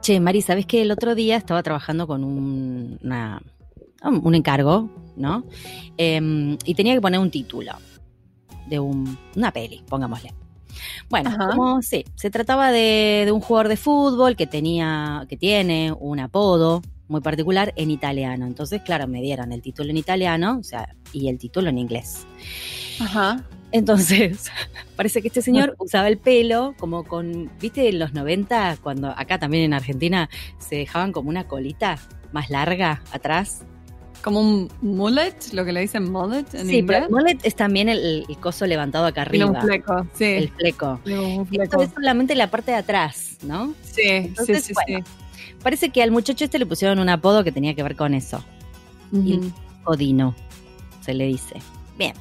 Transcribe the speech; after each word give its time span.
Che, 0.00 0.18
Mari, 0.18 0.40
¿sabes 0.42 0.66
que 0.66 0.82
el 0.82 0.90
otro 0.90 1.14
día 1.14 1.36
estaba 1.36 1.62
trabajando 1.62 2.06
con 2.06 2.24
un, 2.24 2.98
una, 3.02 3.42
un 4.02 4.34
encargo, 4.34 4.88
¿no? 5.16 5.44
Em, 5.98 6.56
y 6.64 6.74
tenía 6.74 6.94
que 6.94 7.00
poner 7.00 7.20
un 7.20 7.30
título 7.30 7.72
de 8.68 8.78
un- 8.80 9.18
una 9.36 9.52
peli, 9.52 9.82
pongámosle. 9.88 10.32
Bueno, 11.10 11.30
como 11.50 11.82
sí, 11.82 12.04
se 12.14 12.30
trataba 12.30 12.70
de, 12.72 13.24
de 13.26 13.32
un 13.32 13.40
jugador 13.40 13.68
de 13.68 13.76
fútbol 13.76 14.36
que 14.36 14.46
tenía, 14.46 15.26
que 15.28 15.36
tiene 15.36 15.92
un 15.92 16.20
apodo 16.20 16.80
muy 17.10 17.20
particular 17.20 17.72
en 17.76 17.90
italiano. 17.90 18.46
Entonces, 18.46 18.80
claro, 18.82 19.06
me 19.08 19.20
dieron 19.20 19.52
el 19.52 19.60
título 19.60 19.90
en 19.90 19.96
italiano, 19.96 20.58
o 20.58 20.62
sea, 20.62 20.94
y 21.12 21.28
el 21.28 21.38
título 21.38 21.68
en 21.68 21.78
inglés. 21.78 22.24
Ajá. 23.00 23.44
Entonces, 23.72 24.50
parece 24.96 25.20
que 25.20 25.28
este 25.28 25.42
señor 25.42 25.74
usaba 25.78 26.08
el 26.08 26.18
pelo 26.18 26.74
como 26.78 27.04
con, 27.04 27.50
viste, 27.60 27.88
en 27.88 27.98
los 27.98 28.14
90, 28.14 28.78
cuando 28.82 29.08
acá 29.10 29.38
también 29.38 29.64
en 29.64 29.74
Argentina 29.74 30.30
se 30.58 30.76
dejaban 30.76 31.12
como 31.12 31.28
una 31.28 31.46
colita 31.48 31.98
más 32.32 32.48
larga 32.48 33.02
atrás. 33.12 33.62
Como 34.22 34.38
un 34.40 34.70
mullet, 34.82 35.34
lo 35.52 35.64
que 35.64 35.72
le 35.72 35.80
dicen 35.80 36.12
mullet 36.12 36.44
en 36.52 36.66
sí, 36.66 36.78
inglés. 36.78 36.84
pero 36.86 37.04
el 37.06 37.10
mullet 37.10 37.38
es 37.42 37.56
también 37.56 37.88
el, 37.88 38.26
el 38.28 38.36
coso 38.38 38.66
levantado 38.66 39.06
acá 39.06 39.22
arriba. 39.22 39.46
un 39.46 39.56
fleco, 39.60 40.06
sí. 40.12 40.24
El 40.24 40.50
fleco. 40.50 41.00
Un 41.06 41.12
Esto 41.12 41.44
fleco. 41.46 41.82
es 41.82 41.90
solamente 41.94 42.34
la 42.34 42.50
parte 42.50 42.70
de 42.72 42.76
atrás, 42.76 43.38
¿no? 43.42 43.72
Sí, 43.82 44.02
Entonces, 44.04 44.62
sí, 44.64 44.74
sí, 44.74 44.74
bueno, 44.74 45.04
Parece 45.62 45.90
que 45.90 46.02
al 46.02 46.10
muchacho 46.10 46.44
este 46.44 46.58
le 46.58 46.66
pusieron 46.66 46.98
un 46.98 47.08
apodo 47.08 47.44
que 47.44 47.52
tenía 47.52 47.74
que 47.74 47.82
ver 47.82 47.96
con 47.96 48.14
eso. 48.14 48.42
Ujú. 49.12 49.52
Odino, 49.84 50.34
se 51.00 51.14
le 51.14 51.26
dice. 51.26 51.56
Bien. 51.98 52.14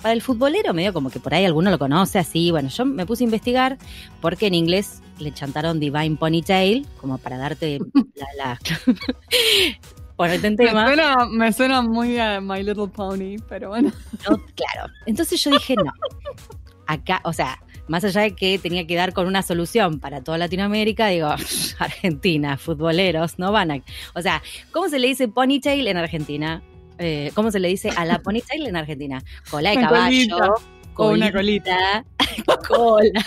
Para 0.00 0.12
el 0.14 0.22
futbolero, 0.22 0.74
medio 0.74 0.92
como 0.92 1.10
que 1.10 1.20
por 1.20 1.32
ahí 1.34 1.44
alguno 1.44 1.70
lo 1.70 1.78
conoce 1.78 2.18
así. 2.18 2.50
Bueno, 2.50 2.68
yo 2.68 2.84
me 2.84 3.06
puse 3.06 3.24
a 3.24 3.26
investigar 3.26 3.78
porque 4.20 4.46
en 4.46 4.54
inglés 4.54 5.00
le 5.18 5.32
chantaron 5.32 5.80
Divine 5.80 6.16
Ponytail, 6.16 6.86
como 7.00 7.18
para 7.18 7.38
darte 7.38 7.78
la. 8.14 8.26
la 8.36 8.58
ponerte 10.16 10.46
en 10.48 10.54
Me 10.56 10.66
tema. 10.66 10.86
suena, 10.86 11.26
me 11.30 11.52
suena 11.52 11.82
muy 11.82 12.18
a 12.18 12.40
My 12.40 12.62
Little 12.62 12.88
Pony, 12.88 13.36
pero 13.48 13.70
bueno. 13.70 13.90
¿no? 14.28 14.36
Claro. 14.54 14.92
Entonces 15.06 15.42
yo 15.42 15.50
dije, 15.50 15.74
no. 15.76 15.92
Acá, 16.86 17.20
o 17.24 17.32
sea, 17.32 17.58
más 17.88 18.04
allá 18.04 18.22
de 18.22 18.34
que 18.34 18.58
tenía 18.58 18.86
que 18.86 18.94
dar 18.94 19.12
con 19.12 19.26
una 19.26 19.42
solución 19.42 19.98
para 20.00 20.22
toda 20.22 20.38
Latinoamérica, 20.38 21.08
digo, 21.08 21.28
Argentina, 21.78 22.56
futboleros, 22.56 23.38
no 23.38 23.52
van 23.52 23.70
a. 23.72 23.80
O 24.14 24.22
sea, 24.22 24.42
¿cómo 24.72 24.88
se 24.88 24.98
le 24.98 25.08
dice 25.08 25.28
ponytail 25.28 25.86
en 25.88 25.96
Argentina? 25.96 26.62
Eh, 26.98 27.32
¿Cómo 27.34 27.50
se 27.50 27.58
le 27.58 27.68
dice 27.68 27.90
a 27.90 28.04
la 28.04 28.20
ponytail 28.20 28.66
en 28.66 28.76
Argentina? 28.76 29.22
Cola 29.50 29.70
de 29.70 29.76
caballo. 29.76 30.36
colita. 30.36 30.54
O 30.96 31.08
una 31.10 31.32
colita. 31.32 32.04
Cola. 32.68 33.24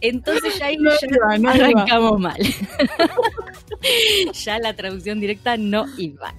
Entonces 0.00 0.58
ya 0.58 0.66
ahí 0.66 0.76
No 0.76 0.90
ya 0.90 1.06
iba, 1.08 1.38
no 1.38 1.54
iba. 1.56 1.66
arrancamos 1.66 2.20
mal. 2.20 2.36
ya 4.32 4.58
la 4.58 4.74
traducción 4.74 5.20
directa 5.20 5.56
no 5.56 5.86
iba. 5.98 6.34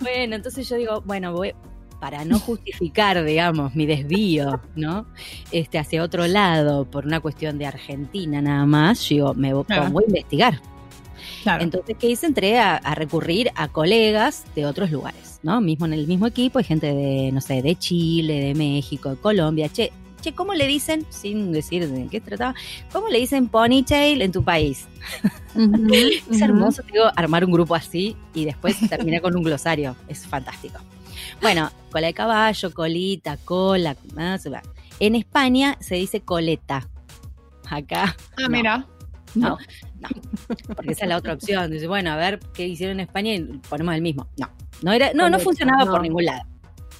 bueno, 0.00 0.36
entonces 0.36 0.68
yo 0.68 0.76
digo, 0.76 1.02
bueno, 1.02 1.32
voy 1.32 1.54
para 2.00 2.24
no 2.24 2.38
justificar, 2.38 3.24
digamos, 3.24 3.74
mi 3.74 3.86
desvío, 3.86 4.60
¿no? 4.76 5.06
Este 5.50 5.78
hacia 5.78 6.02
otro 6.02 6.26
lado 6.26 6.84
por 6.84 7.06
una 7.06 7.20
cuestión 7.20 7.58
de 7.58 7.66
Argentina 7.66 8.40
nada 8.40 8.66
más, 8.66 9.08
yo 9.08 9.34
me 9.34 9.50
Claro. 9.64 9.84
pongo 9.84 10.00
a 10.00 10.04
investigar. 10.06 10.60
Claro. 11.42 11.62
Entonces, 11.64 11.96
¿qué 11.98 12.08
hice? 12.10 12.26
Entré 12.26 12.58
a, 12.58 12.76
a 12.76 12.94
recurrir 12.94 13.50
a 13.54 13.68
colegas 13.68 14.44
de 14.54 14.66
otros 14.66 14.90
lugares, 14.90 15.40
¿no? 15.42 15.60
Mismo 15.60 15.86
en 15.86 15.92
el 15.92 16.06
mismo 16.06 16.26
equipo 16.26 16.58
hay 16.58 16.64
gente 16.64 16.94
de, 16.94 17.30
no 17.32 17.40
sé, 17.40 17.62
de 17.62 17.76
Chile, 17.76 18.40
de 18.40 18.54
México, 18.54 19.10
de 19.10 19.16
Colombia. 19.16 19.68
Che, 19.68 19.90
che, 20.20 20.32
¿cómo 20.32 20.54
le 20.54 20.66
dicen, 20.66 21.04
sin 21.10 21.52
decir 21.52 21.88
de 21.88 22.06
qué 22.08 22.20
trataba, 22.20 22.54
cómo 22.92 23.08
le 23.08 23.18
dicen 23.18 23.48
ponytail 23.48 24.22
en 24.22 24.32
tu 24.32 24.42
país? 24.44 24.86
Es 26.30 26.40
hermoso, 26.40 26.82
te 26.82 26.92
digo, 26.92 27.06
armar 27.16 27.44
un 27.44 27.50
grupo 27.52 27.74
así 27.74 28.14
y 28.34 28.44
después 28.44 28.76
terminar 28.88 29.20
con 29.22 29.36
un 29.36 29.42
glosario. 29.42 29.96
Es 30.06 30.26
fantástico. 30.26 30.78
Bueno, 31.40 31.70
cola 31.90 32.06
de 32.08 32.14
caballo, 32.14 32.72
colita, 32.74 33.36
cola. 33.44 33.96
se 34.38 34.50
va. 34.50 34.62
En 35.00 35.14
España 35.14 35.76
se 35.80 35.94
dice 35.96 36.20
coleta. 36.20 36.88
Acá 37.70 38.16
Ah, 38.38 38.42
no. 38.42 38.48
mira. 38.48 38.86
No, 39.34 39.58
no, 40.00 40.08
porque 40.74 40.92
esa 40.92 41.04
es 41.04 41.08
la 41.10 41.18
otra 41.18 41.34
opción. 41.34 41.70
Dice, 41.70 41.86
bueno, 41.86 42.10
a 42.10 42.16
ver 42.16 42.40
qué 42.54 42.66
hicieron 42.66 42.98
en 42.98 43.06
España 43.06 43.34
y 43.34 43.42
ponemos 43.68 43.94
el 43.94 44.00
mismo. 44.00 44.26
No, 44.38 44.48
no 44.82 44.92
era, 44.92 45.12
no, 45.12 45.28
no 45.28 45.38
funcionaba 45.38 45.84
no. 45.84 45.90
por 45.92 46.00
ningún 46.02 46.24
lado. 46.24 46.42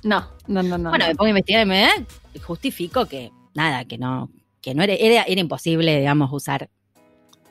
No, 0.05 0.29
no, 0.47 0.63
no, 0.63 0.77
no. 0.77 0.91
Bueno, 0.91 1.07
me 1.07 1.15
pongo 1.15 1.27
a 1.27 1.31
investigar 1.31 1.63
y 1.63 1.69
me 1.69 1.89
y 2.35 2.39
justifico 2.39 3.07
que 3.07 3.33
nada, 3.55 3.85
que 3.87 3.97
no, 3.97 4.31
que 4.61 4.75
no 4.75 4.83
era, 4.83 4.93
era, 4.93 5.23
era 5.23 5.41
imposible, 5.41 5.99
digamos, 5.99 6.31
usar 6.33 6.69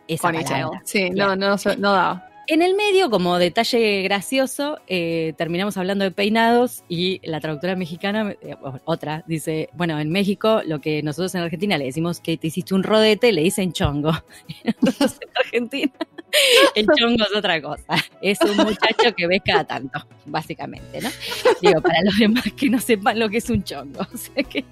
esa 0.07 0.27
Ponytail. 0.27 0.47
palabra. 0.65 0.81
Sí, 0.85 1.09
Claro. 1.09 1.35
no, 1.35 1.49
no, 1.49 1.75
no 1.77 1.91
daba. 1.91 2.26
En 2.49 2.61
el 2.61 2.75
medio, 2.75 3.09
como 3.09 3.37
detalle 3.39 4.03
gracioso, 4.03 4.79
eh, 4.87 5.33
terminamos 5.37 5.75
hablando 5.75 6.05
de 6.05 6.11
peinados 6.11 6.83
y 6.87 7.19
la 7.27 7.41
traductora 7.41 7.75
mexicana, 7.75 8.35
eh, 8.41 8.55
otra, 8.85 9.25
dice, 9.27 9.69
bueno, 9.73 9.99
en 9.99 10.09
México 10.09 10.61
lo 10.65 10.79
que 10.79 11.03
nosotros 11.03 11.35
en 11.35 11.41
Argentina 11.41 11.77
le 11.77 11.85
decimos 11.85 12.21
que 12.21 12.37
te 12.37 12.47
hiciste 12.47 12.73
un 12.73 12.83
rodete, 12.83 13.33
le 13.33 13.43
dicen 13.43 13.73
chongo. 13.73 14.11
En 14.63 15.45
Argentina 15.45 15.93
el 16.75 16.87
chongo 16.97 17.23
es 17.23 17.35
otra 17.35 17.61
cosa. 17.61 17.95
Es 18.21 18.39
un 18.41 18.57
muchacho 18.57 19.13
que 19.15 19.27
ves 19.27 19.41
cada 19.45 19.63
tanto, 19.63 19.99
básicamente, 20.25 21.01
¿no? 21.01 21.09
Digo, 21.61 21.81
para 21.81 22.01
los 22.03 22.17
demás 22.17 22.43
que 22.55 22.69
no 22.69 22.79
sepan 22.79 23.19
lo 23.19 23.29
que 23.29 23.37
es 23.37 23.49
un 23.49 23.63
chongo. 23.63 24.01
O 24.13 24.17
sea 24.17 24.43
que 24.43 24.65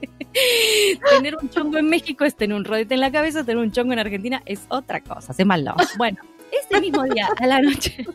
tener 1.12 1.36
un 1.36 1.50
chongo 1.50 1.78
en 1.78 1.88
México 1.88 2.26
es 2.26 2.36
tener 2.36 2.58
un 2.58 2.66
rodete 2.66 2.96
en 2.96 3.00
la 3.00 3.12
cabeza, 3.12 3.44
tener 3.44 3.58
un 3.58 3.72
chongo 3.72 3.94
en 3.94 4.00
Argentina 4.00 4.42
es 4.46 4.66
otra 4.70 5.02
cosa, 5.02 5.34
se 5.34 5.46
mal 5.46 5.64
no. 5.64 5.76
Bueno, 5.98 6.18
ese 6.52 6.82
mismo 6.82 7.04
día, 7.04 7.28
a 7.40 7.48
la 7.48 7.62
noche, 7.62 8.06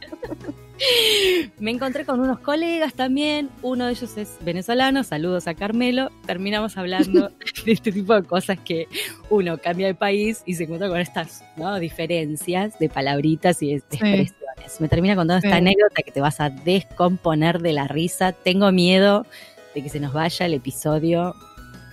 me 1.59 1.71
encontré 1.71 2.05
con 2.07 2.21
unos 2.21 2.41
colegas 2.41 2.95
también. 2.95 3.51
Uno 3.63 3.87
de 3.87 3.93
ellos 3.93 4.17
es 4.17 4.37
venezolano, 4.41 5.05
saludos 5.05 5.47
a 5.47 5.55
Carmelo. 5.55 6.11
Terminamos 6.27 6.77
hablando 6.79 7.31
de 7.67 7.73
este 7.73 7.93
tipo 7.93 8.15
de 8.15 8.23
cosas 8.23 8.59
que 8.59 8.89
uno 9.29 9.59
cambia 9.59 9.87
de 9.89 9.95
país 9.95 10.43
y 10.47 10.55
se 10.55 10.65
encuentra 10.65 10.89
con 10.89 10.99
estas 11.01 11.43
¿no? 11.57 11.79
diferencias 11.79 12.79
de 12.79 12.89
palabritas 12.89 13.63
y 13.63 13.75
de 13.75 13.81
Sí. 13.81 13.85
expresiones. 13.97 14.81
Me 14.81 14.89
termina 14.89 15.15
contando 15.17 15.39
esta 15.47 15.57
Sí. 15.57 15.59
anécdota 15.59 16.03
que 16.03 16.11
te 16.13 16.21
vas 16.21 16.41
a 16.41 16.49
descomponer 16.51 17.61
de 17.61 17.73
la 17.73 17.87
risa. 17.89 18.33
Tengo 18.33 18.73
miedo 18.73 19.27
de 19.75 19.83
que 19.83 19.89
se 19.91 20.01
nos 20.01 20.13
vaya 20.13 20.47
el 20.47 20.55
episodio 20.55 21.35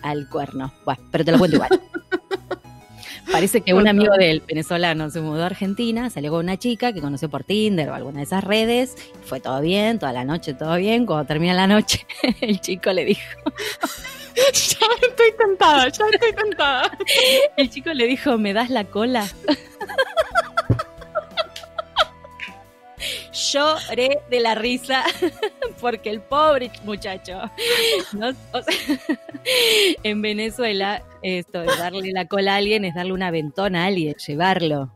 al 0.01 0.29
cuerno. 0.29 0.73
Bueno, 0.85 1.01
pero 1.11 1.25
te 1.25 1.31
lo 1.33 1.39
cuento 1.39 1.57
igual. 1.57 1.69
Parece 3.31 3.61
que 3.61 3.73
un 3.73 3.87
amigo 3.87 4.13
del 4.15 4.41
venezolano 4.41 5.09
se 5.09 5.21
mudó 5.21 5.43
a 5.43 5.47
Argentina, 5.47 6.09
salió 6.09 6.31
con 6.31 6.45
una 6.45 6.57
chica 6.57 6.93
que 6.93 7.01
conoció 7.01 7.29
por 7.29 7.43
Tinder 7.43 7.89
o 7.89 7.93
alguna 7.93 8.19
de 8.19 8.23
esas 8.23 8.43
redes, 8.43 8.95
fue 9.25 9.39
todo 9.39 9.61
bien, 9.61 9.99
toda 9.99 10.13
la 10.13 10.23
noche 10.23 10.53
todo 10.53 10.75
bien, 10.77 11.05
cuando 11.05 11.25
termina 11.25 11.53
la 11.53 11.67
noche 11.67 12.05
el 12.41 12.61
chico 12.61 12.91
le 12.93 13.05
dijo, 13.05 13.21
ya 14.35 14.87
estoy 15.07 15.31
tentada, 15.37 15.89
ya 15.89 16.05
estoy 16.11 16.33
tentada. 16.33 16.97
el 17.57 17.69
chico 17.69 17.93
le 17.93 18.07
dijo, 18.07 18.37
¿me 18.37 18.53
das 18.53 18.69
la 18.69 18.85
cola? 18.85 19.27
Lloré 23.37 24.19
de 24.31 24.39
la 24.39 24.55
risa 24.55 25.03
porque 25.81 26.09
el 26.09 26.21
pobre 26.21 26.71
muchacho, 26.83 27.39
¿no? 28.13 28.31
En 30.03 30.21
Venezuela, 30.21 31.03
esto 31.21 31.61
de 31.61 31.67
darle 31.77 32.11
la 32.13 32.25
cola 32.25 32.55
a 32.55 32.57
alguien 32.57 32.83
es 32.83 32.95
darle 32.95 33.13
una 33.13 33.29
ventona 33.29 33.83
a 33.83 33.87
alguien, 33.87 34.15
llevarlo. 34.15 34.91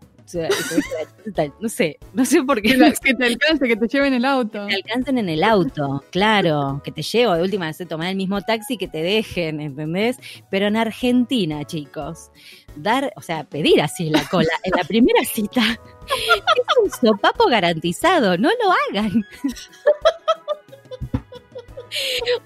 No 1.60 1.70
sé, 1.70 1.98
no 2.14 2.26
sé 2.26 2.44
por 2.44 2.62
qué. 2.62 2.70
Que, 2.72 2.78
la- 2.78 2.92
que 2.92 3.14
te 3.14 3.26
alcance, 3.26 3.68
que 3.68 3.76
te 3.76 3.88
lleven 3.88 4.14
el 4.14 4.26
auto. 4.26 4.66
te 4.68 4.76
alcancen 4.76 5.18
en 5.18 5.30
el 5.30 5.44
auto, 5.44 6.04
claro, 6.12 6.82
que 6.84 6.92
te 6.92 7.02
llevo, 7.04 7.34
de 7.36 7.44
última 7.44 7.68
vez 7.68 7.78
tomar 7.88 8.08
el 8.08 8.16
mismo 8.16 8.42
taxi 8.42 8.78
que 8.78 8.88
te 8.88 9.02
dejen, 9.04 9.62
¿entendés? 9.62 10.18
Pero 10.50 10.68
en 10.68 10.78
Argentina, 10.78 11.64
chicos, 11.66 12.32
dar, 12.76 13.12
o 13.16 13.22
sea, 13.22 13.44
pedir 13.44 13.82
así 13.82 14.10
la 14.10 14.28
cola 14.30 14.50
en 14.64 14.72
la 14.78 14.84
primera 14.84 15.24
cita 15.26 15.62
es 16.08 16.76
un 16.84 16.92
sopapo 16.92 17.48
garantizado, 17.48 18.38
no 18.38 18.50
lo 18.50 19.00
hagan. 19.00 19.26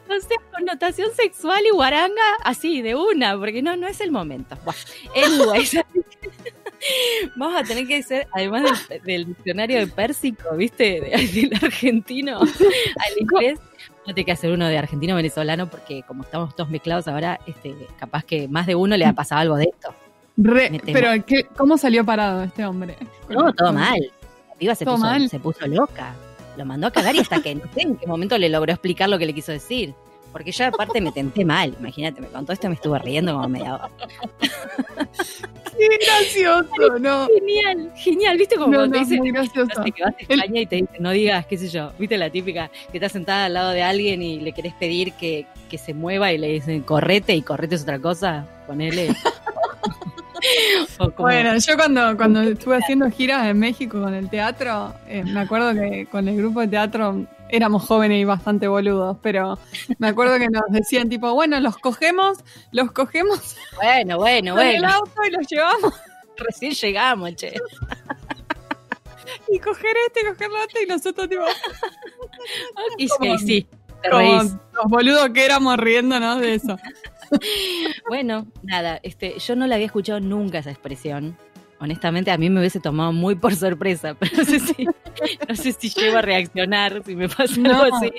O 0.09 0.19
sea, 0.27 0.37
connotación 0.51 1.13
sexual 1.15 1.63
y 1.67 1.69
guaranga 1.69 2.23
así, 2.43 2.81
de 2.81 2.95
una, 2.95 3.37
porque 3.37 3.61
no, 3.61 3.75
no 3.77 3.87
es 3.87 4.01
el 4.01 4.11
momento. 4.11 4.57
Bueno, 4.65 4.79
anyways, 5.15 5.75
vamos 7.35 7.55
a 7.61 7.63
tener 7.63 7.87
que 7.87 7.97
hacer, 7.97 8.27
además 8.33 8.87
del, 8.89 9.01
del 9.01 9.25
diccionario 9.27 9.79
de 9.79 9.87
pérsico, 9.87 10.55
¿viste? 10.55 11.01
De- 11.01 11.09
del 11.49 11.53
argentino 11.63 12.39
al 12.39 12.47
inglés, 13.19 13.59
a 14.03 14.07
tener 14.07 14.25
que 14.25 14.31
hacer 14.31 14.51
uno 14.51 14.67
de 14.67 14.77
argentino 14.77 15.15
venezolano, 15.15 15.67
porque 15.69 16.03
como 16.03 16.23
estamos 16.23 16.55
todos 16.55 16.69
mezclados 16.69 17.07
ahora, 17.07 17.39
este, 17.47 17.73
capaz 17.97 18.23
que 18.23 18.47
más 18.47 18.67
de 18.67 18.75
uno 18.75 18.95
le 18.97 19.05
ha 19.05 19.13
pasado 19.13 19.41
algo 19.41 19.55
de 19.57 19.65
esto. 19.65 19.93
Re- 20.37 20.81
pero, 20.91 21.09
¿qué, 21.25 21.45
¿cómo 21.55 21.77
salió 21.77 22.03
parado 22.05 22.43
este 22.43 22.65
hombre? 22.65 22.95
No, 23.29 23.53
todo 23.53 23.71
mal. 23.71 23.99
La 24.49 24.55
piba 24.55 24.75
se 24.75 24.85
puso, 24.85 24.97
mal. 24.97 25.29
se 25.29 25.39
puso 25.39 25.65
loca. 25.67 26.13
Lo 26.57 26.65
mandó 26.65 26.87
a 26.87 26.91
cagar 26.91 27.15
y 27.15 27.19
hasta 27.19 27.41
que 27.41 27.55
no 27.55 27.63
sé 27.73 27.81
en 27.81 27.95
qué 27.97 28.05
momento 28.07 28.37
le 28.37 28.47
logró 28.49 28.71
explicar 28.71 29.09
lo 29.09 29.17
que 29.17 29.25
le 29.25 29.33
quiso 29.33 29.51
decir. 29.51 29.93
Porque 30.35 30.51
yo 30.51 30.65
aparte 30.65 30.99
me 30.99 31.13
tenté 31.13 31.45
mal, 31.45 31.73
imagínate, 31.79 32.19
me 32.19 32.27
contó 32.27 32.51
esto 32.51 32.67
y 32.67 32.69
me 32.71 32.75
estuve 32.75 32.99
riendo 32.99 33.31
como 33.31 33.47
media 33.47 33.75
hora. 33.75 33.89
Qué 35.77 35.87
gracioso, 36.05 36.99
¿no? 36.99 37.27
Genial, 37.27 37.93
genial. 37.95 38.37
¿Viste 38.37 38.57
como 38.57 38.73
No, 38.73 38.79
cuando 38.79 38.97
no, 38.97 39.05
te 39.05 39.15
dicen 39.15 39.33
no 39.33 39.43
sé, 39.45 39.91
que 39.93 40.03
vas 40.03 40.13
a 40.13 40.17
España 40.19 40.59
y 40.59 40.65
te 40.65 40.75
dicen, 40.75 40.97
no 40.99 41.11
digas, 41.11 41.45
qué 41.45 41.57
sé 41.57 41.69
yo? 41.69 41.93
¿Viste 41.97 42.17
la 42.17 42.29
típica 42.29 42.69
que 42.91 42.97
estás 42.97 43.13
sentada 43.13 43.45
al 43.45 43.53
lado 43.53 43.69
de 43.71 43.81
alguien 43.81 44.21
y 44.21 44.41
le 44.41 44.51
querés 44.51 44.73
pedir 44.73 45.13
que, 45.13 45.47
que 45.69 45.77
se 45.77 45.93
mueva 45.93 46.33
y 46.33 46.37
le 46.37 46.49
dicen 46.49 46.81
correte 46.81 47.33
y 47.33 47.41
correte 47.41 47.75
es 47.75 47.83
otra 47.83 47.99
cosa? 47.99 48.45
Ponele. 48.67 49.15
Bueno, 51.17 51.57
yo 51.57 51.75
cuando, 51.75 52.15
cuando 52.17 52.41
estuve 52.41 52.77
haciendo 52.77 53.09
giras 53.09 53.47
en 53.47 53.57
México 53.57 53.99
con 53.99 54.13
el 54.13 54.29
teatro, 54.29 54.93
eh, 55.07 55.23
me 55.23 55.39
acuerdo 55.39 55.73
que 55.73 56.05
con 56.05 56.27
el 56.27 56.37
grupo 56.37 56.59
de 56.59 56.67
teatro 56.67 57.25
éramos 57.49 57.83
jóvenes 57.83 58.21
y 58.21 58.25
bastante 58.25 58.67
boludos, 58.67 59.17
pero 59.21 59.59
me 59.99 60.07
acuerdo 60.07 60.37
que 60.37 60.49
nos 60.49 60.63
decían 60.69 61.09
tipo, 61.09 61.33
bueno, 61.33 61.59
los 61.59 61.77
cogemos, 61.77 62.39
los 62.71 62.91
cogemos 62.91 63.55
bueno, 63.75 64.17
bueno, 64.17 64.55
con 64.55 64.65
el 64.65 64.81
bueno. 64.81 64.93
auto 64.93 65.25
y 65.25 65.31
los 65.31 65.47
llevamos 65.47 65.93
Recién 66.37 66.73
llegamos, 66.73 67.35
che. 67.35 67.53
y 69.47 69.59
coger 69.59 69.95
este, 70.07 70.27
coger 70.27 70.49
lo 70.49 70.63
otro 70.63 70.81
y 70.81 70.85
nosotros 70.85 71.29
tipo, 71.29 71.43
Y 72.97 73.07
sí, 73.37 73.67
como 74.09 74.33
los 74.33 74.85
boludos 74.85 75.29
que 75.29 75.45
éramos 75.45 75.77
riéndonos 75.77 76.41
de 76.41 76.55
eso. 76.55 76.77
Bueno, 78.07 78.45
nada, 78.61 78.99
este, 79.01 79.39
yo 79.39 79.55
no 79.55 79.65
la 79.65 79.75
había 79.75 79.87
escuchado 79.87 80.19
nunca 80.19 80.59
esa 80.59 80.69
expresión. 80.69 81.35
Honestamente, 81.77 82.31
a 82.31 82.37
mí 82.37 82.49
me 82.49 82.59
hubiese 82.61 82.79
tomado 82.79 83.11
muy 83.11 83.35
por 83.35 83.53
sorpresa, 83.55 84.13
pero 84.19 84.37
no 84.37 84.45
sé 84.45 84.59
si, 84.59 84.85
no 84.85 85.55
sé 85.55 85.73
si 85.73 85.89
llego 85.89 86.17
a 86.17 86.21
reaccionar, 86.21 87.03
si 87.05 87.15
me 87.15 87.27
pasa 87.27 87.59
No. 87.59 87.81
algo 87.81 87.95
así. 87.97 88.11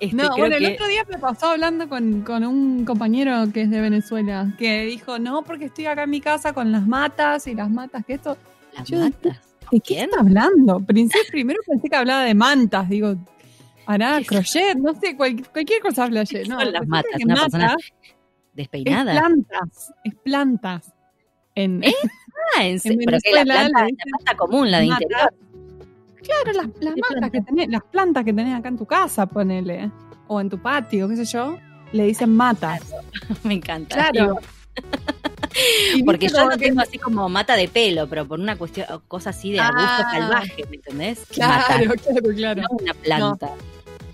Este, 0.00 0.16
No, 0.16 0.24
creo 0.30 0.36
bueno, 0.36 0.56
el 0.56 0.74
otro 0.74 0.88
día 0.88 1.04
me 1.08 1.16
pasó 1.18 1.46
hablando 1.50 1.88
con, 1.88 2.22
con 2.22 2.44
un 2.44 2.84
compañero 2.84 3.52
que 3.52 3.62
es 3.62 3.70
de 3.70 3.80
Venezuela, 3.80 4.52
que 4.58 4.82
dijo, 4.86 5.18
no, 5.20 5.42
porque 5.42 5.66
estoy 5.66 5.86
acá 5.86 6.02
en 6.04 6.10
mi 6.10 6.20
casa 6.20 6.52
con 6.52 6.72
las 6.72 6.86
matas 6.88 7.46
y 7.46 7.54
las 7.54 7.70
matas, 7.70 8.04
que 8.04 8.14
esto... 8.14 8.36
las 8.76 8.88
yo- 8.88 8.98
matas. 8.98 9.38
¿De 9.70 9.80
qué 9.80 9.94
¿Quién? 9.94 10.04
está 10.10 10.20
hablando? 10.20 10.80
Princesa, 10.80 11.24
primero 11.30 11.60
pensé 11.66 11.88
que 11.88 11.96
hablaba 11.96 12.24
de 12.24 12.34
mantas, 12.34 12.88
digo, 12.88 13.14
hará 13.86 14.18
crochet, 14.26 14.76
no 14.76 14.92
sé, 14.98 15.14
cual- 15.16 15.46
cualquier 15.52 15.80
cosa 15.82 16.04
habla 16.04 16.22
ayer. 16.22 16.48
No, 16.48 16.58
son 16.60 16.72
las 16.72 16.86
matas? 16.88 17.12
Una 17.22 17.34
persona 17.36 17.64
mata 17.68 17.76
Despeinada. 18.54 19.12
Es 19.12 19.18
plantas, 19.20 19.92
es 20.02 20.14
plantas. 20.16 20.92
En, 21.54 21.82
Ah, 22.56 22.64
en 22.66 22.80
en 22.82 22.98
pero 22.98 23.18
que 23.22 23.32
la 23.32 23.44
planta, 23.44 23.86
la 24.26 24.36
común, 24.36 24.70
la 24.70 24.78
de 24.80 24.86
interior. 24.86 25.34
Claro, 26.22 26.52
las, 26.52 26.66
las 26.80 26.94
¿Qué 26.94 27.00
matas 27.00 27.08
planta? 27.10 27.30
que 27.30 27.40
tenés, 27.42 27.68
las 27.68 27.82
plantas 27.84 28.24
que 28.24 28.32
tenés 28.32 28.58
acá 28.58 28.68
en 28.68 28.78
tu 28.78 28.86
casa, 28.86 29.26
ponele. 29.26 29.90
O 30.26 30.40
en 30.40 30.50
tu 30.50 30.58
patio, 30.58 31.08
qué 31.08 31.16
sé 31.16 31.24
yo, 31.24 31.58
le 31.92 32.04
dicen 32.04 32.34
matas. 32.34 32.82
Me 33.44 33.54
encanta. 33.54 34.10
Claro. 34.10 34.36
Porque 36.04 36.28
yo 36.28 36.48
que- 36.50 36.56
tengo 36.58 36.80
así 36.80 36.98
como 36.98 37.28
mata 37.28 37.56
de 37.56 37.68
pelo, 37.68 38.06
pero 38.08 38.26
por 38.26 38.38
una 38.38 38.56
cuestión, 38.56 38.86
cosa 39.08 39.30
así 39.30 39.52
de 39.52 39.60
arbusto 39.60 39.88
Ah. 39.88 40.08
salvaje, 40.12 40.64
¿me 40.70 40.76
entendés? 40.76 41.20
Mata, 41.38 41.64
Claro, 41.78 41.92
claro, 42.04 42.34
claro. 42.34 42.62
no 42.62 42.68
una 42.80 42.94
planta. 42.94 43.50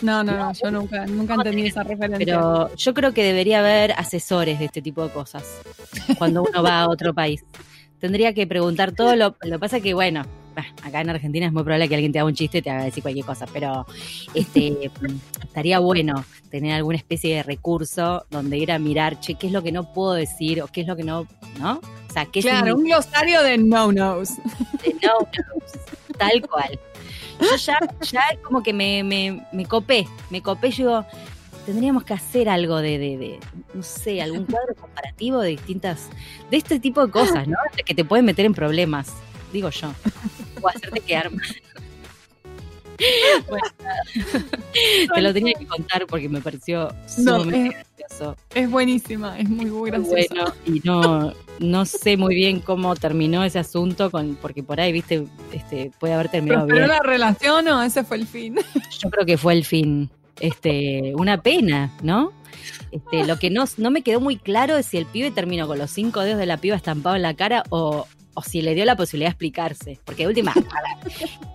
No, 0.03 0.23
no, 0.23 0.33
no, 0.37 0.53
yo 0.53 0.71
nunca, 0.71 1.07
nunca 1.07 1.35
entendí 1.35 1.67
esa 1.67 1.83
referencia. 1.83 2.19
Pero 2.19 2.75
yo 2.77 2.95
creo 2.95 3.13
que 3.13 3.25
debería 3.25 3.61
haber 3.61 3.93
asesores 3.93 4.59
de 4.59 4.67
este 4.67 4.83
tipo 4.83 5.03
de 5.03 5.11
cosas 5.11 5.45
cuando 6.19 6.43
uno 6.43 6.63
va 6.63 6.83
a 6.83 6.89
otro 6.89 7.15
país. 7.15 7.43
Tendría 8.05 8.35
que 8.35 8.47
preguntar 8.47 8.93
todo 8.93 9.17
lo, 9.17 9.35
lo 9.41 9.53
que 9.53 9.59
pasa 9.59 9.81
que 9.81 9.95
bueno, 9.95 10.27
acá 10.83 11.01
en 11.01 11.09
Argentina 11.09 11.47
es 11.47 11.53
muy 11.55 11.63
probable 11.63 11.89
que 11.89 11.95
alguien 11.95 12.13
te 12.13 12.19
haga 12.19 12.27
un 12.27 12.35
chiste 12.35 12.59
y 12.59 12.61
te 12.61 12.69
haga 12.69 12.85
decir 12.85 13.03
cualquier 13.03 13.25
cosa, 13.25 13.47
pero 13.51 13.87
este 14.35 14.91
estaría 15.43 15.79
bueno 15.79 16.23
tener 16.51 16.75
alguna 16.75 16.99
especie 16.99 17.37
de 17.37 17.43
recurso 17.43 18.27
donde 18.29 18.59
ir 18.59 18.73
a 18.73 18.79
mirar, 18.79 19.21
che, 19.21 19.37
qué 19.37 19.47
es 19.47 19.55
lo 19.55 19.63
que 19.63 19.73
no 19.73 19.91
puedo 19.95 20.13
decir 20.13 20.61
o 20.61 20.67
qué 20.67 20.83
es 20.83 20.87
lo 20.87 20.97
que 20.97 21.03
no, 21.03 21.27
¿no? 21.59 21.81
O 22.11 22.13
sea, 22.13 22.27
qué 22.27 22.43
claro, 22.43 22.77
un 22.77 22.85
glosario 22.85 23.43
de 23.43 23.57
no-nos. 23.57 24.29
significa 24.83 25.09
no, 25.09 25.21
no, 25.21 26.19
tal 26.19 26.43
cual. 26.47 26.79
Yo 27.41 27.57
ya, 27.57 27.79
ya 28.03 28.23
como 28.43 28.63
que 28.63 28.75
me, 28.75 29.03
me, 29.03 29.47
me 29.51 29.65
copé, 29.65 30.07
me 30.29 30.43
copé, 30.43 30.73
yo 30.73 30.77
digo, 30.77 31.07
tendríamos 31.67 32.05
que 32.05 32.15
hacer 32.15 32.49
algo 32.49 32.79
de, 32.79 32.99
de, 32.99 33.19
de, 33.19 33.41
no 33.75 33.83
sé, 33.83 34.21
algún 34.23 34.45
cuadro 34.51 34.75
comparativo 34.75 35.41
de 35.41 35.51
distintas, 35.51 36.09
de 36.51 36.57
este 36.57 36.79
tipo 36.81 37.05
de 37.07 37.11
cosas, 37.13 37.47
¿no? 37.49 37.57
Que 37.85 37.95
te 37.95 38.05
pueden 38.05 38.25
meter 38.25 38.47
en 38.47 38.55
problemas, 38.55 39.13
digo 39.53 39.71
yo, 39.71 39.93
o 40.63 40.69
hacerte 40.69 41.01
quedar 41.01 41.31
mal. 41.33 41.47
Bueno, 43.49 43.65
te 45.15 45.21
lo 45.21 45.33
tenía 45.35 45.55
que 45.59 45.67
contar 45.67 46.07
porque 46.07 46.29
me 46.29 46.41
pareció 46.41 46.89
No, 47.19 47.41
sumamente 47.41 47.67
es- 47.81 47.87
gracioso. 47.99 48.37
Es 48.55 48.71
buenísima, 48.71 49.39
es 49.39 49.49
muy, 49.49 49.67
muy 49.67 49.91
graciosa. 49.91 50.27
bueno 50.31 50.55
y 50.67 50.81
no 50.85 51.33
no 51.61 51.85
sé 51.87 52.17
muy 52.17 52.35
bien 52.35 52.61
cómo 52.61 52.95
terminó 52.97 53.45
ese 53.45 53.59
asunto 53.61 54.11
con 54.11 54.35
porque 54.37 54.63
por 54.65 54.81
ahí 54.81 54.93
viste 54.93 55.25
este 55.53 55.91
puede 56.01 56.13
haber 56.15 56.29
terminado 56.29 56.67
¿Prosperó 56.67 56.87
bien 56.89 56.97
la 56.99 57.03
relación 57.09 57.69
o 57.69 57.83
ese 57.83 58.03
fue 58.05 58.17
el 58.19 58.27
fin? 58.27 58.57
yo 59.01 59.11
creo 59.11 59.25
que 59.27 59.39
fue 59.39 59.53
el 59.55 59.65
fin 59.65 60.11
este 60.41 61.13
una 61.17 61.43
pena 61.43 61.93
no 62.03 62.33
este 62.91 63.25
lo 63.25 63.39
que 63.39 63.51
no 63.51 63.65
no 63.79 63.91
me 63.91 64.03
quedó 64.03 64.21
muy 64.21 64.37
claro 64.37 64.77
es 64.77 64.87
si 64.87 64.99
el 64.99 65.07
pibe 65.07 65.31
terminó 65.31 65.67
con 65.67 65.79
los 65.79 65.91
cinco 65.91 66.21
dedos 66.21 66.39
de 66.39 66.47
la 66.47 66.57
piba 66.57 66.77
estampados 66.77 67.17
en 67.17 67.23
la 67.23 67.35
cara 67.35 67.63
o 67.71 68.07
o 68.37 68.43
si 68.43 68.63
le 68.63 68.75
dio 68.75 68.85
la 68.85 68.97
posibilidad 68.97 69.29
de 69.29 69.33
explicarse 69.33 70.01
porque 70.05 70.25
de 70.25 70.29
última 70.29 70.53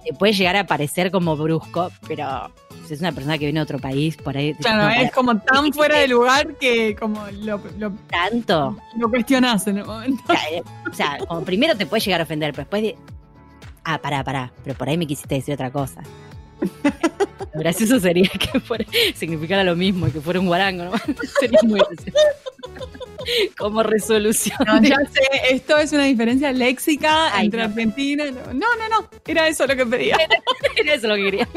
te 0.03 0.13
puede 0.13 0.33
llegar 0.33 0.55
a 0.55 0.65
parecer 0.65 1.11
como 1.11 1.35
brusco 1.35 1.91
pero 2.07 2.51
si 2.89 2.95
es 2.95 3.01
una 3.01 3.11
persona 3.11 3.37
que 3.37 3.45
viene 3.45 3.59
de 3.59 3.63
otro 3.63 3.77
país 3.77 4.17
por 4.17 4.35
ahí 4.35 4.55
Claro, 4.55 4.83
no, 4.83 4.89
es 4.89 5.11
como 5.11 5.37
tan 5.39 5.71
fuera 5.71 5.99
de 5.99 6.07
lugar 6.07 6.55
que 6.55 6.95
como 6.95 7.23
lo, 7.41 7.61
lo, 7.77 7.91
tanto 8.09 8.77
lo 8.97 9.09
cuestionás 9.09 9.67
en 9.67 9.77
el 9.77 9.85
momento. 9.85 10.23
O 10.27 10.33
sea, 10.33 10.49
eh, 10.49 10.63
o 10.89 10.93
sea, 10.93 11.17
como 11.27 11.41
primero 11.43 11.77
te 11.77 11.85
puede 11.85 12.01
llegar 12.01 12.21
a 12.21 12.23
ofender, 12.23 12.51
pero 12.51 12.63
después 12.63 12.81
de. 12.81 12.95
Ah, 13.83 13.99
pará, 13.99 14.23
pará. 14.23 14.51
Pero 14.63 14.75
por 14.75 14.89
ahí 14.89 14.97
me 14.97 15.05
quisiste 15.05 15.35
decir 15.35 15.53
otra 15.53 15.71
cosa. 15.71 16.01
Gracioso 17.59 17.99
sería 17.99 18.29
que 18.29 18.59
fuera, 18.59 18.85
significara 19.15 19.63
lo 19.63 19.75
mismo 19.75 20.07
y 20.07 20.11
que 20.11 20.21
fuera 20.21 20.39
un 20.39 20.47
guarango, 20.47 20.85
¿no? 20.85 20.91
Sería 21.39 21.59
muy 21.63 21.79
gracioso. 21.79 22.17
Como 23.57 23.83
resolución. 23.83 24.57
No, 24.65 24.81
ya 24.81 24.95
sé, 25.11 25.21
esto 25.51 25.77
es 25.77 25.91
una 25.91 26.05
diferencia 26.05 26.51
léxica 26.51 27.35
Ay, 27.35 27.45
entre 27.45 27.59
no. 27.61 27.65
Argentina. 27.67 28.25
y- 28.25 28.31
No, 28.31 28.53
no, 28.53 28.89
no, 28.89 29.09
era 29.27 29.47
eso 29.47 29.67
lo 29.67 29.75
que 29.75 29.85
pedía. 29.85 30.17
Era 30.75 30.93
eso 30.93 31.07
lo 31.07 31.15
que 31.15 31.23
quería. 31.23 31.47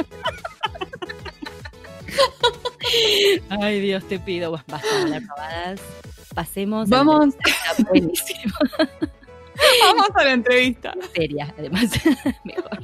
Ay, 3.48 3.80
Dios, 3.80 4.06
te 4.08 4.18
pido. 4.18 4.50
Basta 4.50 4.80
de 5.06 5.20
pavadas. 5.22 5.80
Pasemos. 6.34 6.90
a 6.92 6.96
Vamos. 6.96 7.34
Está 7.46 7.82
buenísimo. 7.88 8.54
Vamos 9.82 10.08
a 10.14 10.24
la 10.24 10.32
entrevista. 10.32 10.94
Seria, 11.14 11.54
además. 11.56 11.90
Mejor. 12.44 12.80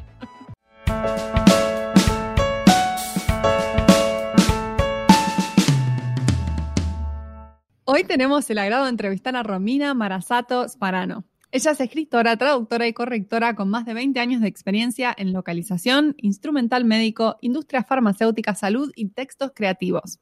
Hoy 7.99 8.05
tenemos 8.05 8.49
el 8.49 8.59
agrado 8.59 8.85
de 8.85 8.91
entrevistar 8.91 9.35
a 9.35 9.43
Romina 9.43 9.93
Marasato 9.93 10.69
Sparano. 10.69 11.25
Ella 11.51 11.73
es 11.73 11.81
escritora, 11.81 12.37
traductora 12.37 12.87
y 12.87 12.93
correctora 12.93 13.57
con 13.57 13.71
más 13.71 13.87
de 13.87 13.93
20 13.93 14.21
años 14.21 14.41
de 14.41 14.47
experiencia 14.47 15.13
en 15.19 15.33
localización, 15.33 16.15
instrumental 16.19 16.85
médico, 16.85 17.39
industria 17.41 17.83
farmacéutica, 17.83 18.55
salud 18.55 18.93
y 18.95 19.09
textos 19.09 19.51
creativos. 19.53 20.21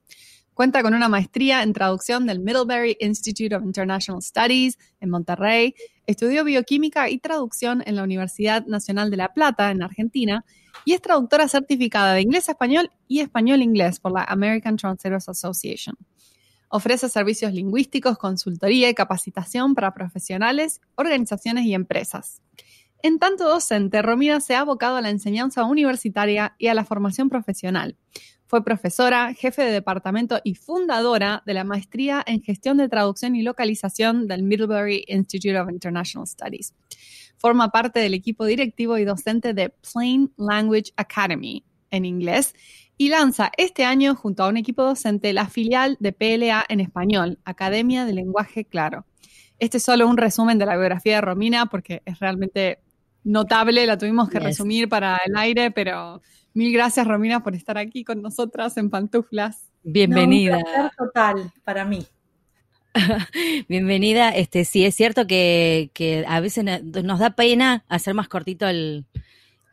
Cuenta 0.54 0.82
con 0.82 0.94
una 0.94 1.10
maestría 1.10 1.62
en 1.62 1.74
traducción 1.74 2.24
del 2.24 2.40
Middlebury 2.40 2.96
Institute 2.98 3.54
of 3.54 3.62
International 3.62 4.22
Studies 4.22 4.78
en 5.00 5.10
Monterrey. 5.10 5.74
Estudió 6.06 6.44
bioquímica 6.44 7.10
y 7.10 7.18
traducción 7.18 7.82
en 7.84 7.96
la 7.96 8.04
Universidad 8.04 8.64
Nacional 8.64 9.10
de 9.10 9.18
La 9.18 9.34
Plata 9.34 9.70
en 9.70 9.82
Argentina 9.82 10.46
y 10.86 10.94
es 10.94 11.02
traductora 11.02 11.46
certificada 11.46 12.14
de 12.14 12.22
inglés 12.22 12.48
a 12.48 12.52
español 12.52 12.90
y 13.06 13.20
español-inglés 13.20 14.00
por 14.00 14.12
la 14.12 14.24
American 14.24 14.78
Translators 14.78 15.28
Association. 15.28 15.94
Ofrece 16.68 17.08
servicios 17.08 17.52
lingüísticos, 17.52 18.18
consultoría 18.18 18.88
y 18.88 18.94
capacitación 18.94 19.74
para 19.74 19.94
profesionales, 19.94 20.80
organizaciones 20.96 21.64
y 21.64 21.74
empresas. 21.74 22.42
En 23.02 23.18
tanto 23.18 23.44
docente, 23.44 24.02
Romina 24.02 24.40
se 24.40 24.54
ha 24.54 24.60
abocado 24.60 24.96
a 24.96 25.02
la 25.02 25.10
enseñanza 25.10 25.64
universitaria 25.64 26.56
y 26.58 26.66
a 26.66 26.74
la 26.74 26.84
formación 26.84 27.28
profesional. 27.28 27.96
Fue 28.46 28.64
profesora, 28.64 29.34
jefe 29.34 29.62
de 29.62 29.72
departamento 29.72 30.40
y 30.44 30.54
fundadora 30.54 31.42
de 31.46 31.54
la 31.54 31.64
maestría 31.64 32.22
en 32.26 32.42
gestión 32.42 32.76
de 32.76 32.88
traducción 32.88 33.34
y 33.34 33.42
localización 33.42 34.28
del 34.28 34.44
Middlebury 34.44 35.04
Institute 35.08 35.58
of 35.58 35.68
International 35.68 36.26
Studies. 36.26 36.72
Forma 37.38 37.70
parte 37.70 38.00
del 38.00 38.14
equipo 38.14 38.44
directivo 38.44 38.98
y 38.98 39.04
docente 39.04 39.52
de 39.52 39.70
Plain 39.70 40.32
Language 40.36 40.92
Academy 40.96 41.64
en 41.90 42.04
inglés 42.04 42.54
y 42.98 43.08
lanza 43.10 43.52
este 43.56 43.84
año 43.84 44.14
junto 44.14 44.42
a 44.42 44.48
un 44.48 44.56
equipo 44.56 44.82
docente 44.82 45.32
la 45.32 45.48
filial 45.48 45.96
de 46.00 46.12
PLA 46.12 46.64
en 46.68 46.80
español, 46.80 47.38
Academia 47.44 48.04
de 48.04 48.14
Lenguaje 48.14 48.64
Claro. 48.64 49.04
Este 49.58 49.78
es 49.78 49.82
solo 49.82 50.06
un 50.06 50.16
resumen 50.16 50.58
de 50.58 50.66
la 50.66 50.76
biografía 50.76 51.16
de 51.16 51.20
Romina 51.22 51.66
porque 51.66 52.02
es 52.04 52.18
realmente 52.18 52.80
notable, 53.24 53.86
la 53.86 53.98
tuvimos 53.98 54.28
que 54.28 54.38
Yes. 54.38 54.44
resumir 54.44 54.88
para 54.88 55.18
el 55.24 55.36
aire, 55.36 55.70
pero 55.70 56.22
mil 56.54 56.72
gracias 56.72 57.06
Romina 57.06 57.42
por 57.42 57.54
estar 57.54 57.78
aquí 57.78 58.04
con 58.04 58.22
nosotras 58.22 58.76
en 58.76 58.90
Pantuflas. 58.90 59.70
Bienvenida. 59.82 60.52
No, 60.52 60.58
un 60.58 60.64
placer 60.64 60.90
total 60.96 61.52
para 61.64 61.84
mí. 61.84 62.06
Bienvenida. 63.68 64.30
Este, 64.30 64.64
sí, 64.64 64.84
es 64.84 64.94
cierto 64.94 65.26
que, 65.26 65.90
que, 65.92 66.24
a 66.26 66.40
veces 66.40 66.64
nos 66.82 67.18
da 67.18 67.30
pena 67.30 67.84
hacer 67.88 68.14
más 68.14 68.28
cortito 68.28 68.66
el, 68.68 69.06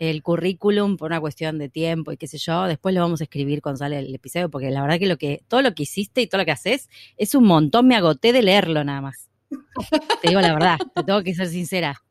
el 0.09 0.21
currículum 0.21 0.97
por 0.97 1.11
una 1.11 1.19
cuestión 1.19 1.57
de 1.57 1.69
tiempo 1.69 2.11
y 2.11 2.17
qué 2.17 2.27
sé 2.27 2.37
yo. 2.37 2.63
Después 2.63 2.93
lo 2.93 3.01
vamos 3.01 3.21
a 3.21 3.23
escribir 3.25 3.61
cuando 3.61 3.79
sale 3.79 3.99
el 3.99 4.13
episodio, 4.13 4.49
porque 4.49 4.69
la 4.69 4.81
verdad 4.81 4.99
que 4.99 5.07
lo 5.07 5.17
que, 5.17 5.43
todo 5.47 5.61
lo 5.61 5.73
que 5.73 5.83
hiciste 5.83 6.21
y 6.21 6.27
todo 6.27 6.39
lo 6.41 6.45
que 6.45 6.51
haces 6.51 6.89
es 7.17 7.35
un 7.35 7.45
montón. 7.45 7.87
Me 7.87 7.95
agoté 7.95 8.33
de 8.33 8.41
leerlo 8.41 8.83
nada 8.83 9.01
más. 9.01 9.29
Te 10.21 10.29
digo 10.29 10.41
la 10.41 10.53
verdad, 10.53 10.77
te 10.95 11.03
tengo 11.03 11.21
que 11.21 11.35
ser 11.35 11.47
sincera. 11.47 12.01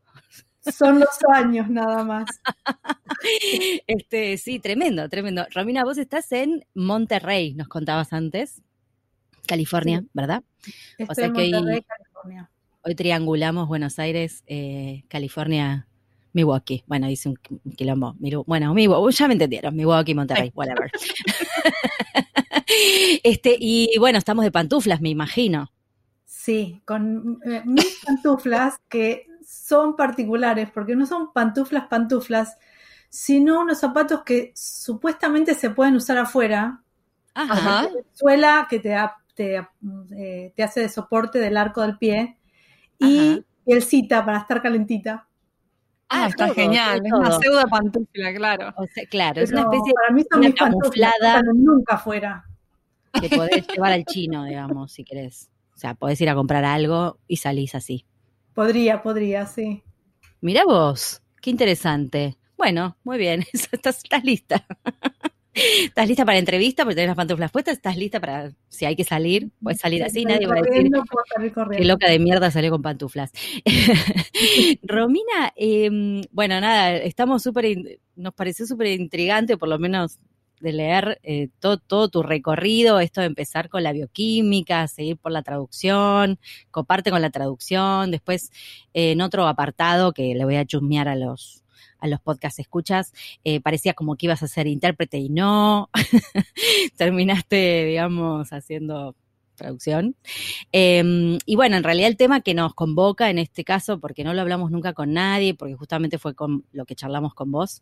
Son 0.61 1.01
los 1.01 1.09
años 1.35 1.69
nada 1.69 2.05
más. 2.05 2.27
Este, 3.87 4.37
sí, 4.37 4.59
tremendo, 4.59 5.09
tremendo. 5.09 5.47
Romina, 5.55 5.85
vos 5.85 5.97
estás 5.97 6.33
en 6.33 6.65
Monterrey, 6.75 7.55
nos 7.55 7.69
contabas 7.69 8.13
antes. 8.13 8.63
California, 9.47 10.05
¿verdad? 10.13 10.43
o 11.09 11.15
sea 11.15 11.33
que 11.33 11.55
hoy, 11.55 11.85
hoy, 12.83 12.95
triangulamos 12.97 13.69
Buenos 13.69 14.01
Aires, 14.01 14.43
eh, 14.49 15.05
California, 15.09 15.87
Milwaukee. 16.33 16.85
Bueno, 16.87 17.09
hice 17.09 17.29
un 17.29 17.39
quilombo. 17.77 18.17
Bueno, 18.47 18.75
Milwaukee, 18.75 19.17
ya 19.17 19.29
me 19.29 19.35
entendieron. 19.35 19.77
Milwaukee, 19.77 20.15
Monterrey, 20.15 20.51
whatever. 20.55 20.91
este, 23.23 23.57
y 23.59 23.97
bueno, 23.99 24.19
estamos 24.19 24.45
de 24.45 24.51
pantuflas, 24.51 25.01
me 25.01 25.11
imagino. 25.11 25.71
Sí, 26.25 26.81
con 26.85 27.39
eh, 27.45 27.62
mis 27.65 28.01
pantuflas 28.05 28.81
que 28.89 29.27
son 29.47 29.97
particulares, 29.97 30.71
porque 30.73 30.97
no 30.97 31.07
son 31.07 31.33
pantuflas, 31.33 31.87
pantuflas, 31.89 32.57
sino 33.09 33.61
unos 33.61 33.79
zapatos 33.79 34.23
que 34.23 34.53
supuestamente 34.55 35.55
se 35.55 35.71
pueden 35.71 35.97
usar 35.97 36.19
afuera. 36.19 36.83
Ajá. 37.35 37.89
Suela 38.12 38.67
que 38.69 38.81
te, 38.81 38.97
eh, 39.37 40.53
te, 40.57 40.62
hace 40.62 40.81
de 40.81 40.89
soporte 40.89 41.39
del 41.39 41.57
arco 41.57 41.83
del 41.83 41.99
pie 41.99 42.39
y 42.99 43.45
el 43.67 43.83
cita 43.83 44.25
para 44.25 44.39
estar 44.39 44.62
calentita. 44.62 45.29
Ah, 46.14 46.26
está 46.28 46.52
genial, 46.52 47.00
es 47.04 47.12
una 47.12 47.33
pseudo 47.33 47.64
pantufla, 47.71 48.35
claro. 48.35 48.75
claro, 49.09 49.40
es 49.40 49.50
una 49.50 49.62
especie 49.62 49.95
para 49.95 50.14
mí 50.14 50.23
son 50.31 50.40
una 50.40 50.52
camuflada. 50.52 51.42
Nunca 51.54 51.97
fuera. 51.97 52.45
Que 53.19 53.28
podés 53.31 53.66
llevar 53.69 53.92
al 53.92 54.04
chino, 54.04 54.45
digamos, 54.45 54.92
si 54.92 55.04
querés. 55.04 55.50
O 55.75 55.78
sea, 55.78 55.95
podés 55.95 56.21
ir 56.21 56.28
a 56.28 56.35
comprar 56.35 56.64
algo 56.64 57.19
y 57.26 57.38
salís 57.38 57.75
así. 57.75 58.04
Podría, 58.54 59.02
podría, 59.02 59.47
sí. 59.47 59.83
Mira 60.42 60.64
vos, 60.64 61.23
qué 61.40 61.49
interesante. 61.49 62.37
Bueno, 62.59 62.99
muy 63.04 63.16
bien, 63.16 63.45
estás, 63.52 64.04
estás 64.04 64.23
lista. 64.23 64.66
¿Estás 65.55 66.09
lista 66.09 66.25
para 66.25 66.37
la 66.37 66.41
entrevista? 66.41 66.85
Porque 66.85 66.95
tenés 66.95 67.09
las 67.09 67.17
pantuflas 67.17 67.51
puestas. 67.51 67.75
¿Estás 67.75 67.97
lista 67.97 68.21
para, 68.21 68.53
si 68.69 68.87
hay 68.87 68.97
que 68.97 69.05
salir? 69.05 69.51
Puedes 69.63 69.81
salir 69.81 70.03
así, 70.03 70.25
nadie 70.25 70.47
va 70.47 70.57
a 70.57 70.63
decir 70.63 70.91
qué 71.77 71.85
loca 71.85 72.09
de 72.09 72.19
mierda 72.19 72.51
salió 72.51 72.71
con 72.71 72.83
pantuflas. 72.83 73.33
Romina, 74.83 75.53
em, 75.57 76.23
bueno, 76.31 76.61
nada, 76.61 76.97
estamos 76.97 77.43
súper, 77.43 78.01
nos 78.17 78.35
pareció 78.35 78.67
súper 78.67 78.89
intrigante, 78.89 79.59
por 79.59 79.69
lo 79.69 79.79
menos 79.79 80.19
de 80.61 80.73
leer 80.73 81.21
eh, 81.23 81.49
todo, 81.59 81.77
todo, 81.77 82.09
tu 82.09 82.23
recorrido, 82.23 83.01
esto 83.01 83.21
de 83.21 83.27
empezar 83.27 83.69
con 83.69 83.83
la 83.83 83.93
bioquímica, 83.93 84.87
seguir 84.87 85.19
por 85.19 85.33
la 85.33 85.43
traducción, 85.43 86.39
coparte 86.71 87.11
con 87.11 87.21
la 87.21 87.31
traducción, 87.31 88.11
después 88.11 88.51
eh, 88.95 89.13
en 89.13 89.21
otro 89.21 89.47
apartado 89.49 90.13
que 90.13 90.35
le 90.35 90.45
voy 90.45 90.57
a 90.57 90.65
chusmear 90.65 91.09
a 91.09 91.17
los 91.17 91.62
a 92.03 92.09
los 92.09 92.21
podcasts 92.21 92.59
escuchas, 92.59 93.13
eh, 93.45 93.61
parecía 93.61 93.95
como 93.95 94.17
que 94.17 94.27
ibas 94.27 94.43
a 94.43 94.49
ser 94.49 94.67
intérprete 94.67 95.19
y 95.19 95.29
no, 95.29 95.89
terminaste, 96.97 97.87
digamos, 97.87 98.53
haciendo 98.53 99.15
traducción. 99.55 100.17
Em, 100.73 101.39
y 101.47 101.57
bueno, 101.57 101.77
en 101.77 101.85
realidad 101.85 102.09
el 102.09 102.17
tema 102.17 102.41
que 102.41 102.55
nos 102.55 102.75
convoca 102.75 103.31
en 103.31 103.39
este 103.39 103.65
caso, 103.65 104.01
porque 104.01 104.25
no 104.25 104.35
lo 104.35 104.41
hablamos 104.41 104.71
nunca 104.71 104.93
con 104.93 105.13
nadie, 105.13 105.55
porque 105.55 105.75
justamente 105.75 106.19
fue 106.19 106.35
con 106.35 106.65
lo 106.73 106.85
que 106.85 106.97
charlamos 106.97 107.35
con 107.35 107.53
vos, 107.53 107.81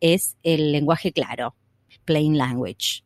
es 0.00 0.36
el 0.42 0.72
lenguaje 0.72 1.12
claro, 1.12 1.54
plain 2.04 2.36
language. 2.36 3.04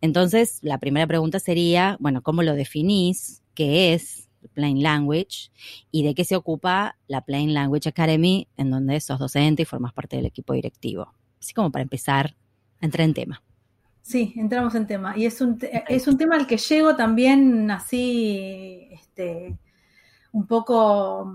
Entonces, 0.00 0.58
la 0.62 0.78
primera 0.78 1.06
pregunta 1.06 1.38
sería, 1.38 1.96
bueno, 2.00 2.22
¿cómo 2.22 2.42
lo 2.42 2.54
definís? 2.54 3.42
¿Qué 3.54 3.92
es? 3.92 4.25
Plain 4.48 4.82
Language 4.82 5.50
y 5.90 6.04
de 6.04 6.14
qué 6.14 6.24
se 6.24 6.36
ocupa 6.36 6.96
la 7.06 7.22
Plain 7.22 7.54
Language 7.54 7.88
Academy, 7.88 8.48
en 8.56 8.70
donde 8.70 9.00
sos 9.00 9.18
docente 9.18 9.62
y 9.62 9.64
formas 9.64 9.92
parte 9.92 10.16
del 10.16 10.26
equipo 10.26 10.52
directivo. 10.54 11.12
Así 11.40 11.52
como 11.54 11.70
para 11.70 11.82
empezar 11.82 12.36
a 12.80 12.84
entrar 12.84 13.06
en 13.06 13.14
tema. 13.14 13.42
Sí, 14.02 14.32
entramos 14.36 14.74
en 14.74 14.86
tema. 14.86 15.16
Y 15.16 15.26
es 15.26 15.40
un, 15.40 15.58
es 15.88 16.06
un 16.06 16.16
tema 16.16 16.36
al 16.36 16.46
que 16.46 16.58
llego 16.58 16.94
también 16.94 17.70
así, 17.70 18.88
este, 18.92 19.58
un 20.32 20.46
poco 20.46 21.34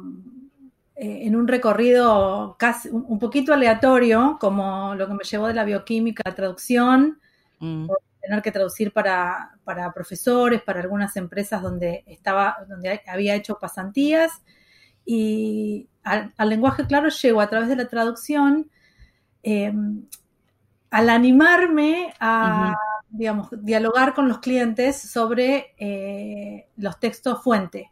eh, 0.96 1.28
en 1.28 1.36
un 1.36 1.48
recorrido 1.48 2.56
casi 2.58 2.90
un 2.90 3.20
poquito 3.20 3.54
aleatorio, 3.54 4.38
como 4.40 4.96
lo 4.96 5.08
que 5.08 5.14
me 5.14 5.24
llevó 5.24 5.48
de 5.48 5.54
la 5.54 5.66
bioquímica 5.66 6.24
a 6.26 6.36
traducción, 6.36 7.20
mm 7.60 7.88
tener 8.22 8.42
que 8.42 8.52
traducir 8.52 8.94
para, 8.94 9.58
profesores, 9.94 10.62
para 10.62 10.82
algunas 10.82 11.16
empresas 11.18 11.62
donde 11.62 12.04
estaba, 12.08 12.58
donde 12.68 13.02
había 13.08 13.36
hecho 13.36 13.60
pasantías. 13.60 14.32
Y 15.06 15.90
al, 16.04 16.32
lenguaje 16.48 16.86
claro 16.86 17.10
llego 17.10 17.42
a 17.42 17.50
través 17.50 17.70
de 17.70 17.76
la 17.76 17.88
traducción 17.88 18.70
em, 19.44 20.06
al 20.92 21.10
animarme 21.10 22.14
a, 22.20 22.76
digamos, 23.10 23.50
dialogar 23.52 24.14
con 24.14 24.28
los 24.28 24.40
clientes 24.40 25.02
sobre 25.02 25.74
eh, 25.78 26.70
los 26.78 27.00
textos 27.00 27.44
fuente. 27.44 27.92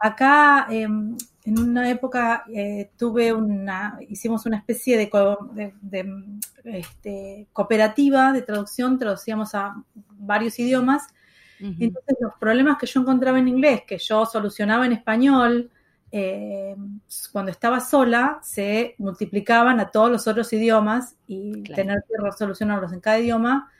Acá 0.00 0.66
em, 0.70 1.16
en 1.48 1.58
una 1.58 1.90
época 1.90 2.44
eh, 2.52 2.90
tuve 2.96 3.32
una, 3.32 3.98
hicimos 4.08 4.44
una 4.46 4.58
especie 4.58 4.96
de, 4.96 6.40
este, 6.64 7.46
cooperativa 7.52 8.32
de 8.32 8.42
traducción, 8.42 8.98
traducíamos 8.98 9.54
a 9.54 9.82
varios 10.18 10.58
idiomas. 10.58 11.08
Entonces 11.60 12.16
los 12.20 12.34
problemas 12.38 12.78
que 12.78 12.86
yo 12.86 13.00
encontraba 13.00 13.38
en 13.40 13.48
inglés, 13.48 13.82
que 13.84 13.98
yo 13.98 14.24
solucionaba 14.26 14.86
en 14.86 14.92
español, 14.92 15.70
eh, 16.12 16.76
cuando 17.32 17.50
estaba 17.50 17.80
sola, 17.80 18.38
se 18.42 18.94
multiplicaban 18.98 19.80
a 19.80 19.90
todos 19.90 20.08
los 20.08 20.28
otros 20.28 20.52
idiomas 20.52 21.16
y 21.26 21.62
tener 21.62 22.04
que 22.06 22.38
solucionarlos 22.38 22.92
en 22.92 23.00
cada 23.00 23.18
idioma 23.18 23.72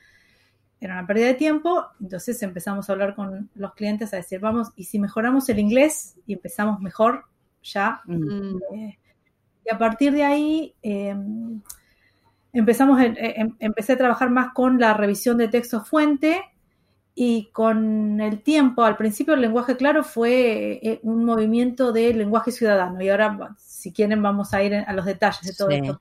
era 0.81 0.95
una 0.95 1.07
pérdida 1.07 1.27
de 1.27 1.35
tiempo, 1.35 1.87
entonces 2.01 2.41
empezamos 2.43 2.89
a 2.89 2.93
hablar 2.93 3.15
con 3.17 3.51
los 3.55 3.75
clientes 3.75 4.15
a 4.15 4.19
decir, 4.19 4.39
vamos, 4.39 4.69
y 4.77 4.85
si 4.85 4.99
mejoramos 4.99 5.49
el 5.49 5.59
inglés 5.59 6.17
y 6.27 6.35
empezamos 6.35 6.81
mejor, 6.81 7.25
ya. 7.63 8.01
Mm. 8.05 8.57
Eh, 8.75 8.99
y 9.65 9.75
a 9.75 9.79
partir 9.79 10.13
de 10.13 10.25
ahí 10.25 10.75
em, 10.83 11.61
empezamos, 12.53 13.01
em, 13.01 13.55
empecé 13.59 13.93
a 13.93 13.99
trabajar 13.99 14.31
más 14.31 14.53
con 14.53 14.79
la 14.79 14.95
revisión 14.95 15.37
de 15.39 15.49
texto 15.49 15.85
fuente 15.85 16.43
y 17.15 17.51
con 17.53 18.21
el 18.21 18.43
tiempo, 18.43 18.85
al 18.85 18.97
principio 18.97 19.35
el 19.35 19.41
lenguaje 19.41 19.77
claro 19.77 20.05
fue 20.05 20.79
eh, 20.83 21.01
un 21.03 21.25
movimiento 21.25 21.93
de 21.93 22.15
lenguaje 22.15 22.53
ciudadano 22.53 23.03
y 23.03 23.09
ahora 23.09 23.57
si 23.59 23.93
quieren 23.93 24.23
vamos 24.23 24.55
a 24.55 24.63
ir 24.63 24.75
a 24.75 24.93
los 24.93 25.05
detalles 25.05 25.43
de 25.43 25.53
todo 25.53 25.71
esto. 25.71 26.01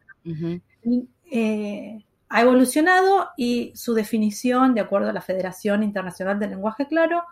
Eh, 1.32 2.06
ha 2.30 2.42
evolucionado 2.42 3.30
y 3.36 3.72
su 3.76 3.96
definición, 3.96 4.76
de 4.76 4.82
acuerdo 4.82 5.10
a 5.10 5.14
la 5.14 5.22
Federación 5.22 5.82
Internacional 5.82 6.40
del 6.40 6.52
Lenguaje 6.52 6.88
Claro, 6.88 7.24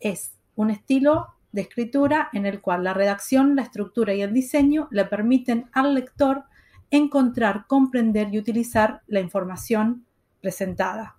es 0.00 0.32
un 0.56 0.70
estilo 0.70 1.34
de 1.58 1.62
escritura 1.62 2.28
en 2.32 2.46
el 2.46 2.60
cual 2.60 2.84
la 2.84 2.94
redacción, 2.94 3.56
la 3.56 3.62
estructura 3.62 4.14
y 4.14 4.22
el 4.22 4.32
diseño 4.32 4.86
le 4.92 5.04
permiten 5.06 5.68
al 5.72 5.92
lector 5.92 6.44
encontrar, 6.88 7.66
comprender 7.66 8.32
y 8.32 8.38
utilizar 8.38 9.02
la 9.08 9.18
información 9.18 10.06
presentada. 10.40 11.16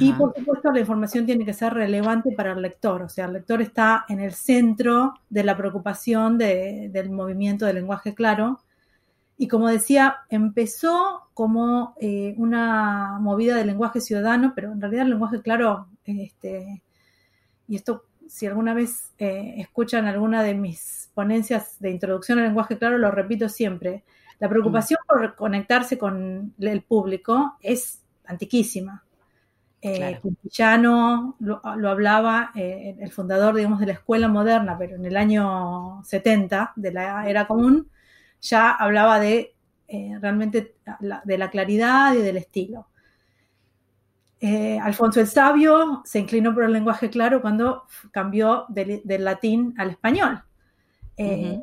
Y 0.00 0.12
por 0.14 0.34
supuesto 0.36 0.72
la 0.72 0.80
información 0.80 1.26
tiene 1.26 1.44
que 1.44 1.52
ser 1.52 1.74
relevante 1.74 2.32
para 2.32 2.54
el 2.54 2.60
lector, 2.60 3.02
o 3.02 3.08
sea, 3.08 3.26
el 3.26 3.34
lector 3.34 3.62
está 3.62 4.04
en 4.08 4.18
el 4.18 4.32
centro 4.32 5.14
de 5.30 5.44
la 5.44 5.56
preocupación 5.56 6.38
del 6.38 7.10
movimiento 7.10 7.66
del 7.66 7.76
lenguaje 7.76 8.12
claro. 8.12 8.58
Y 9.38 9.46
como 9.46 9.68
decía, 9.68 10.16
empezó 10.28 11.28
como 11.34 11.94
eh, 12.00 12.34
una 12.36 13.18
movida 13.20 13.54
del 13.54 13.68
lenguaje 13.68 14.00
ciudadano, 14.00 14.54
pero 14.56 14.72
en 14.72 14.80
realidad 14.80 15.04
el 15.04 15.10
lenguaje 15.10 15.40
claro, 15.40 15.86
este, 16.04 16.82
y 17.68 17.76
esto 17.76 18.05
si 18.28 18.46
alguna 18.46 18.74
vez 18.74 19.12
eh, 19.18 19.54
escuchan 19.58 20.06
alguna 20.06 20.42
de 20.42 20.54
mis 20.54 21.10
ponencias 21.14 21.76
de 21.80 21.90
introducción 21.90 22.38
al 22.38 22.46
lenguaje 22.46 22.78
claro, 22.78 22.98
lo 22.98 23.10
repito 23.10 23.48
siempre. 23.48 24.04
La 24.38 24.48
preocupación 24.48 24.98
por 25.06 25.34
conectarse 25.34 25.96
con 25.96 26.54
el 26.58 26.82
público 26.82 27.56
es 27.62 28.02
antiquísima. 28.26 29.02
Eh, 29.80 30.18
lo, 31.38 31.60
hablaba 31.64 32.50
eh, 32.54 32.96
el 32.98 33.12
fundador, 33.12 33.54
digamos, 33.54 33.78
de 33.78 33.86
la 33.86 33.92
escuela 33.92 34.26
moderna, 34.26 34.76
pero 34.78 34.96
en 34.96 35.04
el 35.06 35.16
año 35.16 36.02
70 36.02 36.72
de 36.76 36.92
la 36.92 37.28
era 37.28 37.46
común, 37.46 37.88
ya 38.40 38.70
hablaba 38.70 39.20
de 39.20 39.54
eh, 39.88 40.18
realmente 40.20 40.74
de 41.24 41.38
la 41.38 41.50
claridad 41.50 42.14
y 42.14 42.22
del 42.22 42.38
estilo. 42.38 42.88
Eh, 44.40 44.78
Alfonso 44.78 45.20
el 45.20 45.26
Sabio 45.26 46.02
se 46.04 46.18
inclinó 46.18 46.52
por 46.52 46.64
el 46.64 46.72
lenguaje 46.72 47.08
claro 47.08 47.40
cuando 47.40 47.84
cambió 48.10 48.66
del, 48.68 49.02
latín 49.24 49.74
al 49.78 49.90
español. 49.90 50.42
Eh, 51.16 51.62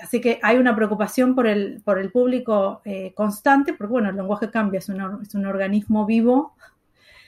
así 0.00 0.20
que 0.20 0.38
hay 0.42 0.58
una 0.58 0.76
preocupación 0.76 1.34
por 1.34 1.48
el, 1.48 1.82
por 1.84 1.98
el 1.98 2.12
público 2.12 2.82
eh, 2.84 3.12
constante, 3.14 3.74
porque 3.74 3.90
bueno, 3.90 4.10
el 4.10 4.16
lenguaje 4.16 4.50
cambia, 4.50 4.78
es 4.78 4.88
un, 4.88 5.46
organismo 5.46 6.06
vivo 6.06 6.54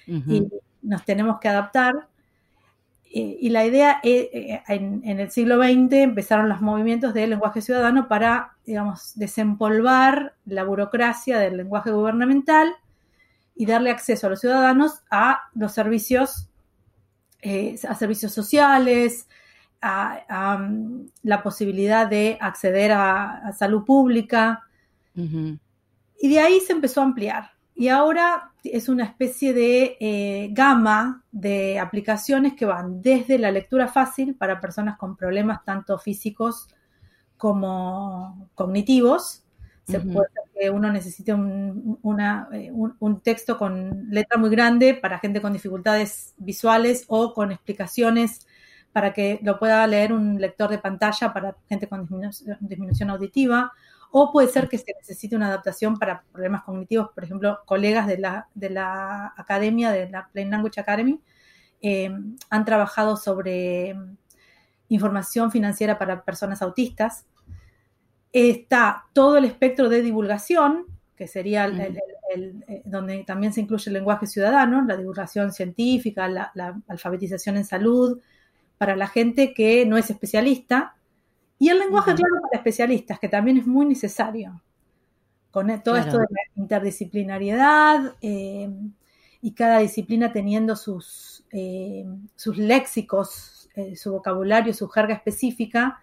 y 0.06 0.46
nos 0.82 1.04
tenemos 1.04 1.40
que 1.40 1.49
adaptar. 1.49 2.08
y 3.11 3.49
la 3.49 3.64
idea, 3.64 4.00
en, 4.02 5.02
en, 5.04 5.20
el 5.20 5.30
siglo 5.30 5.56
XX 5.56 5.92
empezaron 5.94 6.49
los 6.49 6.61
movimientos 6.61 7.12
de 7.12 7.26
lenguaje 7.26 7.61
ciudadano 7.61 8.06
para, 8.06 8.52
digamos, 8.64 9.12
desempolvar 9.16 10.34
la 10.44 10.62
burocracia 10.62 11.38
del 11.38 11.56
lenguaje 11.56 11.90
gubernamental 11.90 12.75
y 13.54 13.66
darle 13.66 13.90
acceso 13.90 14.26
a 14.26 14.30
los 14.30 14.40
ciudadanos 14.40 15.02
a 15.11 15.42
los 15.54 15.73
servicios, 15.73 16.49
eh, 17.42 17.78
a 17.88 17.94
servicios 17.94 18.32
sociales, 18.32 19.28
a, 19.80 20.58
mm, 20.58 21.08
la 21.23 21.42
posibilidad 21.42 22.06
de 22.06 22.38
acceder 22.40 22.92
a, 22.92 23.52
salud 23.52 23.84
pública. 23.84 24.62
Y 25.14 26.28
de 26.28 26.40
ahí 26.40 26.61
se 26.61 26.73
empezó 26.73 27.00
a 27.00 27.04
ampliar. 27.04 27.50
Y 27.75 27.88
ahora 27.88 28.52
es 28.62 28.88
una 28.88 29.04
especie 29.04 29.52
de 29.52 29.96
eh, 30.00 30.49
gama 30.52 31.25
de 31.32 31.78
aplicaciones 31.78 32.54
que 32.54 32.64
van 32.64 33.02
desde 33.02 33.38
la 33.38 33.50
lectura 33.50 33.88
fácil 33.88 34.34
para 34.37 34.61
personas 34.61 34.96
con 34.96 35.16
problemas 35.16 35.64
tanto 35.64 35.99
físicos 35.99 36.68
como 37.37 38.49
cognitivos, 38.54 39.44
se 39.87 40.00
puede 40.00 40.29
que 40.59 40.71
uno 40.71 40.91
necesite 40.91 41.35
un, 41.35 41.99
eh, 42.53 42.71
un, 42.73 43.21
texto 43.21 43.59
con 43.59 44.09
letra 44.11 44.38
muy 44.38 44.49
grande 44.49 44.95
para 44.95 45.19
gente 45.19 45.43
con 45.43 45.53
dificultades 45.53 46.35
visuales 46.38 47.05
o 47.09 47.35
con 47.35 47.53
explicaciones 47.53 48.47
para 48.93 49.12
que 49.12 49.41
lo 49.43 49.59
pueda 49.59 49.87
leer 49.87 50.12
un 50.12 50.41
lector 50.41 50.71
de 50.71 50.79
pantalla 50.79 51.33
para 51.33 51.57
gente 51.69 51.88
con 51.88 52.09
disminución, 52.61 53.11
auditiva. 53.11 53.73
O 54.12 54.31
puede 54.31 54.49
ser 54.49 54.69
que 54.69 54.79
se 54.79 54.95
necesite 54.97 55.35
una 55.35 55.49
adaptación 55.49 55.99
para 55.99 56.23
problemas 56.33 56.62
cognitivos. 56.62 57.11
Por 57.12 57.25
ejemplo, 57.25 57.59
colegas 57.67 58.07
de 58.07 58.19
la, 58.19 58.47
de 58.55 58.71
la 58.71 59.35
academia, 59.37 59.91
de 59.91 60.09
la 60.09 60.29
Plain 60.29 60.50
Language 60.50 60.81
Academy, 60.81 61.21
eh, 61.83 62.11
han 62.49 62.64
trabajado 62.64 63.17
sobre 63.17 63.97
información 64.88 65.50
financiera 65.50 65.99
para 65.99 66.25
personas 66.25 66.62
autistas 66.62 67.26
Está 68.35 69.05
todo 69.12 69.37
el 69.37 69.45
espectro 69.45 69.88
de 69.88 70.03
divulgación, 70.03 70.87
que 71.14 71.29
sería 71.29 71.67
el, 71.67 71.81
eh, 72.37 72.83
donde 72.85 73.23
también 73.23 73.53
se 73.53 73.61
incluye 73.61 73.88
el 73.88 73.95
lenguaje 73.95 74.26
ciudadano, 74.26 74.85
la 74.85 74.97
divulgación 74.97 75.53
científica, 75.53 76.29
la, 76.29 76.83
alfabetización 76.88 77.57
en 77.57 77.64
salud, 77.64 78.21
para 78.76 78.97
la 78.97 79.07
gente 79.07 79.55
que 79.55 79.87
no 79.87 79.97
es 79.97 80.11
especialista, 80.11 80.97
y 81.61 81.69
el 81.69 81.79
lenguaje, 81.79 82.12
claro, 82.12 82.43
para 82.43 82.59
especialistas, 82.59 83.21
que 83.21 83.29
también 83.29 83.59
es 83.59 83.69
muy 83.69 83.87
necesario, 83.87 84.61
con 85.53 85.71
e, 85.71 85.79
todo 85.79 85.97
esto 85.97 86.19
de 86.19 86.26
la 86.29 86.41
interdisciplinariedad 86.57 88.17
eh, 88.21 88.69
y 89.41 89.53
cada 89.53 89.79
disciplina 89.79 90.33
teniendo 90.33 90.75
sus, 90.75 91.45
eh, 91.53 92.05
sus 92.35 92.59
léxicos, 92.59 93.71
su 93.95 94.11
vocabulario, 94.11 94.75
su 94.75 94.88
jerga 94.88 95.14
específica 95.14 96.00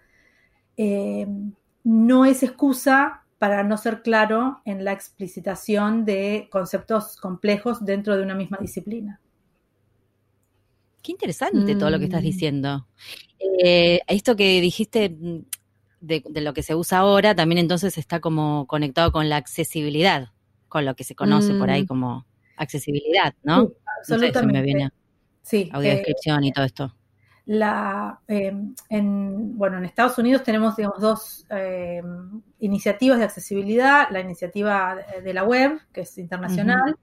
no 1.84 2.24
es 2.24 2.42
excusa 2.42 3.22
para 3.38 3.64
no 3.64 3.76
ser 3.76 4.02
claro 4.02 4.60
en 4.64 4.84
la 4.84 4.92
explicitación 4.92 6.04
de 6.04 6.48
conceptos 6.50 7.16
complejos 7.16 7.84
dentro 7.84 8.16
de 8.16 8.22
una 8.22 8.34
misma 8.34 8.58
disciplina. 8.60 9.20
Qué 11.02 11.10
interesante 11.10 11.74
todo 11.74 11.90
lo 11.90 11.98
que 11.98 12.04
estás 12.04 12.22
mm. 12.22 12.24
diciendo. 12.24 12.86
Eh, 13.64 14.00
esto 14.06 14.36
que 14.36 14.60
dijiste 14.60 15.16
de, 16.00 16.22
lo 16.40 16.54
que 16.54 16.62
se 16.62 16.76
usa 16.76 16.98
ahora, 16.98 17.34
también 17.34 17.58
entonces 17.58 17.98
está 17.98 18.20
como 18.20 18.66
conectado 18.68 19.10
con 19.10 19.28
la 19.28 19.38
accesibilidad, 19.38 20.28
con 20.68 20.84
lo 20.84 20.94
que 20.94 21.02
se 21.02 21.16
conoce 21.16 21.54
por 21.54 21.70
ahí 21.70 21.82
mm. 21.82 21.86
como 21.86 22.24
accesibilidad, 22.56 23.34
¿no? 23.42 23.66
Sí, 23.66 23.72
absolutamente. 23.98 24.88
sí, 25.42 25.68
audiodescripción 25.72 26.44
y 26.44 26.52
todo 26.52 26.64
esto 26.64 26.94
la, 27.46 28.20
em, 28.28 28.74
en, 28.88 29.56
bueno, 29.56 29.78
en 29.78 29.84
Estados 29.84 30.18
Unidos 30.18 30.42
tenemos 30.42 30.76
digamos, 30.76 31.00
dos 31.00 31.46
em, 31.50 32.42
iniciativas 32.60 33.18
de 33.18 33.24
accesibilidad, 33.24 34.08
la 34.10 34.20
iniciativa 34.20 34.96
de 35.22 35.34
la 35.34 35.44
web, 35.44 35.80
que 35.92 36.02
es 36.02 36.18
internacional, 36.18 36.96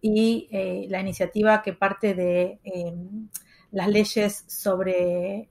y 0.00 0.48
eh, 0.50 0.86
la 0.88 1.00
iniciativa 1.00 1.62
que 1.62 1.72
parte 1.72 2.14
de 2.14 2.58
em, 2.64 3.28
las 3.70 3.88
leyes 3.88 4.44
sobre 4.46 5.48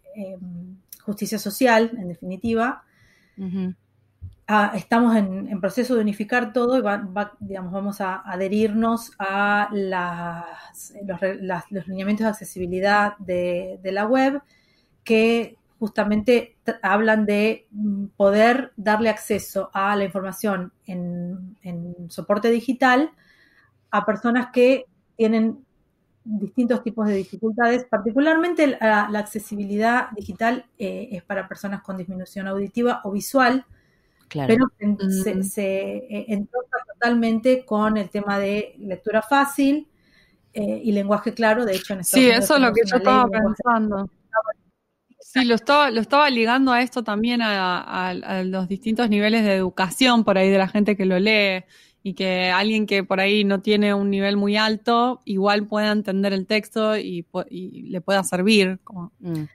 justicia 1.04 1.40
social, 1.40 1.92
en 1.98 2.08
definitiva. 2.08 2.84
Estamos 4.74 5.16
en, 5.16 5.62
proceso 5.62 5.96
de 5.96 6.02
unificar 6.02 6.52
todo 6.52 6.78
y 6.78 6.84
digamos, 7.40 7.72
vamos 7.72 8.02
a 8.02 8.22
adherirnos 8.30 9.14
a 9.18 9.70
los, 9.72 11.22
lineamientos 11.88 12.26
de 12.26 12.30
accesibilidad 12.30 13.18
de, 13.20 13.80
la 13.84 14.06
web 14.06 14.42
que 15.06 15.56
justamente 15.80 16.58
hablan 16.82 17.26
de 17.26 17.68
mm, 17.72 18.08
poder 18.18 18.74
darle 18.76 19.10
acceso 19.10 19.70
a 19.74 19.96
la 19.96 20.04
información 20.04 20.74
en, 20.86 21.56
soporte 22.10 22.50
digital 22.50 23.12
a 23.92 24.06
personas 24.06 24.50
que 24.52 24.86
tienen 25.16 25.64
distintos 26.26 26.84
tipos 26.84 27.08
de 27.08 27.16
dificultades, 27.16 27.86
particularmente 27.86 28.68
la, 28.68 29.04
accesibilidad 29.04 30.10
digital 30.12 30.66
eh, 30.78 31.10
es 31.12 31.24
para 31.24 31.48
personas 31.48 31.82
con 31.82 31.98
disminución 31.98 32.48
auditiva 32.48 33.02
o 33.06 33.12
visual, 33.12 33.66
pero 34.48 34.66
se, 35.10 35.44
se 35.44 35.96
eh, 36.10 36.46
totalmente 36.94 37.66
con 37.66 37.98
el 37.98 38.10
tema 38.10 38.40
de 38.40 38.76
lectura 38.80 39.22
fácil 39.22 39.88
eh, 40.54 40.82
y 40.84 40.92
lenguaje 40.92 41.34
claro. 41.34 41.66
De 41.66 41.76
hecho, 41.76 41.94
en 41.94 42.04
Sí, 42.04 42.30
eso 42.30 42.56
es 42.56 42.62
lo 42.62 42.72
que 42.74 42.82
yo 42.86 42.98
estaba 42.98 43.28
pensando. 43.28 44.10
Sí, 45.20 45.46
lo 45.46 45.56
estaba, 45.56 45.90
lo 45.90 46.00
estaba 46.00 46.30
ligando 46.30 46.72
a 46.72 46.82
esto 46.82 47.04
también 47.04 47.42
a, 47.42 48.44
los 48.46 48.68
distintos 48.68 49.10
niveles 49.10 49.44
de 49.44 49.56
educación 49.56 50.24
por 50.24 50.38
ahí 50.38 50.50
de 50.50 50.60
la 50.60 50.68
gente 50.68 50.96
que 50.96 51.06
lo 51.06 51.18
lee 51.18 51.64
y 52.04 52.14
que 52.14 52.52
alguien 52.52 52.86
que 52.86 53.04
por 53.04 53.20
ahí 53.20 53.44
no 53.44 53.62
tiene 53.62 53.96
un 53.96 54.12
nivel 54.12 54.38
muy 54.38 54.58
alto 54.58 55.22
igual 55.26 55.66
pueda 55.66 55.92
entender 55.92 56.34
el 56.34 56.46
texto 56.46 56.98
y, 56.98 57.26
le 57.50 58.02
pueda 58.02 58.24
servir. 58.24 58.80
Como. 58.84 59.12
Mm. 59.20 59.46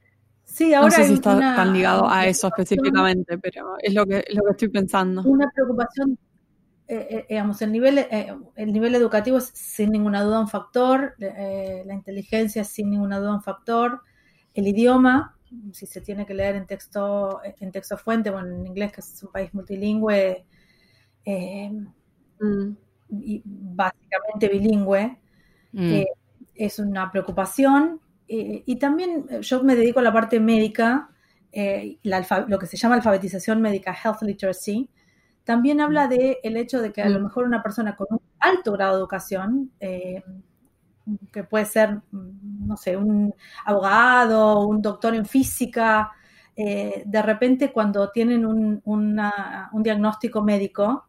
Sí, 0.48 0.72
ahora 0.72 0.88
no 0.88 0.94
sé 0.96 1.08
si 1.08 1.14
está 1.14 1.38
tan 1.38 1.74
ligado 1.74 2.08
a 2.08 2.26
eso 2.26 2.48
específicamente, 2.48 3.37
pero 3.38 3.76
es 3.80 3.92
lo 3.92 4.06
que, 4.06 4.24
lo 4.32 4.42
que 4.44 4.50
estoy 4.52 4.68
pensando. 4.68 5.22
Una 5.22 5.50
preocupación, 5.54 6.18
eh, 6.88 7.06
eh, 7.11 7.26
digamos, 7.28 7.61
el 7.61 7.70
nivel, 7.70 7.98
eh, 7.98 8.34
el 8.56 8.72
nivel 8.72 8.94
educativo 8.94 9.37
es 9.38 9.50
sin 9.52 9.92
ninguna 9.92 10.22
duda 10.22 10.40
un 10.40 10.48
factor, 10.48 11.14
la 11.18 11.94
inteligencia 11.94 12.62
es 12.62 12.68
sin 12.68 12.88
ninguna 12.88 13.18
duda 13.18 13.34
un 13.34 13.42
factor, 13.42 14.00
el 14.54 14.66
idioma, 14.66 15.37
si 15.72 15.84
se 15.84 16.00
tiene 16.00 16.24
que 16.24 16.32
leer 16.32 16.56
en 16.56 16.66
texto, 16.66 17.40
en 17.44 17.70
texto 17.70 17.98
fuente, 17.98 18.30
bueno, 18.30 18.48
en 18.48 18.66
inglés, 18.66 18.90
que 18.92 19.02
es 19.02 19.22
un 19.22 19.30
país 19.30 19.52
multilingüe, 19.52 20.46
mm. 21.26 22.70
y 23.11 23.42
básicamente 23.44 24.48
bilingüe, 24.48 25.20
mm. 25.72 26.02
es 26.54 26.78
una 26.78 27.12
preocupación 27.12 28.00
eh, 28.28 28.62
y 28.66 28.76
también 28.76 29.26
eh, 29.30 29.40
yo 29.40 29.62
me 29.62 29.74
dedico 29.74 30.00
a 30.00 30.02
la 30.02 30.12
parte 30.12 30.38
médica, 30.38 31.10
eh, 31.50 31.98
lo 32.02 32.58
que 32.58 32.66
se 32.66 32.76
llama 32.76 32.96
alfabetización 32.96 33.60
médica, 33.60 33.96
health 34.04 34.22
literacy. 34.22 34.90
También 35.44 35.80
habla 35.80 36.06
mm. 36.06 36.10
del 36.10 36.36
el 36.42 36.56
hecho 36.58 36.82
de 36.82 36.92
que 36.92 37.02
a 37.02 37.08
lo 37.08 37.20
mm. 37.20 37.22
mejor 37.22 37.44
una 37.44 37.62
persona 37.62 37.96
con 37.96 38.06
un 38.10 38.20
alto 38.38 38.72
grado 38.72 38.94
de 38.94 38.98
educación, 39.00 39.72
que 41.32 41.42
puede 41.44 41.64
ser, 41.64 42.02
mm, 42.10 42.66
no 42.66 42.76
sé, 42.76 42.96
un 42.96 43.34
abogado, 43.64 44.66
un 44.66 44.82
doctor 44.82 45.14
en 45.14 45.24
física, 45.24 46.12
de 46.56 47.22
repente 47.22 47.70
cuando 47.72 48.10
tienen 48.10 48.44
un, 48.44 48.82
un 48.84 49.82
diagnóstico 49.82 50.42
médico, 50.42 51.06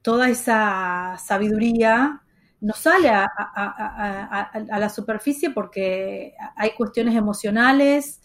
toda 0.00 0.30
esa 0.30 1.18
sabiduría 1.18 2.22
no 2.60 2.74
sale 2.74 3.08
a, 3.08 4.50
la 4.54 4.88
superficie 4.88 5.50
porque 5.50 6.34
hay 6.56 6.70
cuestiones 6.72 7.14
emocionales 7.16 8.20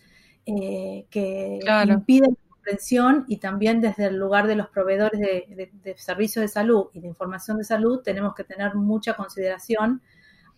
eh, 0.46 1.06
que 1.10 1.60
impiden 1.88 2.32
la 2.38 2.50
comprensión 2.50 3.26
y 3.28 3.38
también 3.38 3.82
desde 3.82 4.08
el 4.08 4.18
lugar 4.18 4.48
de 4.48 4.56
los 4.56 4.70
proveedores 4.70 5.20
de, 5.20 5.96
servicios 5.98 6.42
de 6.42 6.48
salud 6.50 6.88
y 6.94 7.00
de 7.00 7.08
información 7.08 7.58
de 7.58 7.64
salud 7.64 8.02
tenemos 8.04 8.36
que 8.36 8.44
tener 8.44 8.76
mucha 8.76 9.14
consideración 9.14 10.02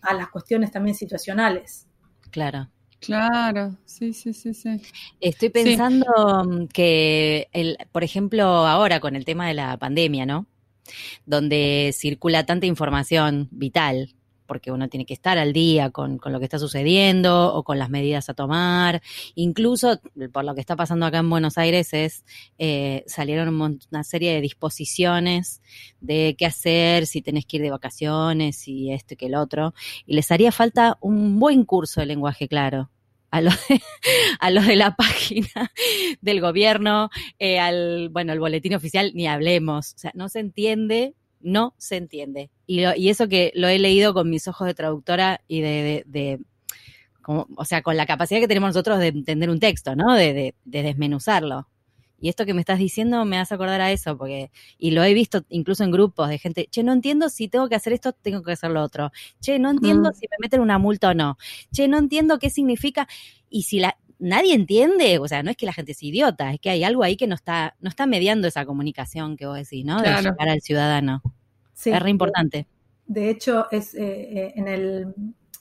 a 0.00 0.14
las 0.14 0.28
cuestiones 0.28 0.70
también 0.70 0.94
situacionales. 0.94 1.86
Claro. 2.30 2.68
Claro, 3.00 3.76
sí, 3.84 4.12
sí, 4.12 4.32
sí, 4.32 4.54
sí. 4.54 4.82
Estoy 5.20 5.50
pensando 5.50 6.04
mm, 6.44 6.66
que, 6.66 7.46
el, 7.52 7.78
por 7.92 8.02
ejemplo, 8.02 8.44
ahora 8.44 8.98
con 8.98 9.14
el 9.14 9.24
tema 9.24 9.46
de 9.46 9.54
la 9.54 9.76
pandemia, 9.76 10.26
¿no? 10.26 10.46
Donde 11.26 11.92
circula 11.94 12.46
tanta 12.46 12.66
información 12.66 13.48
vital, 13.50 14.14
porque 14.48 14.72
uno 14.72 14.88
tiene 14.88 15.06
que 15.06 15.14
estar 15.14 15.38
al 15.38 15.52
día 15.52 15.90
con, 15.90 16.18
lo 16.24 16.38
que 16.38 16.44
está 16.44 16.58
sucediendo 16.58 17.54
o 17.54 17.62
con 17.62 17.78
las 17.78 17.90
medidas 17.90 18.28
a 18.28 18.34
tomar. 18.34 19.02
Incluso 19.36 20.00
por 20.32 20.44
lo 20.44 20.54
que 20.54 20.60
está 20.60 20.74
pasando 20.74 21.06
acá 21.06 21.18
en 21.18 21.30
Buenos 21.30 21.58
Aires 21.58 21.92
es 21.92 22.24
eh, 22.58 23.04
salieron 23.06 23.60
una 23.60 24.02
serie 24.02 24.32
de 24.32 24.40
disposiciones 24.40 25.62
de 26.00 26.34
qué 26.36 26.46
hacer, 26.46 27.06
si 27.06 27.22
tenés 27.22 27.46
que 27.46 27.58
ir 27.58 27.62
de 27.62 27.70
vacaciones 27.70 28.66
y 28.66 28.90
esto 28.90 29.14
y 29.14 29.16
que 29.18 29.26
el 29.26 29.36
otro. 29.36 29.74
Y 30.06 30.14
les 30.14 30.30
haría 30.32 30.50
falta 30.50 30.96
un 31.00 31.38
buen 31.38 31.64
curso 31.64 32.00
de 32.00 32.06
lenguaje 32.06 32.48
claro 32.48 32.90
a 33.30 33.40
los 33.40 33.54
de, 33.68 33.80
a 34.40 34.50
los 34.50 34.66
de 34.66 34.76
la 34.76 34.94
página 34.96 35.72
del 36.20 36.40
gobierno, 36.40 37.10
eh, 37.38 37.58
al, 37.58 38.08
bueno, 38.10 38.32
el 38.32 38.40
boletín 38.40 38.74
oficial, 38.74 39.12
ni 39.14 39.26
hablemos. 39.26 39.94
O 39.94 39.98
sea, 39.98 40.12
no 40.14 40.28
se 40.28 40.40
entiende, 40.40 41.14
no 41.40 41.74
se 41.78 41.96
entiende. 41.96 42.50
Y, 42.66 42.84
y 42.96 43.08
eso 43.08 43.28
que 43.28 43.52
lo 43.54 43.68
he 43.68 43.78
leído 43.78 44.14
con 44.14 44.30
mis 44.30 44.48
ojos 44.48 44.66
de 44.66 44.74
traductora 44.74 45.40
y 45.48 45.60
de, 45.60 46.04
de, 46.06 46.40
como, 47.22 47.46
o 47.56 47.64
sea, 47.64 47.82
con 47.82 47.96
la 47.96 48.06
capacidad 48.06 48.40
que 48.40 48.48
tenemos 48.48 48.70
nosotros 48.70 48.98
de 48.98 49.08
entender 49.08 49.50
un 49.50 49.60
texto, 49.60 49.94
¿no? 49.94 50.14
De, 50.14 50.32
de, 50.32 50.54
de 50.64 50.82
desmenuzarlo. 50.82 51.68
Y 52.20 52.28
esto 52.28 52.44
que 52.44 52.54
me 52.54 52.60
estás 52.60 52.78
diciendo 52.78 53.24
me 53.24 53.38
hace 53.38 53.54
acordar 53.54 53.80
a 53.80 53.92
eso, 53.92 54.16
porque, 54.18 54.50
y 54.78 54.90
lo 54.90 55.04
he 55.04 55.14
visto 55.14 55.44
incluso 55.48 55.84
en 55.84 55.90
grupos 55.90 56.28
de 56.28 56.38
gente, 56.38 56.68
che, 56.70 56.82
no 56.82 56.92
entiendo 56.92 57.28
si 57.28 57.48
tengo 57.48 57.68
que 57.68 57.76
hacer 57.76 57.92
esto, 57.92 58.12
tengo 58.12 58.42
que 58.42 58.52
hacer 58.52 58.70
lo 58.70 58.82
otro. 58.82 59.12
Che, 59.40 59.58
no 59.58 59.70
entiendo 59.70 60.12
si 60.12 60.26
me 60.30 60.36
meten 60.40 60.60
una 60.60 60.78
multa 60.78 61.10
o 61.10 61.14
no. 61.14 61.38
Che, 61.72 61.86
no 61.88 61.98
entiendo 61.98 62.38
qué 62.38 62.50
significa. 62.50 63.08
Y 63.48 63.62
si 63.62 63.78
la, 63.78 63.96
nadie 64.18 64.54
entiende, 64.54 65.18
o 65.18 65.28
sea, 65.28 65.42
no 65.42 65.50
es 65.50 65.56
que 65.56 65.66
la 65.66 65.72
gente 65.72 65.92
es 65.92 66.02
idiota, 66.02 66.52
es 66.52 66.60
que 66.60 66.70
hay 66.70 66.84
algo 66.84 67.02
ahí 67.02 67.16
que 67.16 67.26
no 67.26 67.34
está, 67.34 67.76
no 67.80 67.88
está 67.88 68.06
mediando 68.06 68.48
esa 68.48 68.66
comunicación 68.66 69.36
que 69.36 69.46
vos 69.46 69.56
decís, 69.56 69.84
¿no? 69.84 70.00
De 70.00 70.08
llegar 70.08 70.48
al 70.48 70.60
ciudadano. 70.60 71.22
Sí, 71.72 71.90
es 71.90 72.02
re 72.02 72.10
importante. 72.10 72.66
De 73.06 73.30
hecho, 73.30 73.66
es 73.70 73.94
eh, 73.94 74.00
eh, 74.02 74.52
en 74.56 74.68
el 74.68 75.14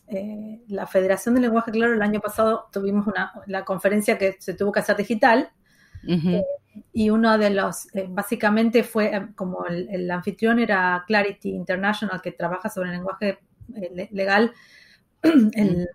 eh, 0.07 0.61
la 0.67 0.87
Federación 0.87 1.35
del 1.35 1.43
Lenguaje 1.43 1.71
Claro 1.71 1.93
el 1.93 2.01
año 2.01 2.21
pasado 2.21 2.67
tuvimos 2.71 3.07
una 3.07 3.33
la 3.45 3.65
conferencia 3.65 4.17
que 4.17 4.37
se 4.39 4.53
tuvo 4.53 4.71
que 4.71 4.79
hacer 4.79 4.95
digital 4.95 5.51
eh, 6.05 6.43
y 6.93 7.09
uno 7.09 7.37
de 7.37 7.49
los, 7.49 7.93
eh, 7.95 8.07
básicamente 8.09 8.83
fue 8.83 9.15
eh, 9.15 9.27
como 9.35 9.65
el, 9.65 10.09
anfitrión 10.11 10.59
era 10.59 11.03
Clarity 11.07 11.49
International, 11.49 12.21
que 12.21 12.31
trabaja 12.31 12.69
sobre 12.69 12.89
el 12.89 12.95
lenguaje 12.95 13.39
legal. 14.11 14.53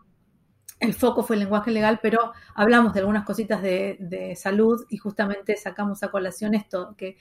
El, 0.80 0.94
foco 0.94 1.22
fue 1.22 1.36
el 1.36 1.40
lenguaje 1.42 1.70
legal, 1.70 2.00
pero 2.02 2.32
hablamos 2.56 2.92
de 2.92 2.98
algunas 2.98 3.24
cositas 3.24 3.62
de, 3.62 4.34
salud 4.36 4.84
y 4.90 4.96
justamente 4.96 5.56
sacamos 5.56 6.02
a 6.02 6.10
colación 6.10 6.54
esto, 6.56 6.96
que 6.98 7.18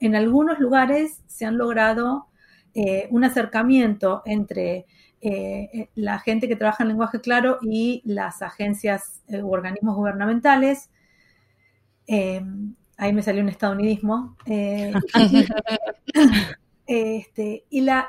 en 0.00 0.16
algunos 0.16 0.58
lugares 0.58 1.22
se 1.28 1.46
han 1.46 1.58
logrado 1.58 2.26
un 3.10 3.22
acercamiento 3.22 4.22
entre 4.24 4.86
la 5.94 6.18
gente 6.18 6.48
que 6.48 6.56
trabaja 6.56 6.82
en 6.82 6.88
lenguaje 6.88 7.20
claro 7.20 7.58
y 7.62 8.02
las 8.04 8.42
agencias 8.42 9.22
u 9.28 9.52
organismos 9.52 9.94
gubernamentales 9.94 10.90
eh, 12.08 12.42
ahí 12.96 13.12
me 13.12 13.22
salió 13.22 13.42
un 13.42 13.50
estadounidismo. 13.50 14.36
Eh, 14.46 14.92
este, 16.86 17.64
y, 17.70 17.82
la, 17.82 18.08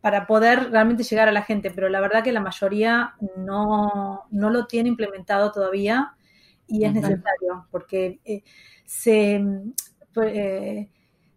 para 0.00 0.26
poder 0.26 0.70
realmente 0.70 1.04
llegar 1.04 1.28
a 1.28 1.32
la 1.32 1.42
gente, 1.42 1.70
pero 1.70 1.88
la 1.88 2.00
verdad 2.00 2.22
que 2.22 2.32
la 2.32 2.40
mayoría 2.40 3.14
no, 3.36 4.26
lo 4.30 4.66
tiene 4.66 4.88
implementado 4.88 5.52
todavía 5.52 6.14
y 6.66 6.84
es 6.84 6.92
necesario 6.92 7.66
porque 7.70 8.18
eh, 8.24 8.42
se, 8.84 9.40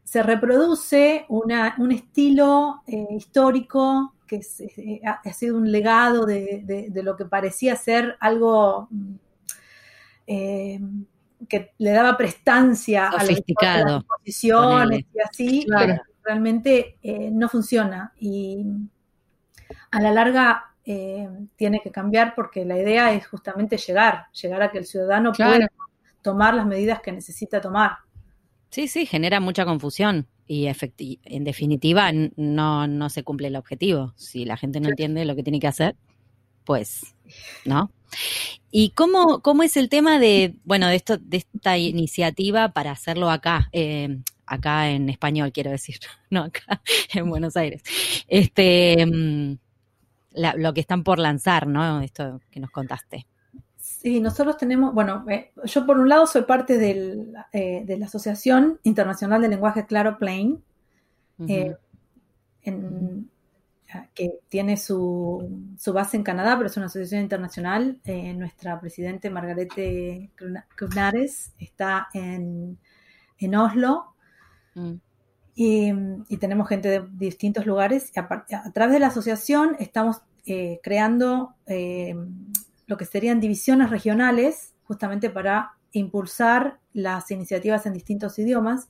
se 0.04 0.24
reproduce 0.24 1.26
un 1.30 1.92
estilo 1.92 2.82
histórico 3.12 4.16
que 4.28 4.42
ha 5.06 5.34
sido 5.34 5.56
un 5.58 5.72
legado 5.72 6.26
de, 6.26 6.92
lo 7.04 7.16
que 7.16 7.26
parecía 7.26 7.76
ser 7.76 8.18
algo 8.20 8.90
eh, 10.32 10.80
que 11.48 11.72
le 11.80 11.90
daba 11.90 12.16
prestancia 12.16 13.08
a 13.08 13.24
las 13.24 13.42
posiciones 14.04 15.06
y 15.12 15.22
así, 15.22 15.66
pero 15.68 15.96
realmente 16.24 17.00
eh, 17.02 17.32
no 17.32 17.50
funciona. 17.50 18.14
Y 18.20 18.64
a 19.90 20.00
la 20.00 20.12
larga 20.12 20.76
eh, 20.86 21.28
tiene 21.56 21.82
que 21.82 21.90
cambiar 21.90 22.36
porque 22.36 22.64
la 22.64 22.78
idea 22.78 23.12
es 23.12 23.26
justamente 23.26 23.78
llegar, 23.78 24.28
llegar 24.40 24.62
a 24.62 24.70
que 24.70 24.78
el 24.78 24.86
ciudadano 24.86 25.32
pueda 25.32 25.68
tomar 26.22 26.54
las 26.54 26.68
medidas 26.68 27.02
que 27.02 27.12
necesita 27.12 27.60
tomar. 27.60 27.98
Sí, 28.70 28.88
sí, 28.88 29.08
genera 29.08 29.40
mucha 29.40 29.66
confusión 29.66 30.28
y 30.46 30.68
en 30.68 31.44
definitiva 31.44 32.12
no, 32.36 32.86
no 32.86 33.10
se 33.10 33.24
cumple 33.24 33.48
el 33.48 33.56
objetivo. 33.56 34.14
Si 34.16 34.46
la 34.46 34.58
gente 34.58 34.80
no 34.80 34.90
entiende 34.90 35.26
lo 35.26 35.36
que 35.36 35.42
tiene 35.42 35.60
que 35.60 35.68
hacer, 35.68 35.96
pues, 36.66 37.16
¿no? 37.66 37.90
¿Y 38.72 38.92
cómo, 38.92 39.42
cómo 39.42 39.64
es 39.64 39.78
el 39.78 39.90
tema 39.90 40.20
de, 40.20 40.56
bueno, 40.64 40.88
de 40.88 40.96
esto, 40.96 41.18
de 41.18 41.38
esta 41.38 41.78
iniciativa 41.78 42.70
para 42.70 42.92
hacerlo 42.92 43.30
acá, 43.30 43.70
eh, 43.72 44.20
acá 44.46 44.90
en 44.90 45.10
español, 45.10 45.52
quiero 45.52 45.72
decir, 45.72 45.98
no 46.30 46.44
acá 46.44 46.82
en 47.14 47.30
Buenos 47.30 47.58
Aires? 47.58 47.84
Este, 48.28 49.06
mm, 49.06 49.58
lo 50.58 50.74
que 50.74 50.82
están 50.82 51.04
por 51.04 51.20
lanzar, 51.20 51.68
¿no? 51.68 52.02
Esto 52.02 52.42
que 52.52 52.60
nos 52.60 52.72
contaste. 52.72 53.26
Sí, 53.78 54.22
nosotros 54.22 54.56
tenemos, 54.58 54.94
bueno, 54.94 55.26
eh, 55.30 55.52
yo 55.66 55.86
por 55.86 55.98
un 56.00 56.08
lado 56.08 56.26
soy 56.26 56.44
parte 56.44 56.78
del, 56.78 57.34
eh, 57.52 57.84
de 57.86 57.98
la 57.98 58.06
Asociación 58.06 58.80
Internacional 58.84 59.42
de 59.42 59.50
Lenguaje 59.50 59.86
Claro 59.86 60.18
Plain. 60.18 60.64
en, 62.62 63.30
que 64.14 64.40
tiene 64.50 64.78
su, 64.78 65.76
base 65.94 66.18
en 66.18 66.24
Canadá, 66.24 66.56
pero 66.58 66.68
es 66.68 66.78
una 66.78 66.86
asociación 66.88 67.22
internacional. 67.22 68.00
Eh, 68.06 68.34
nuestra 68.34 68.80
presidente 68.80 69.30
Margarete 69.30 70.32
Krunares 70.76 71.54
está 71.58 72.08
en, 72.14 72.78
Oslo. 73.56 74.14
Mm. 74.76 74.94
Y, 75.56 76.38
tenemos 76.38 76.70
gente 76.70 76.90
de 76.90 77.08
distintos 77.12 77.66
lugares. 77.66 78.12
A, 78.16 78.72
través 78.72 78.94
de 78.94 79.00
la 79.00 79.08
asociación 79.08 79.76
estamos 79.80 80.22
eh, 80.46 80.80
creando 80.84 81.56
eh, 81.66 82.16
lo 82.86 82.98
que 82.98 83.06
serían 83.06 83.40
divisiones 83.40 83.90
regionales, 83.90 84.74
justamente 84.84 85.30
para 85.30 85.74
impulsar 85.92 86.80
las 86.94 87.32
iniciativas 87.32 87.86
en 87.86 87.94
distintos 87.94 88.38
idiomas. 88.40 88.88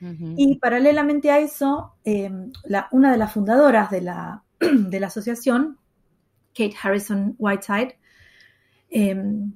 Y 0.00 0.58
paralelamente 0.58 1.30
a 1.30 1.38
eso, 1.38 1.94
em, 2.04 2.52
una 2.90 3.12
de 3.12 3.18
las 3.18 3.32
fundadoras 3.32 3.90
de 3.90 4.02
la, 4.02 4.42
de 4.60 5.00
la 5.00 5.06
asociación, 5.06 5.78
Kate 6.54 6.74
Harrison 6.82 7.34
Whiteside, 7.38 7.98
em, 8.90 9.52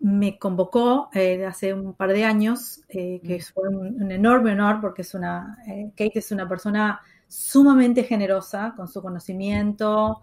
me 0.00 0.38
convocó 0.38 1.08
eh, 1.12 1.44
hace 1.44 1.74
un 1.74 1.94
par 1.94 2.12
de 2.12 2.24
años, 2.24 2.82
eh, 2.88 3.20
que 3.24 3.40
fue 3.40 3.68
un, 3.68 4.10
enorme 4.12 4.52
honor 4.52 4.80
porque 4.80 5.02
es 5.02 5.14
una, 5.14 5.58
eh, 5.66 5.90
Kate 5.96 6.18
es 6.20 6.30
una 6.30 6.48
persona 6.48 7.00
sumamente 7.26 8.04
generosa 8.04 8.74
con 8.76 8.88
su 8.88 9.02
conocimiento, 9.02 10.22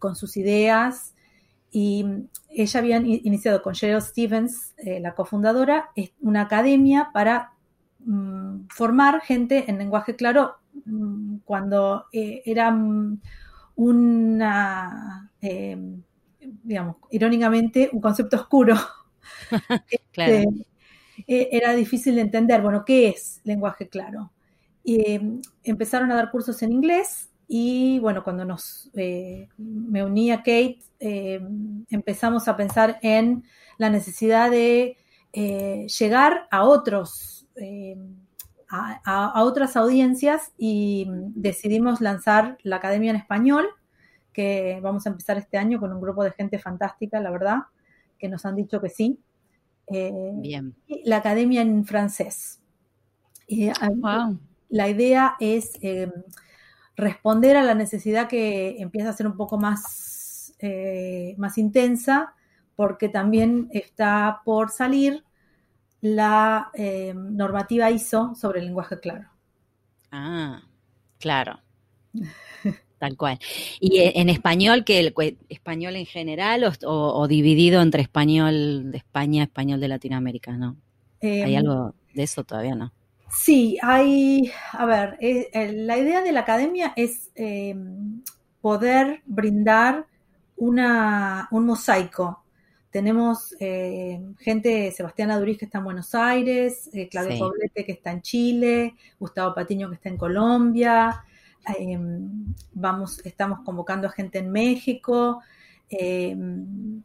con 0.00 0.16
sus 0.16 0.36
ideas, 0.36 1.14
y 1.70 2.04
ella 2.50 2.80
había 2.80 2.96
iniciado 2.96 3.62
con 3.62 3.74
Cheryl 3.74 4.02
Stevens, 4.02 4.74
la 4.84 5.14
cofundadora, 5.14 5.90
una 6.20 6.42
academia 6.42 7.10
para 7.12 7.52
Mm, 8.06 8.68
formar 8.68 9.20
gente 9.20 9.64
en 9.68 9.78
lenguaje 9.78 10.14
claro 10.14 10.58
mm, 10.84 11.38
cuando 11.44 12.04
eh, 12.12 12.40
era 12.46 12.70
mm, 12.70 13.20
una, 13.74 15.32
em, 15.40 16.02
digamos, 16.40 16.96
irónicamente, 17.10 17.90
un 17.92 18.00
concepto 18.00 18.36
oscuro. 18.36 18.76
Este, 19.90 20.46
e, 21.26 21.48
era 21.50 21.74
difícil 21.74 22.14
de 22.14 22.20
entender, 22.20 22.62
bueno, 22.62 22.84
¿qué 22.84 23.08
es 23.08 23.40
lenguaje 23.42 23.88
claro? 23.88 24.30
Y, 24.84 25.10
em, 25.10 25.42
empezaron 25.64 26.10
a 26.12 26.14
dar 26.14 26.30
cursos 26.30 26.62
en 26.62 26.72
inglés 26.72 27.30
y 27.48 27.98
bueno, 27.98 28.22
cuando 28.22 28.44
nos 28.44 28.88
eh, 28.94 29.48
me 29.58 30.04
uní 30.04 30.30
a 30.30 30.38
Kate, 30.38 30.78
em, 31.00 31.84
empezamos 31.90 32.46
a 32.46 32.56
pensar 32.56 32.98
en 33.02 33.44
la 33.78 33.90
necesidad 33.90 34.50
de 34.50 34.96
eh, 35.32 35.86
llegar 35.98 36.46
a 36.50 36.64
otros 36.64 37.35
eh, 37.56 37.96
a, 38.68 39.44
otras 39.44 39.76
audiencias 39.76 40.52
y 40.58 41.06
decidimos 41.08 42.00
lanzar 42.00 42.58
la 42.62 42.76
Academia 42.76 43.10
en 43.10 43.16
Español, 43.16 43.66
que 44.32 44.80
vamos 44.82 45.06
a 45.06 45.10
empezar 45.10 45.38
este 45.38 45.56
año 45.56 45.78
con 45.78 45.92
un 45.92 46.00
grupo 46.00 46.24
de 46.24 46.32
gente 46.32 46.58
fantástica, 46.58 47.20
la 47.20 47.30
verdad, 47.30 47.58
que 48.18 48.28
nos 48.28 48.44
han 48.44 48.56
dicho 48.56 48.80
que 48.80 48.90
sí. 48.90 49.20
Eh, 49.86 50.32
Bien. 50.34 50.74
Y 50.86 51.08
la 51.08 51.18
Academia 51.18 51.62
en 51.62 51.84
francés. 51.84 52.60
La 54.68 54.88
idea 54.88 55.36
es 55.38 55.72
eh, 55.80 56.10
responder 56.96 57.56
a 57.56 57.62
la 57.62 57.74
necesidad 57.74 58.26
que 58.26 58.80
empieza 58.80 59.10
a 59.10 59.12
ser 59.12 59.28
un 59.28 59.36
poco 59.36 59.58
más, 59.58 60.52
más 61.36 61.56
intensa, 61.56 62.34
porque 62.74 63.08
también 63.08 63.68
está 63.70 64.42
por 64.44 64.70
salir 64.70 65.25
la 66.14 66.70
eh, 66.74 67.12
normativa 67.14 67.90
ISO 67.90 68.34
sobre 68.34 68.60
el 68.60 68.66
lenguaje 68.66 69.00
claro. 69.00 69.28
Ah, 70.10 70.62
claro. 71.18 71.60
Tal 72.98 73.16
cual. 73.16 73.38
¿Y 73.80 73.98
e, 73.98 74.20
en 74.20 74.30
español, 74.30 74.84
que 74.84 75.00
el 75.00 75.14
español 75.48 75.96
en 75.96 76.06
general 76.06 76.72
o, 76.84 77.28
dividido 77.28 77.82
entre 77.82 78.02
español 78.02 78.90
de 78.90 78.98
España, 78.98 79.42
español 79.42 79.80
de 79.80 79.88
Latinoamérica, 79.88 80.52
no? 80.52 80.76
¿Hay 81.20 81.54
em, 81.54 81.58
algo 81.58 81.94
de 82.14 82.22
eso 82.22 82.44
todavía 82.44 82.74
no? 82.74 82.92
Sí, 83.28 83.76
hay, 83.82 84.50
a 84.72 84.86
ver, 84.86 85.18
eh, 85.20 85.72
la 85.74 85.98
idea 85.98 86.22
de 86.22 86.32
la 86.32 86.40
academia 86.40 86.92
es 86.96 87.30
em, 87.34 88.22
poder 88.60 89.22
brindar 89.26 90.06
una, 90.56 91.48
un 91.50 91.66
mosaico. 91.66 92.45
Tenemos 92.96 93.54
eh, 93.60 94.18
gente, 94.38 94.90
Sebastián 94.90 95.30
Aduriz 95.30 95.58
que 95.58 95.66
está 95.66 95.76
en 95.76 95.84
Buenos 95.84 96.14
Aires, 96.14 96.88
eh, 96.94 97.10
Claudio 97.10 97.38
Poblete 97.38 97.84
que 97.84 97.92
está 97.92 98.10
en 98.10 98.22
Chile, 98.22 98.94
Gustavo 99.20 99.54
Patiño 99.54 99.90
que 99.90 99.96
está 99.96 100.08
en 100.08 100.16
Colombia, 100.16 101.22
em, 101.78 102.54
vamos, 102.72 103.20
estamos 103.26 103.60
convocando 103.66 104.08
a 104.08 104.10
gente 104.10 104.38
en 104.38 104.50
México, 104.50 105.42
em, 105.90 107.02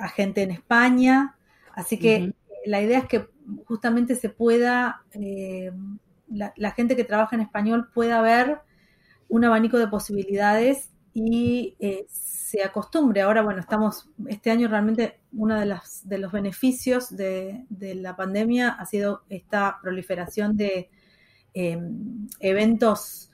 a 0.00 0.08
gente 0.08 0.40
en 0.40 0.52
España, 0.52 1.36
así 1.74 1.98
que 1.98 2.32
la 2.64 2.80
idea 2.80 3.00
es 3.00 3.04
que 3.04 3.28
justamente 3.66 4.16
se 4.16 4.30
pueda, 4.30 5.02
eh, 5.12 5.70
la, 6.30 6.70
gente 6.70 6.96
que 6.96 7.04
trabaja 7.04 7.36
en 7.36 7.42
español 7.42 7.90
pueda 7.92 8.22
ver 8.22 8.60
un 9.28 9.44
abanico 9.44 9.76
de 9.76 9.86
posibilidades 9.86 10.88
y 11.26 11.76
eh, 11.78 12.06
se 12.08 12.62
acostumbre. 12.62 13.22
Ahora, 13.22 13.42
bueno, 13.42 13.60
estamos, 13.60 14.08
este 14.26 14.50
año 14.50 14.68
realmente 14.68 15.20
uno 15.32 15.58
de, 15.58 15.66
las, 15.66 16.08
de 16.08 16.18
los 16.18 16.32
beneficios 16.32 17.14
de, 17.14 17.66
la 17.70 18.16
pandemia 18.16 18.70
ha 18.70 18.86
sido 18.86 19.22
esta 19.28 19.78
proliferación 19.82 20.56
de 20.56 20.88
em, 21.54 22.28
eventos 22.40 23.30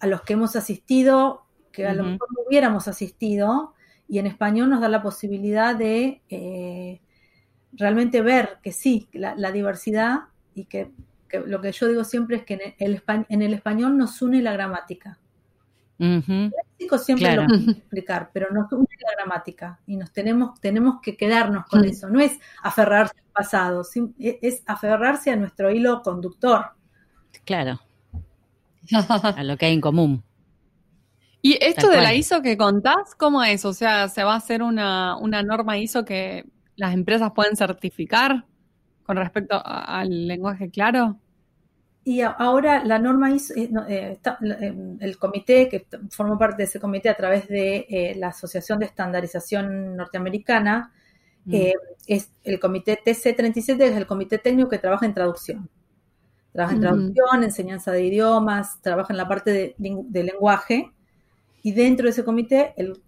a 0.00 0.06
los 0.06 0.22
que 0.22 0.32
hemos 0.32 0.56
asistido, 0.56 1.46
que 1.72 1.86
a 1.86 1.94
lo 1.94 2.04
mejor 2.04 2.28
no 2.32 2.42
hubiéramos 2.48 2.88
asistido, 2.88 3.74
y 4.08 4.18
en 4.18 4.26
español 4.26 4.70
nos 4.70 4.80
da 4.80 4.88
la 4.88 5.02
posibilidad 5.02 5.76
de 5.76 6.22
eh, 6.30 7.00
realmente 7.72 8.22
ver 8.22 8.58
que 8.62 8.72
sí, 8.72 9.08
la, 9.12 9.52
diversidad 9.52 10.22
y 10.54 10.64
que, 10.64 10.90
lo 11.46 11.60
que 11.60 11.70
yo 11.70 11.86
digo 11.86 12.02
siempre 12.02 12.38
es 12.38 12.44
que 12.44 12.54
en 12.54 12.92
el, 12.92 13.02
en 13.28 13.42
el 13.42 13.54
español 13.54 13.96
nos 13.96 14.20
une 14.20 14.42
la 14.42 14.52
gramática. 14.52 15.19
El 16.00 16.50
léxico 16.78 16.98
siempre 16.98 17.36
lo 17.36 17.46
puede 17.46 17.72
explicar, 17.72 18.30
pero 18.32 18.50
nos 18.50 18.72
une 18.72 18.86
la 19.00 19.12
gramática 19.18 19.80
y 19.86 19.96
nos 19.96 20.10
tenemos, 20.12 20.58
tenemos 20.60 21.00
que 21.02 21.14
quedarnos 21.16 21.66
con 21.66 21.84
eso. 21.84 22.08
No 22.08 22.20
es 22.20 22.38
aferrarse 22.62 23.18
al 23.18 23.32
pasado, 23.32 23.82
e, 24.18 24.38
es 24.40 24.62
aferrarse 24.66 25.30
a 25.30 25.36
nuestro 25.36 25.70
hilo 25.70 26.00
conductor. 26.02 26.70
Claro. 27.44 27.80
a 28.90 29.42
lo 29.44 29.58
que 29.58 29.66
hay 29.66 29.74
en 29.74 29.80
común. 29.82 30.24
¿Y 31.42 31.58
esto 31.62 31.88
de 31.88 32.00
la 32.00 32.14
ISO 32.14 32.42
que 32.42 32.56
contás, 32.56 33.14
cómo 33.16 33.42
es? 33.42 33.64
O 33.64 33.72
sea, 33.72 34.08
¿se 34.08 34.24
va 34.24 34.34
a 34.34 34.36
hacer 34.36 34.62
una, 34.62 35.16
una 35.16 35.42
norma 35.42 35.78
ISO 35.78 36.04
que 36.04 36.44
las 36.76 36.94
empresas 36.94 37.32
pueden 37.32 37.56
certificar 37.56 38.46
con 39.04 39.16
respecto 39.16 39.60
al 39.64 40.26
lenguaje 40.26 40.70
claro? 40.70 41.18
Y 42.02 42.22
ahora 42.22 42.82
la 42.84 42.98
norma 42.98 43.30
ISO, 43.30 43.54
eh, 43.54 43.70
eh, 43.88 44.18
eh, 44.24 44.96
el 45.00 45.18
comité 45.18 45.68
que 45.68 45.86
formó 46.10 46.38
parte 46.38 46.58
de 46.58 46.64
ese 46.64 46.80
comité 46.80 47.10
a 47.10 47.16
través 47.16 47.46
de 47.48 48.14
la 48.16 48.28
Asociación 48.28 48.78
de 48.78 48.86
Estandarización 48.86 49.96
Norteamericana, 49.96 50.92
mm. 51.44 51.54
es 52.06 52.30
el 52.42 52.58
comité 52.58 52.98
TC37, 53.04 53.82
es 53.82 53.96
el 53.96 54.06
comité 54.06 54.38
técnico 54.38 54.70
que 54.70 54.78
trabaja 54.78 55.04
en 55.06 55.14
traducción. 55.14 55.68
Trabaja 56.52 56.74
en 56.74 56.80
traducción, 56.80 57.44
enseñanza 57.44 57.92
de 57.92 58.04
idiomas, 58.04 58.80
trabaja 58.80 59.12
en 59.12 59.18
la 59.18 59.28
parte 59.28 59.52
de, 59.52 59.74
de 59.78 60.24
lenguaje. 60.24 60.90
Y 61.62 61.72
dentro 61.72 62.04
de 62.04 62.10
ese 62.10 62.24
comité, 62.24 62.72
el 62.76 63.00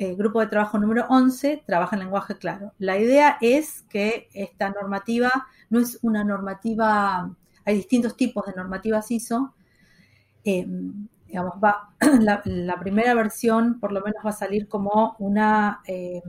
el 0.00 0.16
grupo 0.16 0.40
de 0.40 0.46
trabajo 0.46 0.78
número 0.78 1.04
11 1.10 1.62
trabaja 1.66 1.94
en 1.94 2.00
lenguaje 2.00 2.36
claro. 2.38 2.72
La 2.78 2.98
idea 2.98 3.36
es 3.42 3.82
que 3.82 4.28
esta 4.32 4.70
normativa 4.70 5.30
no 5.68 5.78
es 5.78 5.98
una 6.00 6.24
normativa, 6.24 7.36
hay 7.64 7.76
distintos 7.76 8.16
tipos 8.16 8.46
de 8.46 8.52
normativas 8.54 9.10
ISO. 9.10 9.54
Eh, 10.44 10.66
digamos, 11.30 11.54
va, 11.62 11.90
la, 12.44 12.80
primera 12.80 13.14
versión 13.14 13.78
por 13.78 13.92
lo 13.92 14.00
menos 14.00 14.24
va 14.24 14.30
a 14.30 14.34
salir 14.34 14.68
como 14.68 15.14
una, 15.18 15.80
eh, 15.86 16.22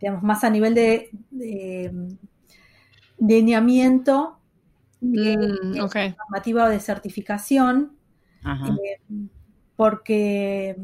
digamos, 0.00 0.22
más 0.22 0.42
a 0.44 0.50
nivel 0.50 0.74
de, 0.74 1.10
de, 1.30 2.18
lineamiento, 3.18 4.38
mm, 5.00 5.76
normativa 6.16 6.68
de 6.68 6.80
certificación, 6.80 7.96
eh, 8.44 9.00
porque 9.76 10.76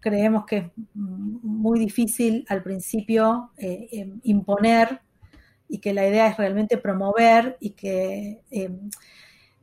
creemos 0.00 0.46
que 0.46 0.56
es 0.56 0.70
muy 0.94 1.78
difícil 1.78 2.46
al 2.48 2.62
principio 2.62 3.50
eh, 3.58 4.10
imponer 4.22 5.00
y 5.68 5.78
que 5.78 5.94
la 5.94 6.06
idea 6.06 6.28
es 6.28 6.36
realmente 6.36 6.78
promover 6.78 7.56
y 7.60 7.70
que 7.70 8.42
em, 8.50 8.90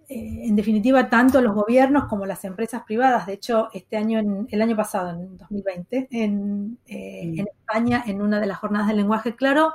eh, 0.09 0.47
en 0.47 0.55
definitiva 0.55 1.09
tanto 1.09 1.41
los 1.41 1.55
gobiernos 1.55 2.05
como 2.05 2.25
las 2.25 2.43
empresas 2.43 2.83
privadas, 2.83 3.27
de 3.27 3.33
hecho 3.33 3.69
este 3.73 3.97
año, 3.97 4.19
en, 4.19 4.47
el 4.49 4.61
año 4.61 4.75
pasado, 4.75 5.11
en 5.11 5.37
2020, 5.37 6.09
en, 6.11 6.77
eh, 6.85 7.27
mm. 7.27 7.39
en 7.39 7.47
España, 7.47 8.03
en 8.05 8.21
una 8.21 8.39
de 8.39 8.47
las 8.47 8.57
jornadas 8.57 8.87
del 8.87 8.97
lenguaje 8.97 9.35
claro, 9.35 9.73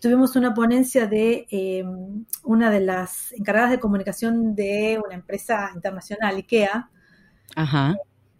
tuvimos 0.00 0.36
una 0.36 0.54
ponencia 0.54 1.06
de 1.06 1.84
una 2.44 2.70
de 2.70 2.80
las 2.80 3.32
encargadas 3.32 3.70
de 3.70 3.80
comunicación 3.80 4.54
de 4.54 5.00
una 5.04 5.14
empresa 5.14 5.70
internacional, 5.74 6.36
IKEA, 6.36 6.90
Ajá. 7.56 7.96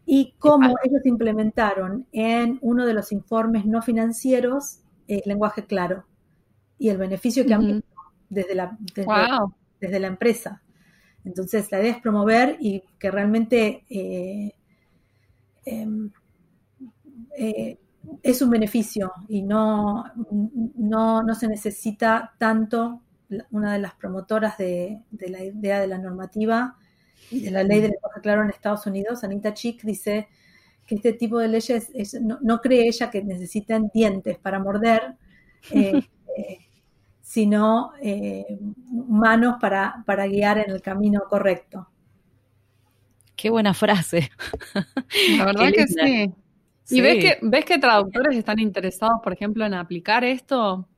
y 0.07 0.35
cómo 0.39 0.75
ellos 0.85 1.05
implementaron 1.05 2.07
en 2.13 2.59
uno 2.63 2.87
de 2.87 2.95
los 2.95 3.13
informes 3.13 3.65
no 3.65 3.83
financieros 3.83 4.81
el 5.09 5.23
lenguaje 5.25 5.67
claro 5.67 6.05
y 6.79 6.89
el 6.89 6.97
beneficio 6.97 7.45
que 7.45 7.55
han 7.55 7.85
desde 8.29 8.55
la, 8.55 8.77
desde, 9.81 10.01
la 10.01 10.07
empresa. 10.07 10.63
Entonces, 11.25 11.71
la 11.73 11.81
idea 11.81 11.93
es 11.93 12.01
promover 12.01 12.57
y 12.61 12.83
que 12.99 13.11
realmente 13.11 13.85
eh, 13.89 14.53
em, 15.65 16.11
eh, 17.37 17.79
es 18.23 18.43
un 18.43 18.51
beneficio 18.51 19.13
y 19.29 19.43
no, 19.43 20.05
no, 20.77 21.23
no, 21.23 21.35
se 21.35 21.49
necesita 21.49 22.35
tanto. 22.39 23.03
Una 23.51 23.75
de 23.75 23.79
las 23.79 23.95
promotoras 23.95 24.57
de, 24.57 25.03
de 25.11 25.29
la 25.29 25.45
idea 25.45 25.81
de 25.81 25.87
la 25.87 25.99
normativa 25.99 26.79
y 27.31 27.41
de 27.41 27.51
la 27.51 27.63
ley 27.63 27.83
del 27.83 27.91
lenguaje 27.91 28.23
claro 28.23 28.43
en 28.43 28.49
Estados 28.49 28.87
Unidos, 28.87 29.23
Anita 29.23 29.53
Chick 29.53 29.83
dice 29.83 30.29
que 30.87 30.95
este 30.95 31.13
tipo 31.13 31.39
de 31.39 31.49
leyes 31.49 31.91
no, 32.23 32.61
cree 32.63 32.89
ella 32.89 33.11
que 33.11 33.23
necesiten 33.23 33.91
dientes 33.93 34.39
para 34.39 34.59
morder, 34.59 35.17
eh, 35.71 36.01
sino 37.29 37.93
eh, 38.01 38.59
manos 38.91 39.57
para, 39.61 40.03
para 40.07 40.27
guiar 40.27 40.57
en 40.57 40.71
el 40.71 40.81
camino 40.81 41.25
correcto. 41.29 41.87
Qué 43.37 43.51
buena 43.51 43.75
frase. 43.75 44.31
La 45.37 45.45
verdad 45.45 45.71
que 45.71 45.87
sí. 45.87 46.33
¿Y 46.89 47.03
ves 47.03 47.23
que, 47.23 47.39
ves 47.43 47.67
que 47.67 47.77
traductores 47.77 48.35
están 48.35 48.59
interesados, 48.61 49.21
por 49.23 49.35
ejemplo, 49.35 49.67
en 49.67 49.75
aplicar 49.75 50.25
esto 50.25 50.89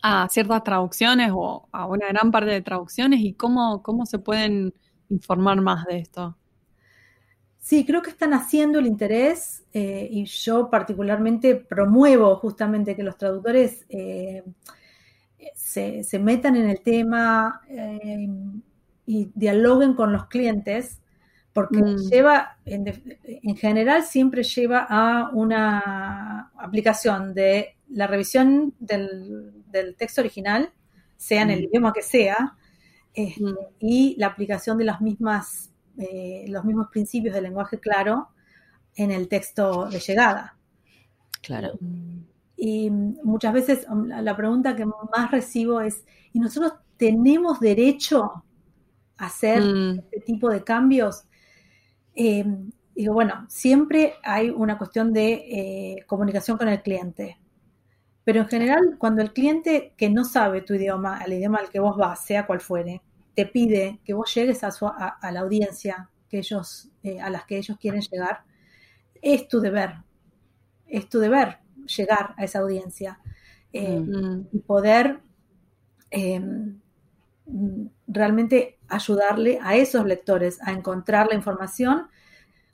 a 0.00 0.26
ciertas 0.30 0.64
traducciones 0.64 1.32
o 1.34 1.68
a 1.70 1.84
una 1.84 2.08
gran 2.08 2.30
parte 2.30 2.50
de 2.50 2.62
traducciones 2.62 3.20
y 3.20 3.34
cómo, 3.34 3.82
cómo 3.82 4.06
se 4.06 4.18
pueden 4.18 4.72
informar 5.10 5.60
más 5.60 5.84
de 5.84 5.98
esto? 5.98 6.34
Sí, 7.58 7.84
creo 7.84 8.00
que 8.00 8.08
están 8.08 8.32
haciendo 8.32 8.78
el 8.78 8.86
interés 8.86 9.66
eh, 9.74 10.08
y 10.10 10.24
yo 10.24 10.70
particularmente 10.70 11.56
promuevo 11.56 12.36
justamente 12.36 12.96
que 12.96 13.02
los 13.02 13.18
traductores 13.18 13.84
eh, 13.90 14.42
se, 15.54 16.18
metan 16.18 16.56
en 16.56 16.68
el 16.68 16.80
tema 16.80 17.62
eh, 17.68 18.28
y 19.06 19.30
dialoguen 19.34 19.94
con 19.94 20.12
los 20.12 20.26
clientes, 20.26 21.00
porque 21.52 21.82
mm. 21.82 21.96
lleva, 22.10 22.58
en, 22.64 23.56
general 23.56 24.04
siempre 24.04 24.42
lleva 24.42 24.86
a 24.88 25.30
una 25.32 26.50
aplicación 26.56 27.34
de 27.34 27.76
la 27.88 28.06
revisión 28.06 28.74
del, 28.78 29.94
texto 29.96 30.20
original, 30.20 30.72
sea 31.16 31.42
en 31.42 31.50
el 31.50 31.60
mm. 31.60 31.64
idioma 31.64 31.92
que 31.92 32.02
sea, 32.02 32.56
este, 33.14 33.42
mm. 33.42 33.56
y 33.80 34.14
la 34.18 34.28
aplicación 34.28 34.78
de 34.78 34.84
las 34.84 35.00
mismas, 35.00 35.70
eh, 35.98 36.44
los 36.48 36.64
mismos 36.64 36.88
principios 36.92 37.34
del 37.34 37.44
lenguaje 37.44 37.80
claro 37.80 38.28
en 38.94 39.10
el 39.10 39.28
texto 39.28 39.88
de 39.88 40.00
llegada. 40.00 40.56
Claro. 41.40 41.78
Y 42.60 42.90
muchas 42.90 43.52
veces 43.52 43.86
um, 43.88 44.08
la 44.08 44.36
pregunta 44.36 44.74
que 44.74 44.84
más 44.84 45.30
recibo 45.30 45.80
es, 45.80 46.04
¿y 46.32 46.40
nosotros 46.40 46.72
tenemos 46.96 47.60
derecho 47.60 48.44
a 49.16 49.26
hacer 49.26 49.62
mm. 49.62 49.98
este 49.98 50.20
tipo 50.26 50.50
de 50.50 50.64
cambios? 50.64 51.22
Eh, 52.16 52.44
digo, 52.96 53.14
bueno, 53.14 53.46
siempre 53.48 54.14
hay 54.24 54.50
una 54.50 54.76
cuestión 54.76 55.12
de 55.12 55.34
eh, 55.34 56.04
comunicación 56.08 56.58
con 56.58 56.68
el 56.68 56.82
cliente, 56.82 57.38
Pero 58.24 58.40
en 58.40 58.48
general, 58.48 58.96
cuando 58.98 59.22
el 59.22 59.32
cliente 59.32 59.94
que 59.96 60.10
no 60.10 60.24
sabe 60.24 60.62
tu 60.62 60.74
idioma, 60.74 61.22
el 61.24 61.34
idioma 61.34 61.58
al 61.58 61.70
que 61.70 61.78
vos 61.78 61.96
vas, 61.96 62.24
sea 62.24 62.44
cual 62.44 62.60
fuere, 62.60 63.02
te 63.36 63.46
pide 63.46 64.00
que 64.04 64.14
vos 64.14 64.34
llegues 64.34 64.64
a, 64.64 64.70
a, 65.20 65.30
la 65.30 65.40
audiencia 65.40 66.10
que 66.28 66.38
ellos, 66.38 66.90
eh, 67.04 67.20
a 67.20 67.30
las 67.30 67.44
que 67.44 67.56
ellos 67.56 67.78
quieren 67.78 68.00
llegar, 68.00 68.42
es 69.22 69.46
tu 69.46 69.60
deber, 69.60 69.94
es 70.88 71.08
tu 71.08 71.20
deber 71.20 71.58
llegar 71.88 72.34
a 72.36 72.44
esa 72.44 72.60
audiencia 72.60 73.20
eh, 73.72 73.98
mm. 73.98 74.48
y 74.52 74.58
poder 74.60 75.20
em, 76.10 76.80
realmente 78.06 78.78
ayudarle 78.88 79.58
a 79.62 79.76
esos 79.76 80.06
lectores 80.06 80.58
a 80.62 80.72
encontrar 80.72 81.28
la 81.28 81.34
información 81.34 82.08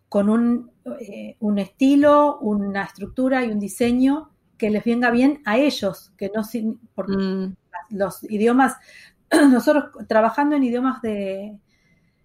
con 0.08 0.28
un, 0.28 0.70
eh, 1.00 1.36
un, 1.40 1.58
estilo, 1.58 2.38
una 2.38 2.84
estructura 2.84 3.44
y 3.44 3.50
un 3.50 3.58
diseño 3.58 4.30
que 4.56 4.70
les 4.70 4.84
venga 4.84 5.10
bien 5.10 5.42
a 5.44 5.58
ellos, 5.58 6.12
que 6.16 6.30
no 6.34 6.42
porque 6.94 7.16
mm. 7.16 7.56
los 7.90 8.22
idiomas, 8.30 8.76
nosotros 9.50 9.86
trabajando 10.06 10.54
en 10.54 10.62
idiomas 10.62 11.02
de, 11.02 11.58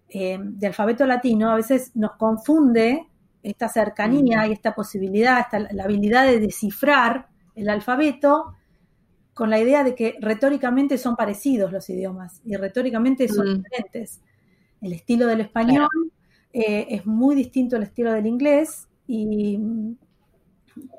eh, 0.08 0.38
de, 0.40 0.66
alfabeto 0.66 1.04
latino, 1.06 1.50
a 1.50 1.56
veces 1.56 1.90
nos 1.96 2.12
confunde 2.12 3.09
esta 3.42 3.68
cercanía 3.68 4.42
mm. 4.42 4.50
y 4.50 4.52
esta 4.52 4.74
posibilidad, 4.74 5.40
esta, 5.40 5.58
la 5.72 5.84
habilidad 5.84 6.26
de 6.26 6.40
descifrar 6.40 7.28
el 7.54 7.68
alfabeto 7.68 8.54
con 9.34 9.50
la 9.50 9.58
idea 9.58 9.84
de 9.84 9.94
que 9.94 10.16
retóricamente 10.20 10.98
son 10.98 11.16
parecidos 11.16 11.72
los 11.72 11.88
idiomas 11.88 12.40
y 12.44 12.56
retóricamente 12.56 13.28
son 13.28 13.48
mm. 13.48 13.62
diferentes. 13.62 14.20
El 14.80 14.92
estilo 14.92 15.26
del 15.26 15.40
español 15.40 15.88
eh, 16.52 16.86
es 16.90 17.06
muy 17.06 17.34
distinto 17.34 17.76
al 17.76 17.82
estilo 17.84 18.12
del 18.12 18.26
inglés 18.26 18.88
y 19.06 19.58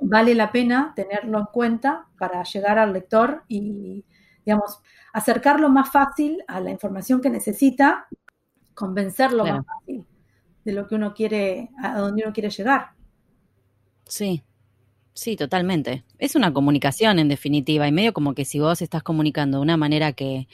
vale 0.01 0.35
la 0.35 0.51
pena 0.51 0.93
tenerlo 0.95 1.39
en 1.39 1.45
cuenta 1.45 2.07
para 2.17 2.43
llegar 2.43 2.77
al 2.77 2.93
lector 2.93 3.43
y, 3.47 4.03
digamos, 4.45 4.79
acercarlo 5.13 5.69
más 5.69 5.91
fácil 5.91 6.43
a 6.47 6.59
la 6.59 6.71
información 6.71 7.21
que 7.21 7.29
necesita, 7.29 8.07
convencerlo 8.73 9.45
más 9.45 9.65
fácil 9.65 10.05
de 10.63 10.73
lo 10.73 10.87
que 10.87 10.95
uno 10.95 11.13
quiere, 11.13 11.69
a 11.81 11.99
donde 11.99 12.23
uno 12.23 12.33
quiere 12.33 12.49
llegar. 12.49 12.91
Sí, 14.05 14.43
Sí, 15.13 15.35
totalmente. 15.35 16.05
Es 16.19 16.35
una 16.35 16.53
comunicación 16.53 17.19
en 17.19 17.27
definitiva 17.27 17.87
y 17.87 17.91
medio 17.91 18.13
como 18.13 18.33
que 18.33 18.45
si 18.45 18.59
vos 18.59 18.81
estás 18.81 19.03
comunicando 19.03 19.57
de 19.57 19.63
una 19.63 19.75
manera 19.75 20.13
que, 20.13 20.47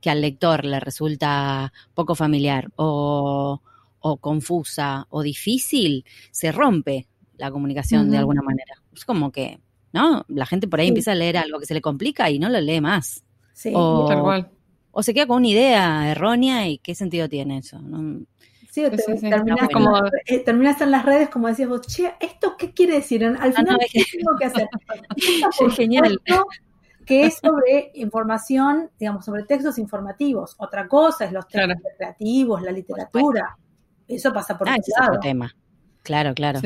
que 0.00 0.08
al 0.08 0.20
lector 0.20 0.64
le 0.64 0.78
resulta 0.78 1.72
poco 1.94 2.14
familiar 2.14 2.70
o, 2.76 3.60
o, 3.98 4.16
confusa 4.18 5.06
o 5.10 5.22
difícil, 5.22 6.04
se 6.30 6.52
rompe 6.52 7.08
la 7.36 7.50
comunicación 7.50 8.08
de 8.10 8.18
alguna 8.18 8.42
manera. 8.42 8.74
Es 8.94 9.04
como 9.04 9.32
que, 9.32 9.58
¿no? 9.92 10.24
La 10.28 10.46
gente 10.46 10.68
por 10.68 10.78
ahí 10.78 10.88
empieza 10.88 11.12
a 11.12 11.16
leer 11.16 11.36
algo 11.36 11.58
que 11.58 11.66
se 11.66 11.74
le 11.74 11.80
complica 11.80 12.30
y 12.30 12.38
no 12.38 12.48
lo 12.48 12.60
lee 12.60 12.80
más. 12.80 13.24
Sí, 13.52 13.72
o, 13.74 14.06
tal 14.06 14.22
cual. 14.22 14.50
O 14.92 15.02
se 15.02 15.12
queda 15.12 15.26
con 15.26 15.38
una 15.38 15.48
idea 15.48 16.10
errónea 16.10 16.68
y 16.68 16.78
qué 16.78 16.94
sentido 16.94 17.28
tiene 17.28 17.58
eso. 17.58 17.80
¿no? 17.80 18.24
Sí, 18.74 18.82
terminas, 19.20 19.68
como, 19.72 19.96
eh, 20.26 20.40
terminas 20.40 20.80
en 20.80 20.90
las 20.90 21.04
redes 21.04 21.28
como 21.28 21.46
decías 21.46 21.68
vos, 21.68 21.82
che, 21.82 22.12
¿esto 22.18 22.56
qué 22.58 22.74
quiere 22.74 22.94
decir? 22.94 23.24
Al 23.24 23.36
ah, 23.36 23.52
final, 23.52 23.78
¿qué 23.92 24.02
tengo 24.10 24.36
que 24.36 24.46
hacer? 24.46 24.68
es 25.68 25.76
genial. 25.76 26.20
Que 27.06 27.26
es 27.26 27.34
sobre 27.36 27.92
información, 27.94 28.90
digamos, 28.98 29.26
sobre 29.26 29.44
textos 29.44 29.78
informativos. 29.78 30.56
Otra 30.58 30.88
cosa 30.88 31.26
es 31.26 31.30
los 31.30 31.46
textos 31.46 31.92
creativos, 31.96 32.62
la 32.62 32.72
literatura. 32.72 33.56
Eso 34.08 34.32
pasa 34.32 34.58
por 34.58 34.68
ah, 34.68 34.74
ese 34.74 34.90
otro 35.00 35.20
tema. 35.20 35.54
Claro, 36.02 36.34
claro. 36.34 36.60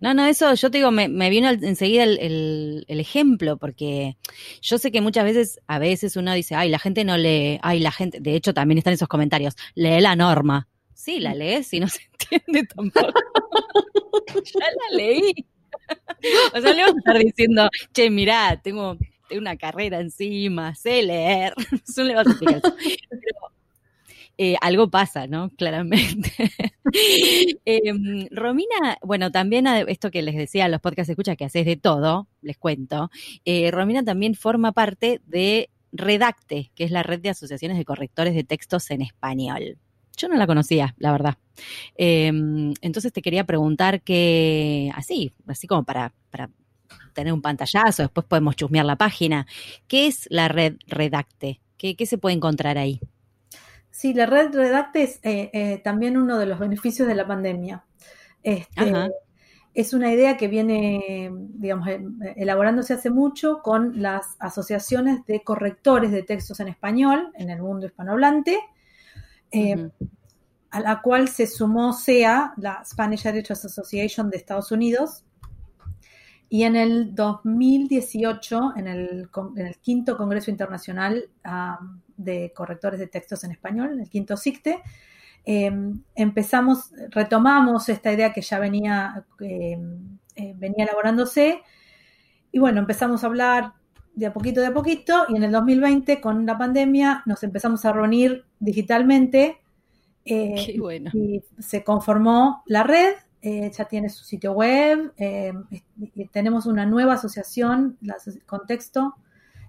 no, 0.00 0.14
no, 0.14 0.24
eso 0.24 0.54
yo 0.54 0.70
te 0.70 0.78
digo, 0.78 0.90
me, 0.90 1.08
me 1.08 1.28
vino 1.28 1.50
enseguida 1.50 2.04
el, 2.04 2.86
el, 2.88 3.00
ejemplo, 3.00 3.58
porque 3.58 4.16
yo 4.62 4.78
sé 4.78 4.90
que 4.90 5.02
muchas 5.02 5.24
veces, 5.24 5.60
a 5.66 5.78
veces 5.78 6.16
uno 6.16 6.32
dice, 6.32 6.54
ay, 6.54 6.70
la 6.70 6.78
gente 6.78 7.04
no 7.04 7.18
lee, 7.18 7.58
ay, 7.60 7.80
la 7.80 7.92
gente, 7.92 8.20
de 8.20 8.34
hecho 8.34 8.54
también 8.54 8.78
están 8.78 8.94
esos 8.94 9.06
comentarios, 9.06 9.54
lee 9.74 10.00
la 10.00 10.16
norma. 10.16 10.66
Sí, 10.96 11.20
la 11.20 11.34
lees 11.34 11.72
y 11.74 11.80
no 11.80 11.88
se 11.88 12.00
entiende 12.32 12.66
tampoco. 12.74 13.20
ya 14.44 14.60
la 14.60 14.96
leí. 14.96 15.46
o 16.54 16.60
sea, 16.60 16.72
le 16.72 16.82
vamos 16.82 16.96
a 16.96 16.98
estar 16.98 17.18
diciendo, 17.18 17.68
che, 17.92 18.10
mirá, 18.10 18.58
tengo, 18.62 18.96
una 19.30 19.56
carrera 19.56 20.00
encima, 20.00 20.74
sé 20.74 21.02
leer. 21.02 21.52
Eso 21.86 22.02
le 22.02 22.14
vas 22.14 22.26
a 22.26 22.30
explicar. 22.30 22.62
Pero, 22.62 23.52
eh, 24.38 24.56
algo 24.62 24.90
pasa, 24.90 25.26
¿no? 25.26 25.50
Claramente. 25.50 26.32
Em, 27.66 28.28
Romina, 28.30 28.96
bueno, 29.02 29.30
también 29.32 29.66
esto 29.66 30.10
que 30.10 30.22
les 30.22 30.36
decía 30.36 30.68
los 30.68 30.80
podcasts 30.80 31.10
escucha 31.10 31.36
que 31.36 31.44
haces 31.44 31.66
de 31.66 31.76
todo, 31.76 32.28
les 32.40 32.56
cuento. 32.56 33.10
Eh, 33.44 33.70
Romina 33.70 34.02
también 34.04 34.34
forma 34.34 34.72
parte 34.72 35.20
de 35.26 35.68
Redacte, 35.92 36.70
que 36.74 36.84
es 36.84 36.90
la 36.90 37.02
red 37.02 37.20
de 37.20 37.30
asociaciones 37.30 37.76
de 37.76 37.84
correctores 37.84 38.34
de 38.34 38.44
textos 38.44 38.90
en 38.90 39.02
español. 39.02 39.78
Yo 40.16 40.28
no 40.28 40.36
la 40.36 40.46
conocía, 40.46 40.94
la 40.98 41.12
verdad. 41.12 41.36
Em, 41.96 42.72
entonces 42.80 43.12
te 43.12 43.22
quería 43.22 43.44
preguntar 43.44 44.02
que, 44.02 44.90
así, 44.94 45.32
así 45.46 45.66
como 45.66 45.84
para, 45.84 46.12
para 46.30 46.50
tener 47.12 47.32
un 47.32 47.42
pantallazo, 47.42 48.02
después 48.02 48.26
podemos 48.26 48.56
chusmear 48.56 48.86
la 48.86 48.96
página. 48.96 49.46
¿Qué 49.88 50.06
es 50.06 50.26
la 50.30 50.48
red 50.48 50.76
Redacte? 50.86 51.60
¿Qué, 51.76 51.94
se 52.06 52.18
puede 52.18 52.36
encontrar 52.36 52.78
ahí? 52.78 53.00
Sí, 53.90 54.14
la 54.14 54.26
red 54.26 54.54
Redacte 54.54 55.02
es 55.02 55.20
eh, 55.22 55.50
eh, 55.52 55.80
también 55.82 56.16
uno 56.16 56.38
de 56.38 56.46
los 56.46 56.58
beneficios 56.58 57.08
de 57.08 57.14
la 57.14 57.26
pandemia. 57.26 57.84
Este, 58.42 58.92
es 59.74 59.92
una 59.92 60.12
idea 60.12 60.36
que 60.36 60.48
viene, 60.48 61.30
digamos, 61.32 61.88
eh, 61.88 62.00
elaborándose 62.36 62.94
hace 62.94 63.10
mucho 63.10 63.60
con 63.62 64.00
las 64.00 64.36
asociaciones 64.38 65.26
de 65.26 65.42
correctores 65.42 66.12
de 66.12 66.22
textos 66.22 66.60
en 66.60 66.68
español 66.68 67.30
en 67.34 67.50
el 67.50 67.60
mundo 67.60 67.86
hispanohablante 67.86 68.58
eh, 69.50 69.90
a 70.70 70.80
la 70.80 71.00
cual 71.00 71.28
se 71.28 71.46
sumó 71.46 71.92
SEA, 71.92 72.54
la 72.56 72.84
Spanish 72.84 73.26
Editors 73.26 73.64
Association 73.64 74.30
de 74.30 74.36
Estados 74.36 74.72
Unidos, 74.72 75.24
y 76.48 76.62
en 76.62 76.76
el 76.76 77.14
2018, 77.14 78.74
en 78.76 78.86
el, 78.86 79.28
quinto 79.80 80.16
Congreso 80.16 80.50
Internacional 80.50 81.28
de 82.16 82.52
Correctores 82.54 83.00
de 83.00 83.08
Textos 83.08 83.42
en 83.44 83.50
Español, 83.50 84.00
el 84.00 84.08
quinto 84.08 84.36
SICTE, 84.36 84.82
em, 85.44 86.02
empezamos, 86.14 86.90
retomamos 87.10 87.88
esta 87.88 88.12
idea 88.12 88.32
que 88.32 88.42
ya 88.42 88.58
venía, 88.58 89.24
em, 89.40 90.18
eh, 90.36 90.54
venía 90.56 90.84
elaborándose, 90.84 91.62
y 92.52 92.58
bueno, 92.58 92.80
empezamos 92.80 93.22
a 93.22 93.26
hablar 93.26 93.74
de 94.14 94.26
a 94.26 94.32
poquito, 94.32 94.60
de 94.60 94.68
a 94.68 94.74
poquito, 94.74 95.26
y 95.28 95.36
en 95.36 95.42
el 95.42 95.52
2020, 95.52 96.20
con 96.20 96.46
la 96.46 96.56
pandemia, 96.56 97.22
nos 97.26 97.42
empezamos 97.42 97.84
a 97.84 97.92
reunir 97.92 98.45
digitalmente. 98.58 99.58
Eh, 100.28 100.74
bueno. 100.80 101.08
Y 101.14 101.40
se 101.60 101.84
conformó 101.84 102.64
la 102.66 102.82
red, 102.82 103.14
eh, 103.40 103.70
ya 103.70 103.84
tiene 103.84 104.08
su 104.08 104.24
sitio 104.24 104.54
web, 104.54 105.12
eh, 105.16 105.52
tenemos 106.32 106.66
una 106.66 106.84
nueva 106.84 107.12
asociación, 107.12 107.96
la 108.00 108.16
Contexto, 108.44 109.14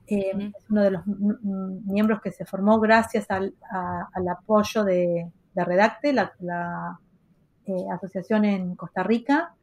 es 0.07 0.33
uno 0.67 0.81
de 0.81 0.89
los 0.89 1.05
miembros 1.05 2.21
que 2.21 2.31
se 2.31 2.43
formó 2.43 2.79
gracias 2.79 3.29
al, 3.29 3.53
apoyo 4.31 4.83
de, 4.83 5.31
Redacte, 5.53 6.11
la, 6.11 6.99
asociación 7.93 8.43
en 8.45 8.75
Costa 8.75 9.03
Rica. 9.03 9.53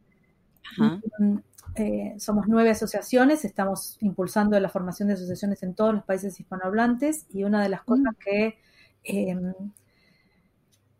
Eh, 1.77 2.15
somos 2.19 2.45
nueve 2.47 2.69
asociaciones, 2.69 3.43
estamos 3.43 3.97
impulsando 3.99 4.57
la 4.59 4.69
formación 4.69 5.09
de 5.09 5.15
asociaciones 5.15 5.61
en 5.61 5.73
todos 5.73 5.93
los 5.93 6.03
países 6.05 6.39
hispanohablantes 6.39 7.25
y 7.33 7.43
una 7.43 7.61
de 7.61 7.67
las 7.69 7.83
cosas 7.83 8.13
mm. 8.13 8.23
que, 8.23 8.57
em, 9.05 9.53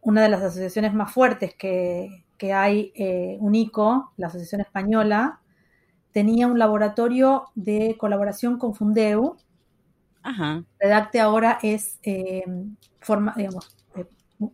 una 0.01 0.21
de 0.23 0.29
las 0.29 0.41
asociaciones 0.41 0.93
más 0.93 1.11
fuertes 1.11 1.55
que, 1.55 2.23
hay, 2.53 2.91
eh, 2.95 3.37
UNICO, 3.39 4.13
la 4.17 4.27
Asociación 4.27 4.61
Española, 4.61 5.41
tenía 6.11 6.47
un 6.47 6.59
laboratorio 6.59 7.45
de 7.55 7.95
colaboración 7.97 8.59
con 8.59 8.75
Fundeu. 8.75 9.37
Redacte 10.79 11.19
ahora 11.19 11.59
es, 11.61 11.99
em, 12.03 12.75
forma, 12.99 13.33
digamos, 13.35 13.75
eh, 13.95 14.05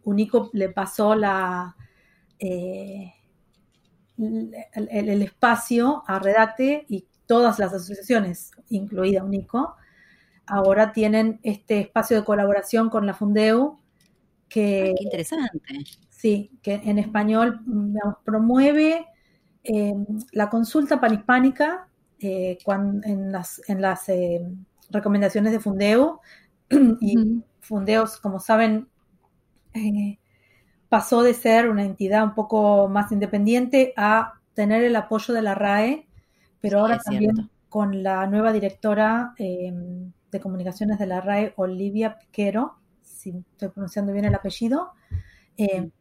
UNICO 0.04 0.50
le 0.54 0.70
pasó 0.70 1.16
la 1.16 1.76
el, 4.22 5.22
espacio 5.22 6.04
a 6.08 6.20
Redacte 6.20 6.86
y 6.88 7.06
todas 7.26 7.60
las 7.60 7.74
asociaciones, 7.74 8.52
incluida 8.70 9.24
UNICO, 9.24 9.76
ahora 10.52 10.92
tienen 10.92 11.40
este 11.44 11.80
espacio 11.80 12.18
de 12.18 12.26
colaboración 12.26 12.90
con 12.90 13.06
la 13.06 13.14
Fundeu 13.14 13.80
que... 14.50 14.94
qué 14.98 15.04
interesante. 15.04 15.60
Sí, 16.10 16.52
que 16.62 16.74
en 16.74 17.00
español 17.00 17.62
promueve 18.26 19.08
eh, 19.64 19.94
la 20.34 20.50
consulta 20.50 21.00
panhispánica 21.00 21.88
eh, 22.20 22.58
en 22.68 23.32
las, 23.32 23.62
en 23.70 23.82
las 23.82 24.10
eh, 24.10 24.46
recomendaciones 24.90 25.54
de 25.54 25.60
Fundeu. 25.60 26.20
y 26.70 27.42
Fundeos, 27.62 28.18
como 28.18 28.40
saben, 28.40 28.90
pasó 30.90 31.24
de 31.24 31.34
ser 31.34 31.70
una 31.70 31.86
entidad 31.86 32.26
un 32.26 32.36
poco 32.36 32.90
más 32.90 33.12
independiente 33.14 33.94
a 33.96 34.34
tener 34.54 34.84
el 34.84 34.98
apoyo 34.98 35.34
de 35.34 35.42
la 35.42 35.56
RAE, 35.56 36.08
pero 36.60 36.80
ahora 36.80 37.00
también 37.00 37.50
con 37.70 38.04
la 38.04 38.28
nueva 38.28 38.52
directora 38.52 39.34
de 40.32 40.40
comunicaciones 40.40 40.98
de 41.00 41.06
la 41.06 41.22
RAE, 41.22 41.54
Olivia 41.58 42.18
Piquero, 42.18 42.78
si 43.02 43.30
estoy 43.52 43.70
pronunciando 43.70 44.14
bien 44.14 44.26
el 44.26 44.36
apellido. 44.36 44.92
Em, 45.58 45.92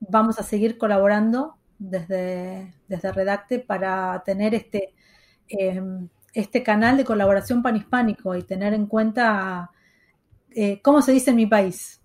vamos 0.00 0.38
a 0.38 0.42
seguir 0.42 0.78
colaborando 0.78 1.56
desde, 1.78 2.74
desde 2.88 3.12
Redacte 3.12 3.58
para 3.58 4.22
tener 4.24 4.54
este, 4.54 4.94
em, 5.48 6.08
este 6.34 6.62
canal 6.62 6.96
de 6.96 7.04
colaboración 7.04 7.62
panhispánico 7.62 8.34
y 8.34 8.42
tener 8.42 8.74
en 8.74 8.86
cuenta 8.86 9.70
eh, 10.50 10.80
cómo 10.82 11.02
se 11.02 11.12
dice 11.12 11.30
en 11.30 11.36
mi 11.36 11.46
país. 11.46 12.00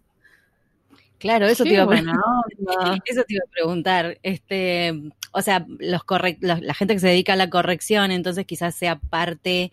Claro, 1.18 1.46
eso 1.48 1.64
te, 1.64 1.74
iba 1.74 1.84
a 1.84 1.86
eso 3.06 3.24
te 3.24 3.34
iba 3.34 3.44
a 3.48 3.52
preguntar. 3.52 4.20
Este, 4.24 4.90
o 5.34 5.42
sea, 5.42 5.66
los 5.80 6.04
la 6.42 6.74
gente 6.74 6.94
que 6.94 7.00
se 7.00 7.08
dedica 7.08 7.34
a 7.34 7.38
la 7.38 7.50
corrección, 7.50 8.12
entonces 8.12 8.46
quizás 8.46 8.76
sea 8.76 8.98
parte 8.98 9.72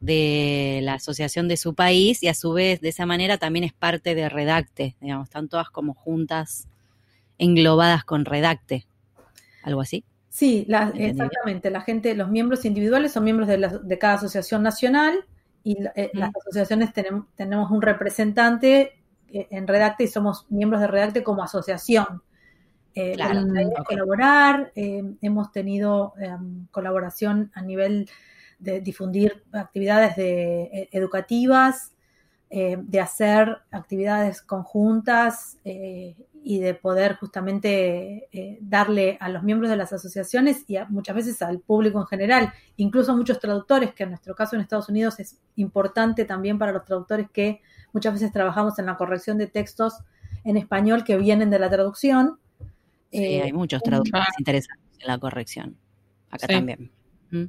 de 0.00 0.80
la 0.82 0.94
asociación 0.94 1.48
de 1.48 1.56
su 1.56 1.74
país 1.74 2.22
y 2.22 2.28
a 2.28 2.34
su 2.34 2.52
vez 2.52 2.80
de 2.80 2.88
esa 2.88 3.06
manera 3.06 3.38
también 3.38 3.64
es 3.64 3.72
parte 3.72 4.14
de 4.14 4.28
Redacte, 4.28 4.96
digamos, 5.00 5.28
están 5.28 5.48
todas 5.48 5.70
como 5.70 5.94
juntas, 5.94 6.66
englobadas 7.38 8.04
con 8.04 8.24
Redacte, 8.24 8.86
algo 9.62 9.82
así. 9.82 10.04
Sí, 10.30 10.66
exactamente. 10.94 11.70
La 11.70 11.82
gente, 11.82 12.14
los 12.14 12.30
miembros 12.30 12.64
individuales 12.64 13.12
son 13.12 13.24
miembros 13.24 13.48
de, 13.48 13.98
cada 13.98 14.14
asociación 14.14 14.62
nacional 14.62 15.26
y 15.62 15.76
eh, 15.94 16.10
las 16.14 16.32
asociaciones 16.34 16.94
tenemos, 16.94 17.26
tenemos 17.36 17.70
un 17.70 17.82
representante 17.82 18.94
eh, 19.30 19.46
en 19.50 19.68
Redacte 19.68 20.04
y 20.04 20.08
somos 20.08 20.46
miembros 20.48 20.80
de 20.80 20.86
Redacte 20.86 21.22
como 21.22 21.42
asociación. 21.42 22.22
Eh, 22.94 23.14
claro, 23.14 23.42
colaborar, 23.86 24.72
eh, 24.74 25.02
hemos 25.22 25.50
tenido 25.50 26.14
em, 26.18 26.66
colaboración 26.70 27.50
a 27.54 27.62
nivel 27.62 28.08
de 28.58 28.80
difundir 28.80 29.42
actividades 29.52 30.16
de, 30.16 30.88
educativas, 30.92 31.92
de 32.50 33.00
hacer 33.00 33.58
actividades 33.70 34.42
conjuntas 34.42 35.56
y 35.64 36.60
de 36.60 36.74
poder 36.74 37.16
justamente 37.16 38.28
darle 38.60 39.16
a 39.20 39.30
los 39.30 39.42
miembros 39.42 39.70
de 39.70 39.76
las 39.76 39.92
asociaciones 39.94 40.62
y 40.68 40.76
muchas 40.90 41.16
veces 41.16 41.40
al 41.40 41.60
público 41.60 41.98
en 41.98 42.06
general, 42.06 42.52
incluso 42.76 43.12
a 43.12 43.16
muchos 43.16 43.40
traductores, 43.40 43.94
que 43.94 44.02
en 44.04 44.10
nuestro 44.10 44.34
caso 44.34 44.54
en 44.54 44.62
Estados 44.62 44.90
Unidos 44.90 45.18
es 45.18 45.40
importante 45.56 46.24
también 46.26 46.58
para 46.58 46.72
los 46.72 46.84
traductores 46.84 47.30
que 47.32 47.62
Muchas 47.92 48.14
veces 48.14 48.32
trabajamos 48.32 48.78
en 48.78 48.86
la 48.86 48.96
corrección 48.96 49.38
de 49.38 49.46
textos 49.46 49.98
en 50.44 50.56
español 50.56 51.04
que 51.04 51.18
vienen 51.18 51.50
de 51.50 51.58
la 51.58 51.70
traducción. 51.70 52.38
Sí, 53.12 53.18
hay 53.18 53.50
eh, 53.50 53.52
muchos 53.52 53.82
traductores 53.82 54.28
interesantes 54.38 54.98
en 54.98 55.06
la 55.06 55.18
corrección. 55.18 55.76
Acá 56.30 56.46
también. 56.46 56.90
¿Mm? 57.30 57.44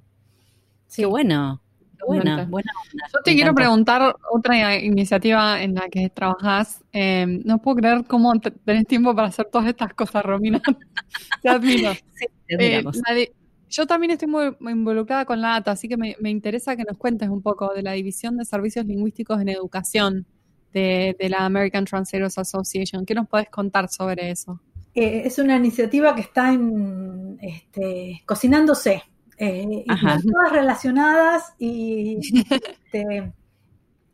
Sí. 0.88 1.01
Qué 1.01 1.05
bueno. 1.05 1.61
Qué 1.97 2.05
buena, 2.05 2.45
buena 2.45 2.72
Yo 2.91 3.22
te 3.24 3.34
quiero 3.34 3.55
preguntar 3.55 4.16
otra 4.30 4.78
iniciativa 4.78 5.64
en 5.64 5.76
la 5.76 5.88
que 5.89 6.09
trabajás. 6.09 6.84
Em, 6.91 7.41
no 7.45 7.61
puedo 7.61 7.78
creer 7.78 8.03
cómo 8.05 8.34
tenés 8.66 8.86
tiempo 8.88 9.16
para 9.16 9.30
hacer 9.30 9.45
todas 9.45 9.68
estas 9.68 9.93
cosas, 9.93 10.24
Romina. 10.24 10.61
te 11.41 11.49
admiro. 11.49 11.93
Sí, 11.93 12.26
te 12.45 12.78
eh, 12.78 13.34
yo 13.74 13.88
también 13.88 14.11
estoy 14.11 14.28
muy, 14.28 14.55
involucrada 14.72 15.26
con 15.26 15.41
la 15.41 15.55
ATA, 15.55 15.72
así 15.72 15.88
que 15.88 15.97
me, 15.97 16.30
interesa 16.30 16.76
que 16.76 16.84
nos 16.84 16.95
cuentes 16.95 17.28
un 17.30 17.41
poco 17.41 17.74
de 17.74 17.82
la 17.82 17.93
División 17.93 18.38
de 18.38 18.45
Servicios 18.45 18.86
Lingüísticos 18.86 19.41
en 19.41 19.49
Educación 19.49 20.28
de, 20.74 21.16
la 21.28 21.43
American 21.43 21.84
Translators 21.86 22.38
Association. 22.38 23.03
¿Qué 23.03 23.16
nos 23.16 23.28
puedes 23.28 23.49
contar 23.49 23.89
sobre 23.89 24.30
eso? 24.30 24.61
Eh, 24.96 25.24
es 25.26 25.39
una 25.39 25.58
iniciativa 25.58 26.14
que 26.14 26.22
está 26.22 26.54
en, 26.54 27.38
este, 27.41 28.22
cocinándose, 28.26 29.04
eh, 29.38 29.86
todas 29.88 30.52
relacionadas 30.52 31.54
y 31.58 32.20
este, 32.50 33.34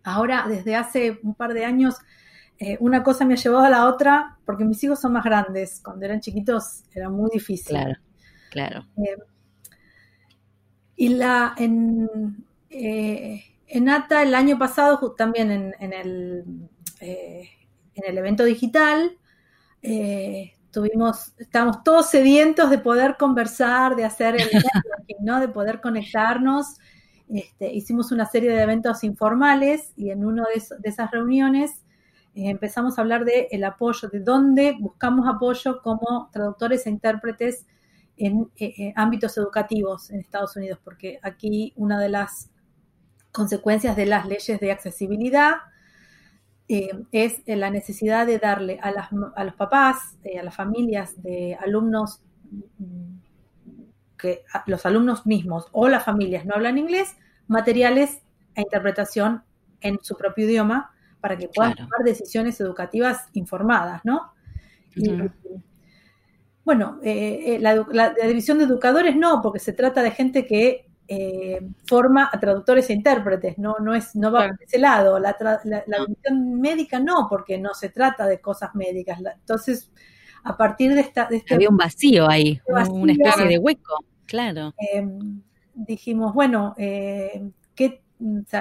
ahora 0.04 0.46
desde 0.48 0.76
hace 0.76 1.20
un 1.22 1.36
par 1.36 1.54
de 1.54 1.66
años 1.66 1.96
eh, 2.62 2.78
una 2.82 3.04
cosa 3.04 3.24
me 3.26 3.36
ha 3.36 3.38
llevado 3.38 3.66
a 3.66 3.70
la 3.70 3.88
otra 3.88 4.38
porque 4.46 4.66
mis 4.66 4.84
hijos 4.84 5.00
son 5.00 5.14
más 5.14 5.24
grandes. 5.24 5.82
Cuando 5.84 6.06
eran 6.06 6.20
chiquitos 6.20 6.84
era 6.94 7.10
muy 7.10 7.30
difícil. 7.32 7.78
Claro, 7.78 7.96
claro. 8.52 8.86
Y 10.98 11.10
la, 11.10 11.56
en, 11.58 12.46
eh, 12.70 13.42
en 13.68 13.88
ATA 13.88 14.24
el 14.24 14.36
año 14.36 14.60
pasado, 14.60 15.14
también 15.14 15.74
en, 15.80 15.94
el, 15.94 16.44
eh, 17.00 17.50
en 17.96 18.04
el 18.06 18.18
evento 18.18 18.44
digital, 18.44 19.18
eh, 19.82 20.54
tuvimos, 20.72 21.34
estábamos 21.38 21.84
todos 21.84 22.10
sedientos 22.10 22.70
de 22.70 22.78
poder 22.78 23.18
conversar, 23.18 23.96
de 23.96 24.06
hacer 24.06 24.36
el 24.36 24.48
¿no? 25.22 25.40
de 25.40 25.48
poder 25.48 25.82
conectarnos. 25.82 26.78
Este, 27.28 27.72
hicimos 27.74 28.12
una 28.12 28.26
serie 28.26 28.52
de 28.52 28.62
eventos 28.62 29.04
informales 29.04 29.94
y 29.96 30.10
en 30.10 30.26
una 30.26 30.44
de, 30.44 30.64
de 30.80 30.90
esas 30.90 31.12
reuniones 31.12 31.84
empezamos 32.34 32.98
a 32.98 33.02
hablar 33.02 33.26
del 33.26 33.48
el 33.52 33.64
apoyo, 33.64 34.08
de 34.10 34.20
dónde 34.20 34.78
buscamos 34.80 35.28
apoyo 35.28 35.82
como 35.82 36.30
traductores 36.32 36.86
e 36.86 36.90
intérpretes 36.90 37.66
en 38.18 38.50
eh, 38.58 38.74
eh, 38.78 38.94
ámbitos 38.96 39.38
educativos 39.38 40.10
en 40.12 40.20
Estados 40.20 40.56
Unidos, 40.56 40.80
porque 40.84 41.20
aquí 41.22 41.74
una 41.76 42.00
de 42.00 42.10
las 42.10 42.50
consecuencias 43.32 43.96
de 43.96 44.06
las 44.06 44.28
leyes 44.28 44.60
de 44.60 44.72
accesibilidad 44.72 45.56
eh, 46.70 46.92
es 47.12 47.42
la 47.46 47.70
necesidad 47.70 48.26
de 48.26 48.38
darle 48.38 48.80
a, 48.82 49.44
los 49.44 49.56
papás, 49.56 50.18
a 50.40 50.44
las 50.44 50.56
familias 50.56 51.22
de 51.22 51.58
alumnos, 51.60 52.22
que 54.18 54.44
los 54.68 54.86
alumnos 54.86 55.26
mismos 55.26 55.68
o 55.72 55.90
las 55.90 56.04
familias 56.04 56.46
no 56.46 56.56
hablan 56.56 56.78
inglés, 56.78 57.18
materiales 57.48 58.22
e 58.56 58.62
interpretación 58.62 59.44
en 59.82 60.00
su 60.02 60.16
propio 60.16 60.46
idioma 60.46 60.92
para 61.22 61.38
que 61.38 61.50
puedan 61.50 61.76
tomar 61.76 62.04
decisiones 62.04 62.60
educativas 62.62 63.28
informadas, 63.34 64.02
¿no? 64.06 64.32
Bueno, 66.64 67.00
eh, 67.04 67.56
eh, 67.56 67.60
la, 67.60 68.14
división 68.28 68.60
de 68.60 68.66
educadores 68.66 69.16
no, 69.16 69.42
porque 69.42 69.60
se 69.60 69.74
trata 69.74 70.04
de 70.04 70.12
gente 70.12 70.46
que 70.46 70.89
eh, 71.12 71.60
forma 71.88 72.30
a 72.32 72.40
traductores 72.40 72.88
e 72.90 72.94
intérpretes, 72.94 73.58
no, 73.58 73.78
no, 73.80 73.96
es, 73.96 74.16
no 74.16 74.32
va 74.32 74.48
por 74.50 74.64
ese 74.64 74.78
lado. 74.78 75.18
La, 75.18 75.36
división 76.06 76.62
médica 76.62 77.00
no, 77.00 77.28
porque 77.28 77.58
no 77.58 77.74
se 77.74 77.90
trata 77.90 78.28
de 78.28 78.40
cosas 78.40 78.76
médicas. 78.76 79.20
entonces, 79.20 79.92
a 80.44 80.56
partir 80.56 80.94
de 80.94 81.02
esta... 81.02 81.28
este 81.32 81.56
Había 81.56 81.70
un 81.70 81.78
vacío 81.78 82.30
ahí, 82.30 82.62
una 82.68 83.12
especie 83.12 83.48
de 83.48 83.58
hueco, 83.58 84.06
claro. 84.26 84.74
Em, 84.78 85.42
dijimos, 85.74 86.34
bueno, 86.34 86.76
que 86.78 88.02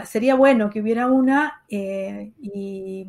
sería 0.07 0.35
bueno 0.35 0.71
que 0.71 0.81
hubiera 0.81 1.07
una 1.07 1.65
y 1.69 3.07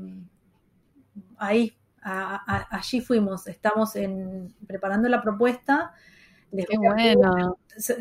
ahí 1.38 1.74
allí 2.02 3.02
fuimos, 3.02 3.48
estamos 3.48 3.96
en, 3.96 4.54
preparando 4.68 5.10
la 5.10 5.22
propuesta. 5.22 5.94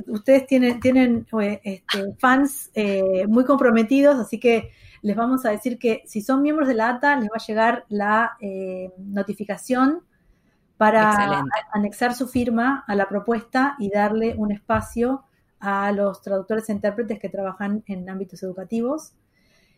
Ustedes 0.06 0.46
tienen, 0.46 0.80
tienen 0.80 1.26
eh, 1.40 1.60
este, 1.64 2.12
fans 2.18 2.70
eh, 2.74 3.26
muy 3.26 3.44
comprometidos, 3.44 4.18
así 4.18 4.40
que 4.40 4.70
les 5.02 5.16
vamos 5.16 5.44
a 5.44 5.50
decir 5.50 5.78
que 5.78 6.02
si 6.06 6.20
son 6.22 6.42
miembros 6.42 6.68
de 6.68 6.74
la 6.74 6.90
ATA, 6.90 7.16
les 7.16 7.28
va 7.28 7.36
a 7.36 7.46
llegar 7.46 7.84
la 7.88 8.36
eh, 8.40 8.90
notificación 8.98 10.02
para 10.76 11.44
anexar 11.72 12.14
su 12.14 12.28
firma 12.28 12.84
a 12.86 12.94
la 12.94 13.08
propuesta 13.08 13.74
y 13.78 13.90
darle 13.90 14.34
un 14.36 14.52
espacio 14.52 15.24
a 15.60 15.90
los 15.90 16.22
traductores 16.22 16.68
e 16.68 16.72
intérpretes 16.72 17.18
que 17.18 17.28
trabajan 17.28 17.82
en 17.86 18.08
ámbitos 18.08 18.42
educativos. 18.44 19.12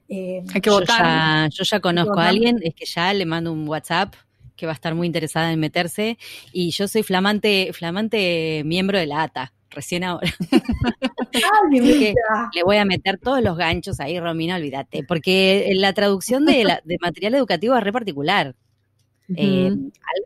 Eh, 0.08 0.44
Hay 0.52 0.60
que 0.60 0.70
votar. 0.70 1.48
Yo 1.50 1.64
ya, 1.64 1.80
conozco 1.80 2.18
a 2.18 2.28
alguien, 2.28 2.58
es 2.62 2.74
que 2.74 2.84
ya 2.84 3.14
le 3.14 3.24
mando 3.24 3.52
un 3.52 3.66
WhatsApp 3.66 4.14
que 4.60 4.66
va 4.66 4.72
a 4.72 4.74
estar 4.74 4.94
muy 4.94 5.06
interesada 5.06 5.50
en 5.50 5.58
meterse. 5.58 6.18
Y 6.52 6.70
yo 6.70 6.86
soy 6.86 7.02
flamante, 7.02 7.70
flamante 7.72 8.62
miembro 8.66 8.98
de 8.98 9.06
la 9.06 9.22
ATA, 9.22 9.54
recién 9.70 10.04
ahora. 10.04 10.30
le 11.72 12.62
voy 12.62 12.76
a 12.76 12.84
meter 12.84 13.18
todos 13.18 13.42
los 13.42 13.56
ganchos 13.56 13.98
ahí, 14.00 14.20
Romina, 14.20 14.56
olvídate, 14.56 15.02
porque 15.02 15.72
la 15.74 15.94
traducción 15.94 16.44
de, 16.44 16.78
material 17.00 17.34
educativo 17.34 17.74
es 17.74 17.82
re 17.82 17.92
particular. 17.92 18.54
Eh, 19.34 19.74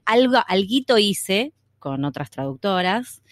algo, 0.07 0.39
alguito 0.49 0.99
hice 0.99 1.53
con 1.78 2.05
otras 2.05 2.30
traductoras 2.30 3.22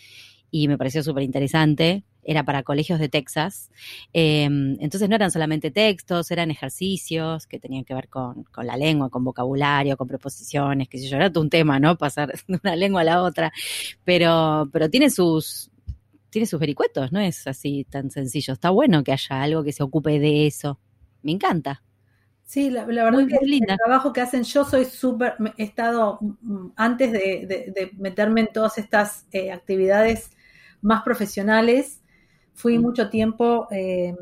y 0.50 0.68
me 0.68 0.78
pareció 0.78 1.02
súper 1.02 1.24
interesante 1.24 2.04
era 2.24 2.44
para 2.44 2.62
colegios 2.62 2.98
de 2.98 3.08
Texas. 3.08 3.70
Em, 4.12 4.76
entonces 4.80 5.08
no 5.08 5.16
eran 5.16 5.30
solamente 5.30 5.70
textos, 5.70 6.30
eran 6.30 6.50
ejercicios 6.50 7.46
que 7.46 7.58
tenían 7.58 7.84
que 7.84 7.94
ver 7.94 8.08
con, 8.08 8.46
la 8.62 8.76
lengua, 8.76 9.10
con 9.10 9.24
vocabulario, 9.24 9.96
con 9.96 10.08
preposiciones, 10.08 10.88
que 10.88 10.98
sé 10.98 11.08
yo, 11.08 11.16
era 11.16 11.32
todo 11.32 11.42
un 11.42 11.50
tema, 11.50 11.80
¿no? 11.80 11.96
Pasar 11.96 12.32
de 12.48 12.60
una 12.62 12.76
lengua 12.76 13.00
a 13.02 13.04
la 13.04 13.22
otra. 13.22 13.52
Pero, 14.04 14.68
pero 14.72 14.88
tiene 14.88 15.10
sus, 15.10 15.70
tiene 16.30 16.46
sus 16.46 16.60
vericuetos, 16.60 17.12
no 17.12 17.20
es 17.20 17.46
así 17.46 17.84
tan 17.90 18.10
sencillo. 18.10 18.54
Está 18.54 18.70
bueno 18.70 19.02
que 19.04 19.12
haya 19.12 19.42
algo 19.42 19.64
que 19.64 19.72
se 19.72 19.82
ocupe 19.82 20.18
de 20.18 20.46
eso. 20.46 20.78
Me 21.22 21.32
encanta. 21.32 21.82
Sí, 22.44 22.68
la, 22.68 22.84
verdad 22.84 23.18
es 23.18 23.28
que 23.28 23.36
el 23.46 23.76
trabajo 23.78 24.12
que 24.12 24.20
hacen, 24.20 24.42
yo 24.42 24.64
soy 24.64 24.84
súper, 24.84 25.36
he 25.56 25.62
estado, 25.62 26.18
mm, 26.20 26.72
antes 26.76 27.10
de, 27.10 27.90
meterme 27.96 28.42
en 28.42 28.48
todas 28.52 28.76
estas 28.76 29.26
eh, 29.32 29.50
actividades 29.50 30.30
más 30.82 31.02
profesionales, 31.02 32.01
fui 32.54 32.78
mucho 32.78 33.10
tiempo 33.10 33.66
eh, 33.70 34.14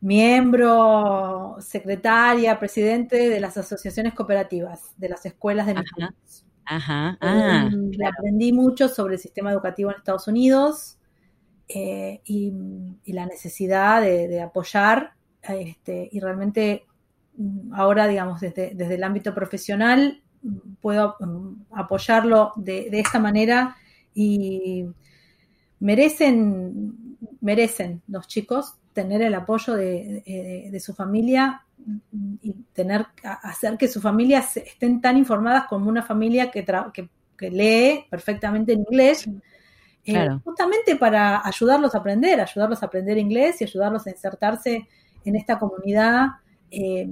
miembro, 0.00 1.56
secretaria, 1.60 2.58
presidente 2.58 3.28
de 3.28 3.40
las 3.40 3.56
asociaciones 3.56 4.14
cooperativas, 4.14 4.92
de 4.96 5.08
las 5.08 5.26
escuelas 5.26 5.66
de 5.66 5.74
mis 5.74 5.84
Ajá, 6.70 7.16
ah, 7.22 7.70
Aprendí 8.06 8.52
mucho 8.52 8.88
sobre 8.88 9.14
el 9.14 9.20
sistema 9.20 9.50
educativo 9.50 9.90
en 9.90 9.96
Estados 9.96 10.28
Unidos 10.28 10.98
eh, 11.66 12.20
y, 12.24 12.52
la 13.06 13.24
necesidad 13.24 14.02
de, 14.02 14.40
apoyar 14.42 15.14
este, 15.42 16.10
y 16.12 16.20
realmente 16.20 16.86
mm, 17.38 17.72
ahora, 17.72 18.06
digamos, 18.06 18.42
desde, 18.42 18.74
desde, 18.74 18.96
el 18.96 19.04
ámbito 19.04 19.34
profesional 19.34 20.22
mm, 20.42 20.74
puedo 20.82 21.16
mm, 21.20 21.62
apoyarlo 21.72 22.52
de, 22.56 22.90
de 22.90 23.00
esta 23.00 23.18
manera 23.18 23.76
y 24.14 24.84
merecen, 25.80 27.16
merecen 27.40 28.02
los 28.08 28.26
chicos 28.26 28.74
tener 28.92 29.22
el 29.22 29.34
apoyo 29.34 29.74
de, 29.74 30.68
de, 30.72 30.80
su 30.80 30.92
familia 30.92 31.62
y 32.42 32.52
tener 32.72 33.06
hacer 33.22 33.76
que 33.78 33.86
sus 33.86 34.02
familias 34.02 34.56
estén 34.56 35.00
tan 35.00 35.16
informadas 35.16 35.66
como 35.68 35.88
una 35.88 36.02
familia 36.02 36.50
que, 36.50 36.64
que, 36.92 37.50
lee 37.50 38.04
perfectamente 38.10 38.72
en 38.72 38.80
inglés, 38.80 39.28
eh, 40.04 40.28
justamente 40.42 40.96
para 40.96 41.46
ayudarlos 41.46 41.94
a 41.94 41.98
aprender, 41.98 42.40
ayudarlos 42.40 42.82
a 42.82 42.86
aprender 42.86 43.18
inglés 43.18 43.60
y 43.60 43.64
ayudarlos 43.64 44.06
a 44.06 44.10
insertarse 44.10 44.88
en 45.24 45.36
esta 45.36 45.58
comunidad 45.58 46.26
eh, 46.70 47.08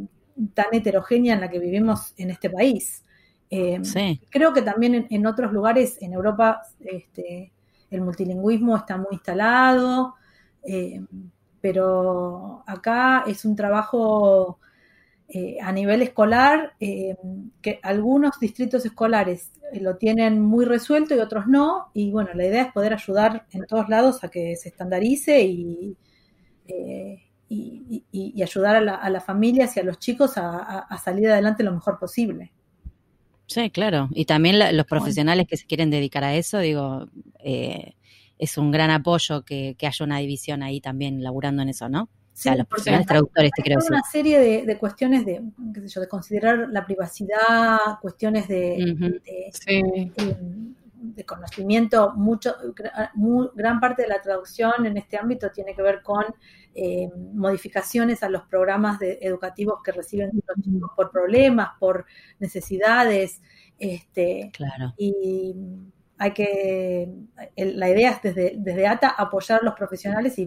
tan 0.54 0.66
heterogénea 0.72 1.34
en 1.34 1.40
la 1.40 1.50
que 1.50 1.58
vivimos 1.58 2.14
en 2.16 2.30
este 2.30 2.50
país. 2.50 3.04
Eh, 3.48 3.80
creo 4.28 4.52
que 4.52 4.62
también 4.62 5.06
en, 5.08 5.26
otros 5.26 5.52
lugares 5.52 5.98
en 6.00 6.12
Europa 6.12 6.62
este, 6.84 7.52
el 7.96 8.02
multilingüismo 8.02 8.76
está 8.76 8.96
muy 8.96 9.08
instalado, 9.12 10.14
eh, 10.62 11.04
pero 11.60 12.62
acá 12.66 13.24
es 13.26 13.44
un 13.44 13.56
trabajo 13.56 14.58
eh, 15.28 15.58
a 15.60 15.72
nivel 15.72 16.02
escolar 16.02 16.74
eh, 16.78 17.16
que 17.60 17.80
algunos 17.82 18.38
distritos 18.38 18.84
escolares 18.86 19.52
lo 19.80 19.96
tienen 19.96 20.40
muy 20.40 20.64
resuelto 20.64 21.16
y 21.16 21.18
otros 21.18 21.48
no, 21.48 21.90
y 21.92 22.12
bueno, 22.12 22.30
la 22.34 22.46
idea 22.46 22.62
es 22.62 22.72
poder 22.72 22.94
ayudar 22.94 23.46
en 23.50 23.66
todos 23.66 23.88
lados 23.88 24.22
a 24.22 24.28
que 24.28 24.54
se 24.54 24.68
estandarice 24.68 25.42
y, 25.42 25.96
y, 27.48 28.42
ayudar 28.42 28.76
a, 28.76 29.10
las 29.10 29.24
familias 29.24 29.76
y 29.76 29.80
a 29.80 29.82
los 29.82 29.98
chicos 29.98 30.34
a 30.36 30.98
salir 31.02 31.28
adelante 31.28 31.64
lo 31.64 31.72
mejor 31.72 31.98
posible. 31.98 32.52
Sí, 33.46 33.70
claro. 33.70 34.08
Y 34.12 34.24
también 34.24 34.58
los 34.76 34.86
profesionales 34.86 35.46
que 35.46 35.56
se 35.56 35.66
quieren 35.66 35.90
dedicar 35.90 36.24
a 36.24 36.34
eso, 36.34 36.58
digo, 36.58 37.06
eh, 37.38 37.94
es 38.38 38.58
un 38.58 38.70
gran 38.70 38.90
apoyo 38.90 39.42
que, 39.44 39.76
haya 39.80 40.04
una 40.04 40.18
división 40.18 40.62
ahí 40.62 40.80
también 40.80 41.22
laburando 41.22 41.62
en 41.62 41.68
eso, 41.68 41.88
¿no? 41.88 42.02
o 42.02 42.38
sea, 42.38 42.54
los 42.54 42.66
profesionales 42.66 43.06
traductores, 43.06 43.50
te 43.56 43.62
creo. 43.62 43.78
Hay 43.80 43.86
una 43.88 44.02
serie 44.02 44.64
de, 44.66 44.78
cuestiones 44.78 45.24
de, 45.24 45.42
qué 45.72 45.80
sé 45.80 45.88
yo, 45.88 46.00
de 46.02 46.08
considerar 46.08 46.68
la 46.70 46.84
privacidad, 46.84 47.78
cuestiones 48.02 48.46
de, 48.46 48.94
de, 49.24 50.02
conocimiento, 51.24 52.12
mucho, 52.14 52.54
gran 53.54 53.80
parte 53.80 54.02
de 54.02 54.08
la 54.08 54.20
traducción 54.20 54.86
en 54.86 54.96
este 54.96 55.18
ámbito 55.18 55.50
tiene 55.50 55.74
que 55.74 55.82
ver 55.82 56.02
con 56.02 56.24
eh, 56.74 57.08
modificaciones 57.34 58.22
a 58.22 58.28
los 58.28 58.42
programas 58.44 58.98
educativos 59.00 59.80
que 59.82 59.92
reciben 59.92 60.30
los 60.32 60.64
chicos 60.64 60.90
por 60.94 61.10
problemas, 61.10 61.70
por 61.78 62.06
necesidades. 62.38 63.42
Este, 63.78 64.50
claro. 64.52 64.94
Y 64.96 65.54
hay 66.18 66.32
que, 66.32 67.12
la 67.56 67.90
idea 67.90 68.10
es 68.10 68.22
desde, 68.22 68.54
desde 68.58 68.86
ATA 68.86 69.08
apoyar 69.08 69.60
a 69.60 69.64
los 69.64 69.74
profesionales 69.74 70.38
y 70.38 70.46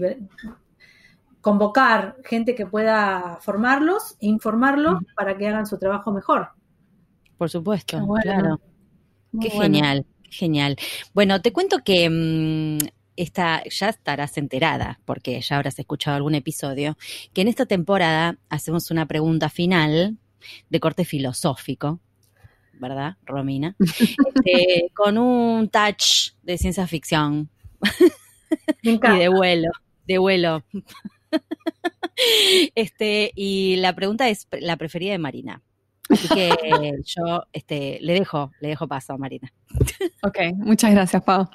convocar 1.41 2.17
gente 2.23 2.55
que 2.55 2.65
pueda 2.65 3.37
formarlos 3.41 4.17
e 4.19 4.27
informarlos 4.27 4.99
para 5.15 5.37
que 5.37 5.47
hagan 5.47 5.65
su 5.65 5.77
trabajo 5.77 6.11
mejor. 6.11 6.49
Por 7.37 7.49
supuesto, 7.49 8.05
claro. 8.21 8.59
Qué 9.39 9.49
genial, 9.49 10.05
genial. 10.31 10.77
Bueno, 11.13 11.41
te 11.41 11.53
cuento 11.53 11.79
que 11.83 12.09
mm, 12.09 12.87
esta, 13.15 13.63
ya 13.69 13.89
estarás 13.89 14.37
enterada, 14.37 14.99
porque 15.05 15.41
ya 15.41 15.57
habrás 15.57 15.77
escuchado 15.77 16.15
algún 16.15 16.35
episodio, 16.35 16.97
que 17.33 17.41
en 17.41 17.47
esta 17.49 17.65
temporada 17.65 18.37
hacemos 18.49 18.91
una 18.91 19.07
pregunta 19.07 19.49
final 19.49 20.17
de 20.69 20.79
corte 20.79 21.03
filosófico, 21.03 21.99
¿verdad, 22.79 23.17
Romina? 23.25 23.75
Este, 23.79 24.91
con 24.95 25.17
un 25.17 25.69
touch 25.69 26.31
de 26.43 26.57
ciencia 26.57 26.87
ficción 26.87 27.49
y 28.81 28.97
de 28.97 29.29
vuelo, 29.29 29.69
de 30.07 30.17
vuelo. 30.17 30.63
Este, 32.75 33.31
y 33.33 33.77
la 33.77 33.95
pregunta 33.95 34.27
es 34.27 34.45
la 34.51 34.75
preferida 34.75 35.13
de 35.13 35.19
Marina. 35.19 35.61
Así 36.09 36.27
que 36.27 36.49
yo 37.05 37.43
este, 37.53 37.99
le 38.01 38.13
dejo, 38.13 38.51
le 38.59 38.69
dejo 38.69 38.87
paso 38.87 39.13
a 39.13 39.17
Marina. 39.17 39.51
Ok, 40.23 40.37
muchas 40.55 40.91
gracias, 40.91 41.23
Pau. 41.23 41.47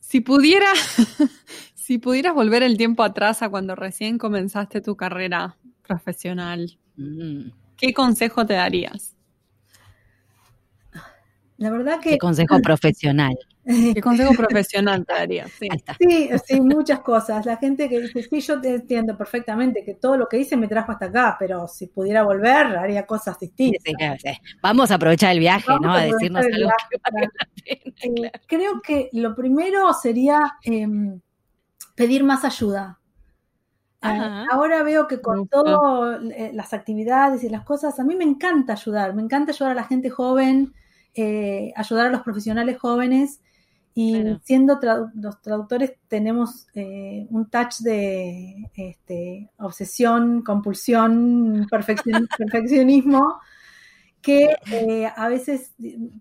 Si 0.00 0.20
pudiera, 0.20 0.72
si 1.74 1.98
pudieras 1.98 2.34
volver 2.34 2.62
el 2.62 2.76
tiempo 2.76 3.02
atrás 3.02 3.42
a 3.42 3.50
cuando 3.50 3.74
recién 3.74 4.18
comenzaste 4.18 4.80
tu 4.80 4.96
carrera 4.96 5.58
profesional, 5.86 6.78
mm. 6.96 7.50
¿qué 7.76 7.92
consejo 7.92 8.46
te 8.46 8.54
darías? 8.54 9.16
La 11.58 11.70
verdad 11.70 12.00
que... 12.00 12.10
¿Qué 12.10 12.18
consejo 12.18 12.60
profesional? 12.60 13.36
¿Qué 13.94 14.00
consejo 14.00 14.32
profesional 14.32 15.04
te 15.04 15.12
darías? 15.12 15.50
Sí. 15.52 15.68
sí. 16.46 16.60
muchas 16.60 17.00
cosas. 17.00 17.44
La 17.44 17.58
gente 17.58 17.88
que 17.88 18.00
dice, 18.00 18.22
sí, 18.22 18.40
yo 18.40 18.60
te 18.60 18.76
entiendo 18.76 19.16
perfectamente 19.16 19.84
que 19.84 19.94
todo 19.94 20.16
lo 20.16 20.26
que 20.26 20.38
hice 20.38 20.56
me 20.56 20.68
trajo 20.68 20.92
hasta 20.92 21.06
acá, 21.06 21.36
pero 21.38 21.68
si 21.68 21.86
pudiera 21.86 22.22
volver, 22.22 22.78
haría 22.78 23.04
cosas 23.04 23.38
distintas. 23.38 23.82
Vamos 24.62 24.90
a 24.90 24.94
aprovechar 24.94 25.32
el 25.32 25.40
viaje, 25.40 25.70
¿no? 25.82 25.92
A, 25.92 26.00
decirnos 26.00 26.46
algo 26.46 26.70
eh, 27.66 28.32
Creo 28.46 28.80
que 28.80 29.10
lo 29.12 29.34
primero 29.34 29.92
sería 29.92 30.56
em, 30.62 31.20
pedir 31.94 32.24
más 32.24 32.44
ayuda. 32.46 32.98
Ah, 34.00 34.46
ahora 34.50 34.82
veo 34.82 35.08
que 35.08 35.20
con 35.20 35.46
todas 35.48 36.22
eh, 36.32 36.52
las 36.54 36.72
actividades 36.72 37.44
y 37.44 37.50
las 37.50 37.64
cosas, 37.64 37.98
a 38.00 38.04
mí 38.04 38.14
me 38.14 38.24
encanta 38.24 38.74
ayudar, 38.74 39.12
me 39.12 39.22
encanta 39.22 39.52
ayudar 39.52 39.72
a 39.72 39.74
la 39.74 39.84
gente 39.84 40.08
joven, 40.08 40.72
eh, 41.14 41.72
ayudar 41.76 42.06
a 42.06 42.10
los 42.10 42.22
profesionales 42.22 42.78
jóvenes 42.78 43.40
y 43.94 44.38
siendo 44.44 44.78
los 45.14 45.42
traductores 45.42 45.94
tenemos 46.06 46.68
eh, 46.74 47.26
un 47.30 47.50
touch 47.50 47.78
de 47.80 48.70
este, 48.76 49.50
obsesión, 49.58 50.42
compulsión, 50.42 51.66
perfeccionismo, 52.38 53.40
que 54.22 54.56
eh, 54.70 55.10
a 55.16 55.28
veces 55.28 55.74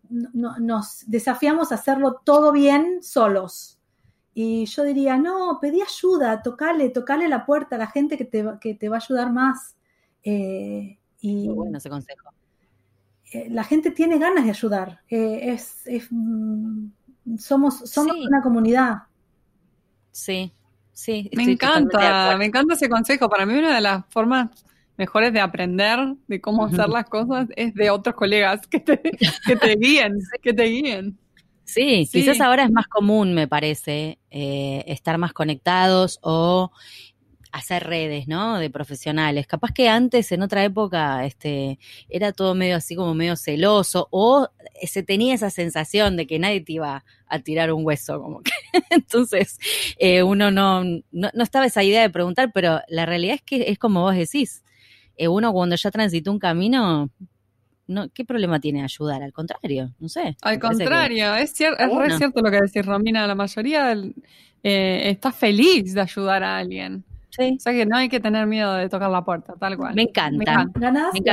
nos 0.10 1.04
desafiamos 1.06 1.72
a 1.72 1.76
hacerlo 1.76 2.22
todo 2.24 2.52
bien 2.52 3.04
solos. 3.04 3.80
Y 4.34 4.66
yo 4.66 4.84
diría, 4.84 5.18
no, 5.18 5.60
pedí 5.62 5.82
ayuda, 5.82 6.42
tocale, 6.42 6.90
tocale 6.90 7.28
la 7.28 7.46
puerta 7.46 7.76
a 7.76 7.80
la 7.80 7.88
gente 7.88 8.18
que 8.18 8.26
te, 8.26 8.44
que 8.60 8.74
te 8.74 8.90
va 8.90 8.98
a 8.98 9.00
ayudar 9.00 9.32
más. 9.32 9.76
y, 10.24 11.48
bueno 11.50 11.78
ese 11.78 11.90
consejo. 11.90 12.32
la 13.50 13.64
gente 13.64 13.92
tiene 13.92 14.18
ganas 14.18 14.46
de 14.46 14.50
ayudar. 14.50 15.02
es, 15.10 15.86
es 15.86 16.08
mm, 16.10 16.88
somos, 17.38 17.80
somos 17.90 18.16
una 18.16 18.42
comunidad. 18.42 19.04
Sí, 20.12 20.52
sí. 20.94 21.30
Me 21.34 21.44
encanta, 21.44 22.36
me 22.38 22.46
encanta 22.46 22.74
ese 22.74 22.90
consejo. 22.90 23.30
Para 23.30 23.46
mí 23.46 23.54
una 23.54 23.76
de 23.76 23.82
las 23.82 24.06
formas 24.10 24.50
mejores 24.98 25.32
de 25.32 25.40
aprender 25.40 26.00
de 26.28 26.42
cómo 26.42 26.66
hacer 26.66 26.90
las 26.90 27.06
cosas 27.06 27.48
es 27.56 27.74
de 27.76 27.90
otros 27.90 28.16
colegas 28.16 28.66
que 28.68 28.80
te, 28.80 29.00
que 29.46 29.56
te 29.56 29.76
guíen, 29.76 30.18
que 30.42 30.54
te 30.54 30.64
guíen. 30.64 31.18
Sí, 31.64 32.08
quizás 32.10 32.40
ahora 32.40 32.64
es 32.64 32.72
más 32.72 32.88
común, 32.88 33.34
me 33.34 33.46
parece, 33.46 34.20
eh, 34.32 34.86
estar 34.88 35.18
más 35.18 35.34
conectados 35.34 36.18
o 36.22 36.72
hacer 37.52 37.86
redes, 37.86 38.28
¿no? 38.28 38.58
De 38.58 38.70
profesionales. 38.70 39.48
Capaz 39.48 39.72
que 39.72 39.90
antes, 39.90 40.32
en 40.32 40.42
otra 40.42 40.64
época, 40.64 41.26
este, 41.26 41.80
era 42.10 42.32
todo 42.32 42.56
medio 42.56 42.76
así 42.76 42.96
como 42.96 43.14
medio 43.14 43.36
celoso, 43.36 44.08
o 44.12 44.50
se 44.84 45.04
tenía 45.04 45.34
esa 45.34 45.50
sensación 45.50 46.18
de 46.18 46.28
que 46.28 46.40
nadie 46.40 46.62
te 46.62 46.74
iba 46.74 47.04
a 47.28 47.40
tirar 47.40 47.72
un 47.72 47.86
hueso, 47.86 48.22
como 48.22 48.42
que. 48.42 48.52
Entonces, 48.90 49.60
eh, 49.98 50.24
uno 50.24 50.52
no, 50.52 50.84
no, 50.84 51.32
estaba 51.44 51.66
esa 51.66 51.84
idea 51.84 52.02
de 52.02 52.10
preguntar, 52.10 52.52
pero 52.54 52.82
la 52.88 53.06
realidad 53.06 53.36
es 53.36 53.42
que 53.42 53.70
es 53.70 53.78
como 53.78 54.02
vos 54.02 54.16
decís. 54.16 54.64
Eh, 55.16 55.28
uno 55.28 55.52
cuando 55.52 55.76
ya 55.76 55.90
transitó 55.90 56.32
un 56.32 56.40
camino, 56.40 57.10
no, 57.88 58.10
¿qué 58.14 58.24
problema 58.26 58.60
tiene 58.60 58.84
ayudar? 58.84 59.24
Al 59.24 59.34
contrario, 59.34 59.96
no 60.00 60.10
sé. 60.10 60.36
Al 60.42 60.60
contrario, 60.60 61.36
es, 61.36 61.52
cierto, 61.54 61.84
es 61.84 61.96
re 61.96 62.18
cierto 62.18 62.42
lo 62.42 62.52
que 62.52 62.62
decís, 62.62 62.86
Romina. 62.86 63.26
La 63.26 63.34
mayoría 63.34 63.94
eh, 64.64 65.02
está 65.10 65.32
feliz 65.32 65.94
de 65.94 66.02
ayudar 66.02 66.44
a 66.44 66.58
alguien. 66.58 67.04
O 67.40 67.60
sea 67.60 67.74
que 67.74 67.86
no 67.86 67.98
hay 67.98 68.10
que 68.10 68.20
tener 68.20 68.48
miedo 68.48 68.74
de 68.74 68.90
tocar 68.90 69.10
la 69.10 69.24
puerta, 69.24 69.54
tal 69.60 69.78
cual. 69.78 69.94
Me 69.96 70.04
encanta. 70.04 70.66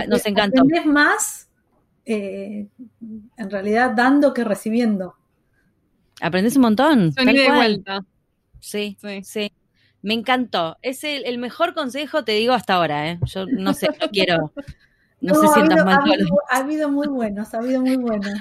nos 0.09 0.27
encanta. 0.27 0.61
Aprendes 0.61 0.87
más, 0.87 1.49
eh, 2.05 2.69
en 3.37 3.51
realidad, 3.51 3.93
dando 3.97 4.35
que 4.35 4.45
recibiendo. 4.45 5.15
Aprendes 6.21 6.57
un 6.57 6.63
montón. 6.63 7.13
Tal 7.15 7.27
de 7.27 7.51
vuelta. 7.51 8.05
Sí, 8.61 8.97
sí, 9.23 9.53
Me 10.03 10.15
encantó. 10.15 10.77
Es 10.83 11.05
el, 11.05 11.25
el, 11.25 11.39
mejor 11.39 11.75
consejo, 11.75 12.25
te 12.25 12.33
digo, 12.33 12.53
hasta 12.53 12.75
ahora, 12.75 13.11
¿eh? 13.11 13.19
Yo 13.27 13.47
no 13.47 13.75
sé, 13.75 13.89
no 14.01 14.09
quiero 14.11 14.53
no, 15.25 15.35
se 15.41 15.49
sientan 15.49 15.85
mal. 15.85 16.01
Ha 16.51 16.59
habido, 16.59 16.91
muy 16.91 17.09
buenos, 17.09 17.55
ha 17.55 17.59
habido 17.59 17.81
muy 17.81 17.97
buenos. 17.97 18.33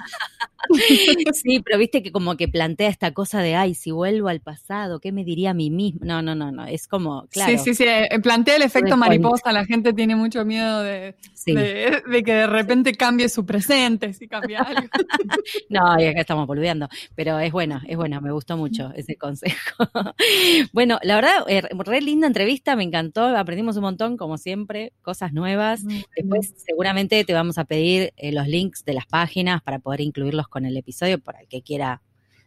sí, 1.34 1.62
pero 1.64 1.78
viste 1.78 2.04
que 2.04 2.12
como 2.12 2.36
que 2.36 2.48
plantea 2.48 2.90
esta 2.90 3.12
cosa 3.12 3.42
de, 3.42 3.56
ay, 3.56 3.74
si 3.74 3.92
vuelvo 3.92 4.30
al 4.30 4.42
pasado, 4.42 5.00
¿qué 5.00 5.12
me 5.12 5.24
diría 5.24 5.52
a 5.52 5.54
mí 5.54 5.70
mismo? 5.70 6.02
No, 6.04 6.22
no, 6.22 6.36
no, 6.36 6.52
no, 6.52 6.66
es 6.66 6.88
como, 6.88 7.28
claro. 7.28 7.52
Sí, 7.52 7.58
sí, 7.58 7.76
sí, 7.76 7.84
eh, 7.86 8.10
plantea 8.22 8.56
el 8.56 8.64
efecto 8.64 8.98
mariposa, 8.98 9.52
la 9.52 9.66
gente 9.66 9.94
tiene 9.94 10.16
mucho 10.16 10.46
miedo 10.46 10.82
de, 10.82 11.16
de, 11.46 12.24
que 12.24 12.34
de 12.34 12.48
repente 12.48 12.94
cambie 12.94 13.30
su 13.30 13.46
presente, 13.46 14.14
si 14.14 14.28
cambia 14.28 14.62
algo. 14.62 14.90
no, 15.70 16.00
y 16.00 16.06
acá 16.06 16.22
estamos 16.22 16.48
volviendo, 16.48 16.88
pero 17.16 17.40
es 17.40 17.52
bueno, 17.52 17.82
es 17.88 17.98
bueno, 17.98 18.22
me 18.22 18.32
gustó 18.32 18.58
mucho 18.58 18.92
ese 18.96 19.16
consejo. 19.16 19.86
bueno, 20.74 21.00
la 21.04 21.16
verdad, 21.16 21.46
eh, 21.48 21.62
re 21.78 22.02
linda 22.02 22.28
entrevista, 22.28 22.76
me 22.76 22.84
encantó, 22.84 23.26
aprendimos 23.26 23.76
un 23.78 23.84
montón, 23.84 24.18
como 24.18 24.38
siempre, 24.38 24.94
cosas 25.02 25.34
nuevas. 25.34 25.82
Después, 26.16 26.54
seguramente 26.74 27.24
te 27.24 27.34
vamos 27.34 27.60
a 27.60 27.66
pedir 27.66 28.14
eh, 28.18 28.32
los 28.32 28.48
links 28.48 28.84
de 28.84 28.94
las 28.94 29.06
páginas 29.06 29.62
para 29.62 29.78
poder 29.78 30.02
incluirlos 30.02 30.48
con 30.48 30.66
el 30.66 30.76
episodio 30.76 31.20
para 31.20 31.42
el 31.42 31.48
que 31.48 31.62
quiera 31.62 32.02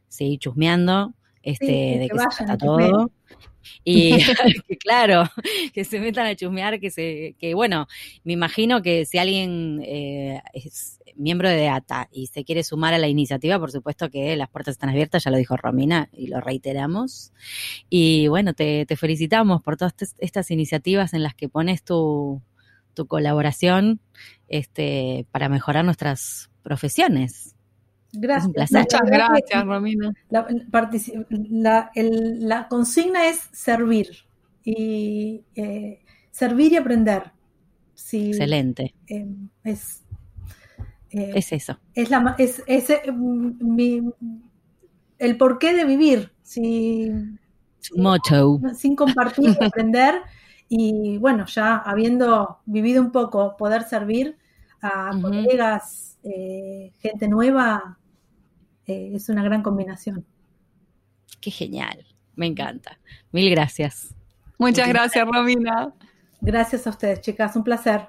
seguir 0.09 0.41
chusmeando 0.41 1.15
este, 1.45 1.65
de 1.65 2.09
que, 2.11 2.19
se 2.19 2.45
trata 2.45 2.59
todo. 2.59 3.13
Y 3.85 4.17
claro, 4.81 5.31
que 5.73 5.85
se 5.85 6.01
metan 6.01 6.27
a 6.27 6.35
chusmear, 6.35 6.81
que 6.81 6.91
se, 6.91 7.37
que 7.39 7.55
bueno, 7.55 7.87
me 8.25 8.33
imagino 8.33 8.83
que 8.83 9.05
si 9.05 9.19
alguien 9.19 9.81
eh, 9.85 10.43
es 10.53 10.99
miembro 11.15 11.49
de 11.49 11.69
ATA 11.69 12.09
y 12.11 12.27
se 12.27 12.43
quiere 12.45 12.65
sumar 12.65 12.95
a 12.95 12.99
la 12.99 13.07
iniciativa, 13.07 13.61
por 13.61 13.71
supuesto 13.71 14.11
que 14.11 14.35
las 14.35 14.51
puertas 14.51 14.73
están 14.73 14.91
abiertas, 14.91 15.23
ya 15.23 15.31
lo 15.31 15.37
dijo 15.37 15.57
Romina 15.57 16.09
y 16.13 16.27
lo 16.27 16.41
reiteramos. 16.41 17.33
Y 17.89 18.27
bueno, 18.27 18.55
te, 18.55 18.87
te 18.87 18.97
felicitamos 18.97 19.63
por 19.63 19.77
todas 19.77 19.95
estas 20.19 20.51
iniciativas 20.51 21.15
en 21.15 21.23
las 21.23 21.37
que 21.37 21.49
pones 21.49 21.85
tu, 21.85 22.43
tu 22.97 23.07
colaboración 23.07 24.01
este, 24.49 25.27
para 25.31 25.49
mejorar 25.49 25.85
nuestras 25.85 26.51
profesiones. 26.63 27.55
Gracias. 28.13 28.73
Muchas 28.73 29.03
gracias, 29.05 29.65
Romina. 29.65 30.13
La, 30.31 30.47
consigna 32.69 33.29
es 33.29 33.39
servir 33.53 34.09
y 34.65 35.45
eh, 35.55 36.01
servir 36.31 36.73
y 36.73 36.77
aprender. 36.77 37.31
Excelente. 37.95 38.95
Eh, 39.09 39.27
es, 39.65 40.03
eh, 41.11 41.33
es 41.35 41.53
eso. 41.53 41.79
Es, 41.95 42.11
la, 42.11 42.35
es, 42.39 42.63
el 45.19 45.37
porqué 45.37 45.75
de 45.75 45.85
vivir. 45.85 46.33
Si, 46.43 47.11
Sin 48.75 48.97
compartir, 48.97 49.57
aprender 49.61 50.15
y 50.69 51.19
bueno, 51.19 51.47
ya 51.47 51.77
habiendo 51.77 52.61
vivido 52.67 53.01
un 53.03 53.13
poco, 53.13 53.57
poder 53.57 53.85
servir 53.85 54.37
a 54.83 55.11
colegas, 55.21 56.19
eh, 56.23 56.93
gente 56.99 57.29
nueva, 57.29 57.99
eh, 58.87 59.13
es 59.15 59.29
una 59.29 59.43
gran 59.43 59.63
combinación. 59.63 60.25
Qué 61.41 61.51
genial, 61.51 62.05
me 62.35 62.47
encanta. 62.47 62.99
Mil 63.33 63.51
gracias. 63.51 64.15
Muchas 64.59 64.89
gracias, 64.89 65.27
Romina. 65.27 65.93
Gracias 66.41 66.87
a 66.87 66.91
ustedes, 66.91 67.21
chicas, 67.21 67.55
un 67.57 67.65
placer. 67.65 68.09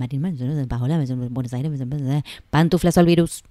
Marín, 0.00 0.22
Buenos 1.30 1.52
Aires, 1.52 2.24
Pantuflas 2.50 2.98
al 2.98 3.06
virus. 3.06 3.44